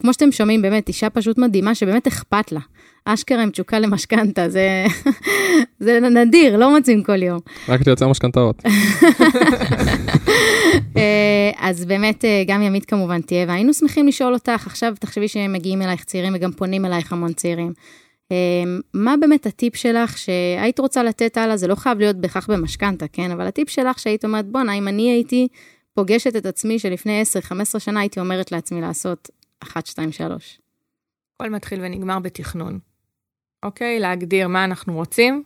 כמו 0.00 0.12
שאתם 0.12 0.32
שומעים, 0.32 0.62
באמת, 0.62 0.88
אישה 0.88 1.10
פשוט 1.10 1.38
מדהימה, 1.38 1.74
שבאמת 1.74 2.06
אכפת 2.06 2.52
לה. 2.52 2.60
אשכרה 3.04 3.42
עם 3.42 3.50
תשוקה 3.50 3.78
למשכנתה, 3.78 4.48
זה, 4.48 4.84
זה 5.84 6.00
נדיר, 6.00 6.56
לא 6.56 6.76
מוצאים 6.76 7.02
כל 7.02 7.22
יום. 7.22 7.40
רק 7.68 7.82
תייצר 7.82 8.08
משכנתאות. 8.08 8.62
אה, 10.96 11.50
אז 11.58 11.84
באמת, 11.84 12.24
אה, 12.24 12.42
גם 12.46 12.62
ימית 12.62 12.84
כמובן 12.84 13.20
תהיה, 13.20 13.44
והיינו 13.48 13.74
שמחים 13.74 14.06
לשאול 14.06 14.34
אותך, 14.34 14.66
עכשיו 14.66 14.94
תחשבי 15.00 15.28
שמגיעים 15.28 15.82
אלייך 15.82 16.04
צעירים 16.04 16.32
וגם 16.36 16.52
פונים 16.52 16.84
אלייך 16.84 17.12
המון 17.12 17.32
צעירים. 17.32 17.72
אה, 18.32 18.36
מה 18.94 19.14
באמת 19.20 19.46
הטיפ 19.46 19.76
שלך 19.76 20.18
שהיית 20.18 20.78
רוצה 20.78 21.02
לתת 21.02 21.36
הלאה, 21.36 21.56
זה 21.56 21.66
לא 21.66 21.74
חייב 21.74 21.98
להיות 21.98 22.16
בהכרח 22.16 22.50
במשכנתה, 22.50 23.08
כן? 23.08 23.30
אבל 23.30 23.46
הטיפ 23.46 23.70
שלך 23.70 23.98
שהיית 23.98 24.24
אומרת, 24.24 24.46
בואנה, 24.46 24.72
אם 24.72 24.88
אני 24.88 25.10
הייתי 25.10 25.48
פוגשת 25.94 26.36
את 26.36 26.46
עצמי 26.46 26.78
שלפני 26.78 27.22
10-15 27.76 27.78
שנה, 27.78 28.00
הייתי 28.00 28.20
אומרת 28.20 28.52
לעצמי 28.52 28.80
לעשות 28.80 29.30
1, 29.62 29.86
2, 29.86 30.12
3. 30.12 30.60
הכל 31.34 31.50
מתחיל 31.50 31.80
ונגמר 31.82 32.18
בתכנון. 32.18 32.78
אוקיי? 33.62 34.00
להגדיר 34.00 34.48
מה 34.48 34.64
אנחנו 34.64 34.94
רוצים. 34.94 35.42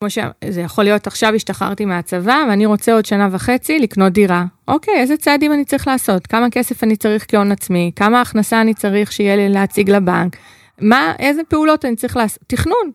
כמו 0.00 0.10
שזה 0.10 0.60
יכול 0.60 0.84
להיות, 0.84 1.06
עכשיו 1.06 1.34
השתחררתי 1.34 1.84
מהצבא 1.84 2.44
ואני 2.48 2.66
רוצה 2.66 2.92
עוד 2.92 3.04
שנה 3.04 3.28
וחצי 3.32 3.78
לקנות 3.78 4.12
דירה. 4.12 4.44
אוקיי, 4.68 4.94
איזה 4.94 5.16
צעדים 5.16 5.52
אני 5.52 5.64
צריך 5.64 5.88
לעשות? 5.88 6.26
כמה 6.26 6.50
כסף 6.50 6.84
אני 6.84 6.96
צריך 6.96 7.24
כהון 7.28 7.52
עצמי? 7.52 7.92
כמה 7.96 8.20
הכנסה 8.20 8.60
אני 8.60 8.74
צריך 8.74 9.12
שיהיה 9.12 9.36
לי 9.36 9.48
להציג 9.48 9.90
לבנק? 9.90 10.36
מה, 10.80 11.12
איזה 11.18 11.42
פעולות 11.48 11.84
אני 11.84 11.96
צריך 11.96 12.16
לעשות? 12.16 12.42
תכנון, 12.46 12.90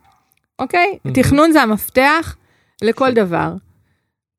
אוקיי? 0.59 0.97
Mhm. 1.07 1.11
תכנון 1.13 1.51
זה 1.51 1.61
המפתח 1.61 2.35
לכל 2.81 3.11
דבר. 3.11 3.53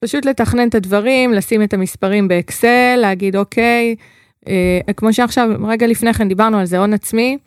פשוט 0.05 0.25
לתכנן 0.25 0.69
את 0.69 0.75
הדברים, 0.75 1.33
לשים 1.33 1.63
את 1.63 1.75
המספרים 1.75 2.29
באקסל, 2.29 2.97
להגיד 2.97 3.37
אוקיי, 3.37 3.97
אה, 4.49 4.81
כמו 4.97 5.13
שעכשיו, 5.13 5.51
רגע 5.69 5.87
לפני 5.87 6.15
כן 6.15 6.29
דיברנו 6.29 6.59
על 6.59 6.65
זה, 6.65 6.79
הון 6.79 6.93
עצמי 6.93 7.39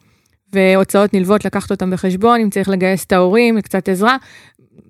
והוצאות 0.53 1.13
נלוות, 1.13 1.45
לקחת 1.45 1.71
אותם 1.71 1.91
בחשבון, 1.91 2.39
אם 2.39 2.49
צריך 2.49 2.69
לגייס 2.69 3.05
את 3.05 3.11
ההורים, 3.11 3.61
קצת 3.61 3.89
עזרה. 3.89 4.17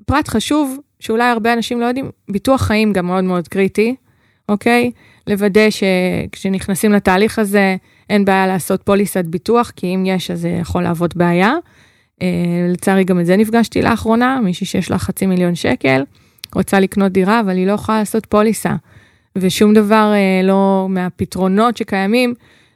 פרט 0.06 0.28
חשוב, 0.28 0.78
שאולי 1.00 1.24
הרבה 1.24 1.54
אנשים 1.54 1.82
לא 1.82 1.86
יודעים, 1.86 2.12
ביטוח 2.30 2.62
חיים 2.62 2.94
גם 2.94 3.06
מאוד 3.06 3.24
מאוד 3.24 3.48
קריטי, 3.48 3.96
אוקיי? 4.50 4.92
לוודא 5.28 5.70
שכשנכנסים 5.70 6.92
לתהליך 6.92 7.40
הזה, 7.40 7.76
אין 8.10 8.26
בעיה 8.26 8.48
לעשות 8.48 8.84
פוליסת 8.84 9.26
ביטוח, 9.26 9.72
כי 9.76 9.96
אם 9.96 10.04
יש, 10.06 10.32
אז 10.32 10.42
זה 10.42 10.50
יכול 10.50 10.84
להוות 10.84 11.16
בעיה. 11.16 11.54
אה, 12.22 12.28
לצערי, 12.70 13.04
גם 13.04 13.20
את 13.20 13.26
זה 13.26 13.38
נפגשתי 13.38 13.82
לאחרונה, 13.82 14.40
מישהי 14.44 14.66
שיש 14.66 14.92
לה 14.92 14.98
חצי 14.98 15.26
מיליון 15.26 15.56
שקל, 15.56 16.04
רוצה 16.56 16.80
לקנות 16.80 17.12
דירה, 17.12 17.40
אבל 17.40 17.58
היא 17.58 17.68
לא 17.68 17.72
יכולה 17.72 18.00
לעשות 18.00 18.26
פוליסה. 18.26 18.76
ושום 19.36 19.74
דבר 19.74 20.12
אה, 20.14 20.48
לא 20.48 20.88
מהפתרונות 20.90 21.78
שקיימים, 21.78 22.34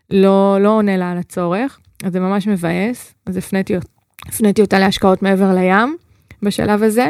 לא, 0.09 0.57
לא 0.61 0.69
עונה 0.69 0.97
לה 0.97 1.11
על 1.11 1.17
הצורך, 1.17 1.79
אז 2.03 2.13
זה 2.13 2.19
ממש 2.19 2.47
מבאס. 2.47 3.13
אז 3.25 3.37
הפניתי, 3.37 3.73
הפניתי 4.27 4.61
אותה 4.61 4.79
להשקעות 4.79 5.21
מעבר 5.21 5.55
לים 5.55 5.97
בשלב 6.43 6.83
הזה. 6.83 7.09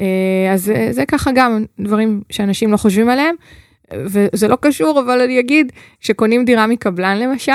אה, 0.00 0.52
אז 0.52 0.64
זה, 0.64 0.88
זה 0.90 1.06
ככה 1.06 1.30
גם 1.34 1.64
דברים 1.80 2.22
שאנשים 2.30 2.72
לא 2.72 2.76
חושבים 2.76 3.08
עליהם, 3.08 3.34
וזה 3.94 4.48
לא 4.48 4.56
קשור, 4.60 5.00
אבל 5.00 5.20
אני 5.20 5.40
אגיד, 5.40 5.72
שקונים 6.00 6.44
דירה 6.44 6.66
מקבלן 6.66 7.18
למשל, 7.18 7.52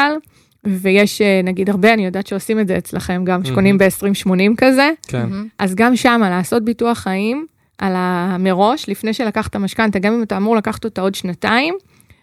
ויש 0.63 1.21
אה, 1.21 1.41
נגיד 1.43 1.69
הרבה, 1.69 1.93
אני 1.93 2.05
יודעת 2.05 2.27
שעושים 2.27 2.59
את 2.59 2.67
זה 2.67 2.77
אצלכם 2.77 3.21
גם, 3.25 3.45
שקונים 3.45 3.77
ב-2080 3.77 4.53
כזה, 4.57 4.89
כן. 5.07 5.19
מהמם. 5.19 5.47
אז 5.59 5.75
גם 5.75 5.95
שמה 5.95 6.29
לעשות 6.29 6.65
ביטוח 6.65 6.97
חיים 6.97 7.45
על 7.77 7.93
המראש, 7.95 8.89
לפני 8.89 9.13
שלקחת 9.13 9.55
משכנתה, 9.55 9.99
גם 9.99 10.13
אם 10.13 10.23
אתה 10.23 10.37
אמור 10.37 10.55
לקחת 10.55 10.85
אותה 10.85 11.01
עוד 11.01 11.15
שנתיים, 11.15 11.75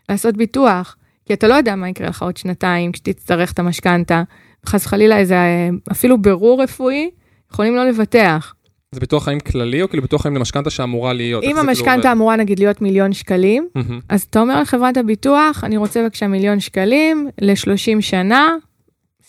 לעשות 0.08 0.36
ביטוח. 0.36 0.96
כי 1.26 1.34
אתה 1.34 1.48
לא 1.48 1.54
יודע 1.54 1.76
מה 1.76 1.88
יקרה 1.88 2.08
לך 2.08 2.22
עוד 2.22 2.36
שנתיים 2.36 2.92
כשתצטרך 2.92 3.52
את 3.52 3.58
המשכנתה. 3.58 4.22
חס 4.66 4.86
וחלילה 4.86 5.18
איזה, 5.18 5.34
אה, 5.34 5.68
אפילו 5.92 6.22
בירור 6.22 6.62
רפואי, 6.62 7.10
יכולים 7.52 7.76
לא 7.76 7.88
לבטח. 7.88 8.54
זה 8.92 9.00
ביטוח 9.00 9.24
חיים 9.24 9.40
כללי, 9.40 9.82
או 9.82 9.88
כאילו 9.88 10.02
ביטוח 10.02 10.22
חיים 10.22 10.36
למשכנתה 10.36 10.70
שאמורה 10.70 11.12
להיות? 11.12 11.44
אם 11.44 11.48
כאילו 11.48 11.60
המשכנתה? 11.60 12.12
אמורה 12.12 12.36
נגיד 12.36 12.58
להיות 12.58 12.82
מיליון 12.82 13.12
שקלים. 13.12 13.68
אז 14.08 14.22
אתה 14.22 14.40
אומר 14.40 14.60
לחברת 14.60 14.96
הביטוח, 14.96 15.64
אני 15.64 15.76
רוצה 15.76 16.02
בבקשה 16.02 16.26
מיליון 16.26 16.60
שקלים 16.60 17.28
ל-30 17.40 18.00
שנה, 18.00 18.48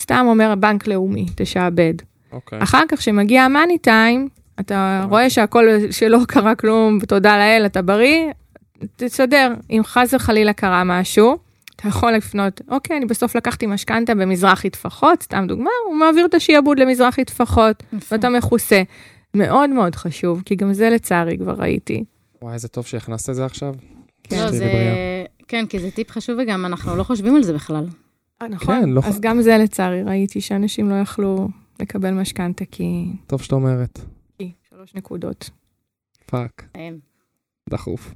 סתם 0.02 0.26
אומר 0.28 0.54
בנק 0.54 0.86
לאומי, 0.86 1.26
תשעבד. 1.34 1.94
אוקיי. 2.32 2.62
אחר 2.62 2.82
כך, 2.88 2.98
כשמגיע 2.98 3.42
המאני 3.42 3.78
טיים, 3.78 4.28
אתה 4.60 5.06
רואה 5.08 5.30
שהכל 5.30 5.68
שלא 5.90 6.18
קרה 6.28 6.54
כלום, 6.54 6.98
תודה 7.08 7.38
לאל, 7.38 7.66
אתה 7.66 7.82
בריא, 7.82 8.24
תסדר. 8.96 9.54
אם 9.70 9.80
חס 9.84 10.14
וחלילה 10.14 10.52
קרה 10.52 10.84
משהו, 10.84 11.38
אתה 11.76 11.88
יכול 11.88 12.12
לפנות, 12.12 12.60
אוקיי, 12.68 12.96
אני 12.96 13.06
בסוף 13.06 13.36
לקחתי 13.36 13.66
משכנתה 13.66 14.14
במזרחי 14.14 14.70
טפחות, 14.70 15.22
סתם 15.22 15.44
דוגמה, 15.48 15.70
הוא 15.86 15.96
מעביר 15.96 16.26
את 16.26 16.34
השיעבוד 16.34 16.78
למזרחי 16.78 17.24
טפחות. 17.24 17.82
ואתה 18.10 18.28
מכוסה. 18.28 18.82
מאוד 19.34 19.70
מאוד 19.70 19.94
חשוב, 19.94 20.42
כי 20.44 20.54
גם 20.54 20.72
זה 20.72 20.90
לצערי 20.90 21.38
כבר 21.38 21.54
ראיתי. 21.54 22.04
וואי, 22.42 22.54
איזה 22.54 22.68
טוב 22.68 22.86
שהכנסת 22.86 23.30
את 23.30 23.34
זה 23.34 23.44
עכשיו. 23.44 23.74
לא, 24.32 24.36
שתהיי 24.36 24.52
זה... 24.52 24.72
כן, 25.48 25.66
כי 25.66 25.78
זה 25.78 25.90
טיפ 25.90 26.10
חשוב 26.10 26.36
וגם 26.42 26.66
אנחנו 26.66 26.96
לא 26.96 27.02
חושבים 27.02 27.36
על 27.36 27.42
זה 27.42 27.52
בכלל. 27.52 27.86
אה, 28.42 28.48
נכון, 28.48 28.80
כן, 28.80 28.88
לא 28.88 29.00
אז 29.04 29.20
גם 29.20 29.42
זה 29.42 29.58
לצערי 29.58 30.02
ראיתי 30.02 30.40
שאנשים 30.40 30.90
לא 30.90 30.94
יכלו 30.94 31.48
לקבל 31.80 32.10
משכנתה 32.10 32.64
כי... 32.64 33.04
טוב 33.26 33.42
שאת 33.42 33.52
אומרת. 33.52 33.98
כי 34.38 34.52
שלוש 34.70 34.94
נקודות. 34.94 35.50
פאק, 36.26 36.76
דחוף. 37.70 38.14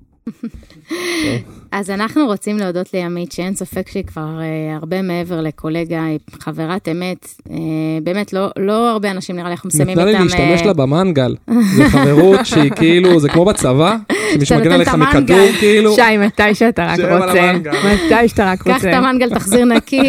אז 1.73 1.91
אנחנו 1.91 2.27
רוצים 2.27 2.59
להודות 2.59 2.95
לימית, 2.95 3.33
שאין 3.33 3.55
ספק 3.55 3.89
שהיא 3.89 4.05
כבר 4.05 4.41
אה, 4.41 4.77
הרבה 4.77 5.03
מעבר 5.03 5.41
לקולגה, 5.41 6.05
היא 6.05 6.19
חברת 6.41 6.89
אמת. 6.89 7.29
אה, 7.51 7.57
באמת, 8.03 8.33
לא, 8.33 8.51
לא 8.59 8.91
הרבה 8.91 9.11
אנשים 9.11 9.37
נראה 9.37 9.49
לי 9.49 9.53
אנחנו 9.55 9.69
מסיימים 9.69 9.99
נתנה 9.99 10.11
איתם. 10.11 10.19
לי 10.19 10.25
להשתמש 10.25 10.61
אה, 10.61 10.67
לה 10.67 10.73
במנגל. 10.73 11.35
זה 11.77 11.89
חברות 11.89 12.47
שהיא 12.47 12.71
כאילו, 12.79 13.21
זה 13.21 13.29
כמו 13.29 13.45
בצבא, 13.45 13.97
שמישהו 14.33 14.47
שאתה 14.47 14.61
מגן 14.61 14.79
נותן 14.79 15.03
עליך. 15.03 15.15
מכדור, 15.15 15.53
כאילו. 15.59 15.95
שי, 15.95 16.17
מתי 16.17 16.55
שאתה 16.55 16.87
רק 16.87 17.01
רוצה. 17.01 17.53
מתי 17.85 18.29
שאתה 18.29 18.51
רק 18.53 18.63
קח 18.63 18.75
רוצה. 18.75 18.91
את 18.91 18.95
המנגל, 18.95 19.31
תחזיר 19.31 19.65
נקי. 19.65 20.01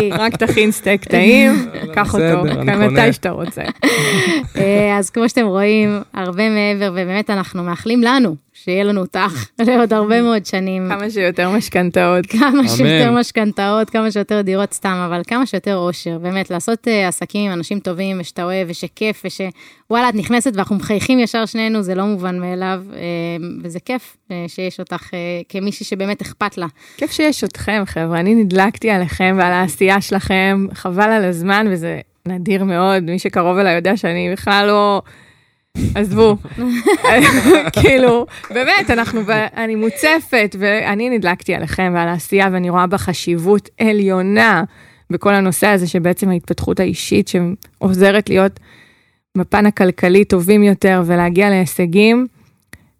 רק 0.18 0.36
תכין 0.36 0.72
סטייק 0.72 1.04
טעים, 1.04 1.52
קח 1.94 2.14
אותו, 2.14 2.46
אני 2.60 2.86
מתי. 2.86 3.12
שאתה 3.12 3.30
רוצה. 3.30 3.62
אה, 4.56 4.98
אז 4.98 5.10
כמו 5.10 5.28
שאתם 5.28 5.46
רואים, 5.46 6.00
הרבה 6.14 6.48
מעבר, 6.48 6.92
ובאמת 6.92 7.30
אנחנו 7.30 7.62
מאחלים 7.62 8.02
לנו 8.02 8.43
שיהיה 8.56 8.84
לנו 8.84 9.00
אותך 9.00 9.48
לעוד 9.58 9.92
הרבה 9.92 10.22
מאוד 10.22 10.46
שנים. 10.46 10.88
כמה 10.88 11.10
שיותר 11.10 11.50
משכנתאות. 11.50 12.26
כמה 12.26 12.68
שיותר 12.68 13.08
אמן. 13.08 13.20
משכנתאות, 13.20 13.90
כמה 13.90 14.10
שיותר 14.10 14.40
דירות 14.40 14.72
סתם, 14.72 15.04
אבל 15.06 15.22
כמה 15.26 15.46
שיותר 15.46 15.76
אושר. 15.76 16.18
באמת, 16.18 16.50
לעשות 16.50 16.88
uh, 16.88 16.90
עסקים 17.08 17.50
עם 17.50 17.58
אנשים 17.58 17.78
טובים 17.80 18.16
ושאתה 18.20 18.44
אוהב 18.44 18.66
ושכיף 18.70 19.22
שוואלה, 19.28 20.08
את 20.08 20.14
נכנסת 20.14 20.52
ואנחנו 20.54 20.76
מחייכים 20.76 21.18
ישר 21.18 21.46
שנינו, 21.46 21.82
זה 21.82 21.94
לא 21.94 22.04
מובן 22.04 22.38
מאליו, 22.38 22.82
uh, 22.90 22.96
וזה 23.62 23.80
כיף 23.80 24.16
uh, 24.28 24.32
שיש 24.48 24.80
אותך 24.80 25.08
uh, 25.08 25.14
כמישהי 25.48 25.86
שבאמת 25.86 26.22
אכפת 26.22 26.58
לה. 26.58 26.66
כיף 26.96 27.12
שיש 27.12 27.44
אתכם, 27.44 27.82
חבר'ה. 27.86 28.20
אני 28.20 28.34
נדלקתי 28.34 28.90
עליכם 28.90 29.36
ועל 29.38 29.52
העשייה 29.52 30.00
שלכם, 30.00 30.66
חבל 30.74 31.10
על 31.10 31.24
הזמן, 31.24 31.66
וזה 31.70 32.00
נדיר 32.28 32.64
מאוד. 32.64 33.02
מי 33.02 33.18
שקרוב 33.18 33.58
אליי 33.58 33.74
יודע 33.74 33.96
שאני 33.96 34.32
בכלל 34.32 34.66
לא... 34.66 35.02
עזבו. 35.94 36.36
כאילו, 37.80 38.26
באמת, 38.50 38.90
אנחנו. 38.90 39.20
אני 39.56 39.74
מוצפת, 39.74 40.56
ואני 40.58 41.10
נדלקתי 41.10 41.54
עליכם 41.54 41.92
ועל 41.94 42.08
העשייה, 42.08 42.48
ואני 42.52 42.70
רואה 42.70 42.86
בה 42.86 42.98
חשיבות 42.98 43.68
עליונה 43.80 44.64
בכל 45.10 45.34
הנושא 45.34 45.66
הזה 45.66 45.86
שבעצם 45.86 46.30
ההתפתחות 46.30 46.80
האישית 46.80 47.28
שעוזרת 47.28 48.28
להיות 48.28 48.60
בפן 49.38 49.66
הכלכלי 49.66 50.24
טובים 50.24 50.62
יותר 50.62 51.02
ולהגיע 51.06 51.50
להישגים, 51.50 52.26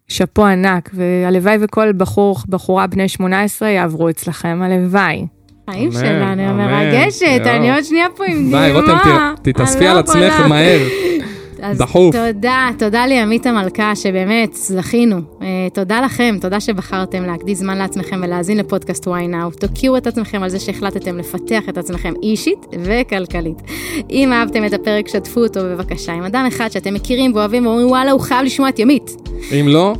שאפו 0.09 0.47
ענק, 0.47 0.91
והלוואי 0.93 1.57
וכל 1.61 1.93
בחור, 1.93 2.39
בחורה 2.49 2.87
בני 2.87 3.09
18 3.09 3.69
יעברו 3.69 4.11
אצלכם, 4.11 4.61
הלוואי. 4.63 5.27
חיים 5.71 5.93
שלנו, 5.93 6.55
מרגשת. 6.55 7.43
אני 7.47 7.75
עוד 7.75 7.85
שנייה 7.85 8.07
פה 8.17 8.25
עם 8.25 8.51
די, 8.51 8.71
רותם, 8.73 8.87
דמעה. 8.87 9.35
תתאספי 9.43 9.79
אני 9.79 9.89
על 9.89 9.95
לא 9.95 10.01
עצמך. 10.01 10.41
מהר. 10.49 10.79
אז 11.65 11.79
דחוף. 11.79 12.17
תודה, 12.17 12.69
תודה 12.79 13.07
לימית 13.07 13.47
המלכה, 13.47 13.97
שבאמת 13.97 14.55
זכינו. 14.55 15.17
אה, 15.43 15.47
תודה 15.73 16.01
לכם, 16.01 16.37
תודה 16.41 16.61
שבחרתם 16.61 17.23
להקדיש 17.23 17.59
זמן 17.59 17.79
לעצמכם 17.79 18.21
ולהאזין 18.23 18.59
לפודקאסט 18.59 19.07
וואי 19.07 19.29
נאו. 19.29 19.51
תוקיעו 19.51 19.97
את 19.97 20.07
עצמכם 20.07 20.43
על 20.43 20.49
זה 20.49 20.61
שהחלטתם 20.61 21.19
לפתח 21.19 21.63
את 21.69 21.79
עצמכם 21.79 22.13
אישית 22.23 22.67
וכלכלית. 22.81 23.63
אם 24.11 24.33
אהבתם 24.33 24.65
את 24.65 24.73
הפרק, 24.73 25.09
שתפו 25.09 25.41
אותו 25.41 25.61
בבקשה 25.61 26.13
עם 26.13 26.23
אדם 26.23 26.45
אחד 26.49 26.69
שאתם 26.73 26.95
מכירים 26.95 27.35
ואוהבים 27.35 27.67
ואומרים 27.67 27.87
וואלה, 27.87 28.11
הוא 28.11 28.21
חייב 28.21 28.45
לשמוע 28.45 28.69
את 28.69 28.79
ימית. 28.79 29.17
אם 29.61 29.69
לא, 29.69 29.95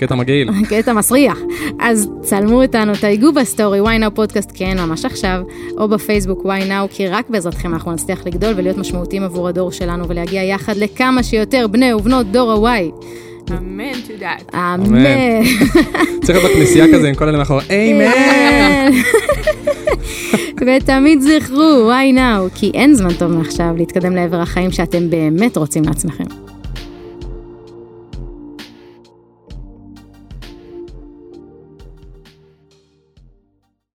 קטע 0.00 0.14
מגעיל. 0.14 0.50
קטע 0.70 0.92
מסריח. 0.92 1.38
אז 1.78 2.10
צלמו 2.22 2.62
אותנו, 2.62 2.92
תייגו 3.00 3.32
בסטורי 3.32 3.80
וואי 3.80 3.98
נאו 3.98 4.14
פודקאסט 4.14 4.50
כן 4.54 4.78
ממש 4.78 5.04
עכשיו, 5.04 5.40
או 5.78 5.88
בפייסבוק 5.88 6.44
וואי 6.44 6.64
נאו, 6.68 6.86
כי 6.90 7.08
רק 7.08 7.30
בעזרתכם 7.30 7.74
אנחנו 7.74 7.92
נצליח 7.92 8.26
לגדול 8.26 8.54
ולהיות 8.56 8.78
משמעותיים 8.78 9.22
עבור 9.22 9.48
הדור 9.48 9.72
שלנו 9.72 10.08
ולהגיע 10.08 10.42
יחד 10.42 10.76
לכמה 10.76 11.22
שיותר 11.22 11.66
בני 11.66 11.94
ובנות 11.94 12.26
דור 12.26 12.52
ה 12.52 12.65
Y. 12.65 12.90
אמן, 13.50 13.92
תודעת. 14.06 14.54
אמן. 14.54 15.44
צריך 16.24 16.38
להיות 16.38 16.50
בכנסייה 16.50 16.86
כזה 16.94 17.08
עם 17.08 17.14
כל 17.14 17.28
אלה 17.28 17.38
מאחור, 17.38 17.60
אמן! 17.70 18.92
ותמיד 20.66 21.20
זכרו, 21.20 21.80
וואי 21.84 22.12
נאו, 22.12 22.48
כי 22.54 22.70
אין 22.74 22.94
זמן 22.94 23.12
טוב 23.12 23.32
מעכשיו 23.32 23.74
להתקדם 23.76 24.16
לעבר 24.16 24.40
החיים 24.40 24.70
שאתם 24.70 25.10
באמת 25.10 25.56
רוצים 25.56 25.84
לעצמכם. 25.84 26.49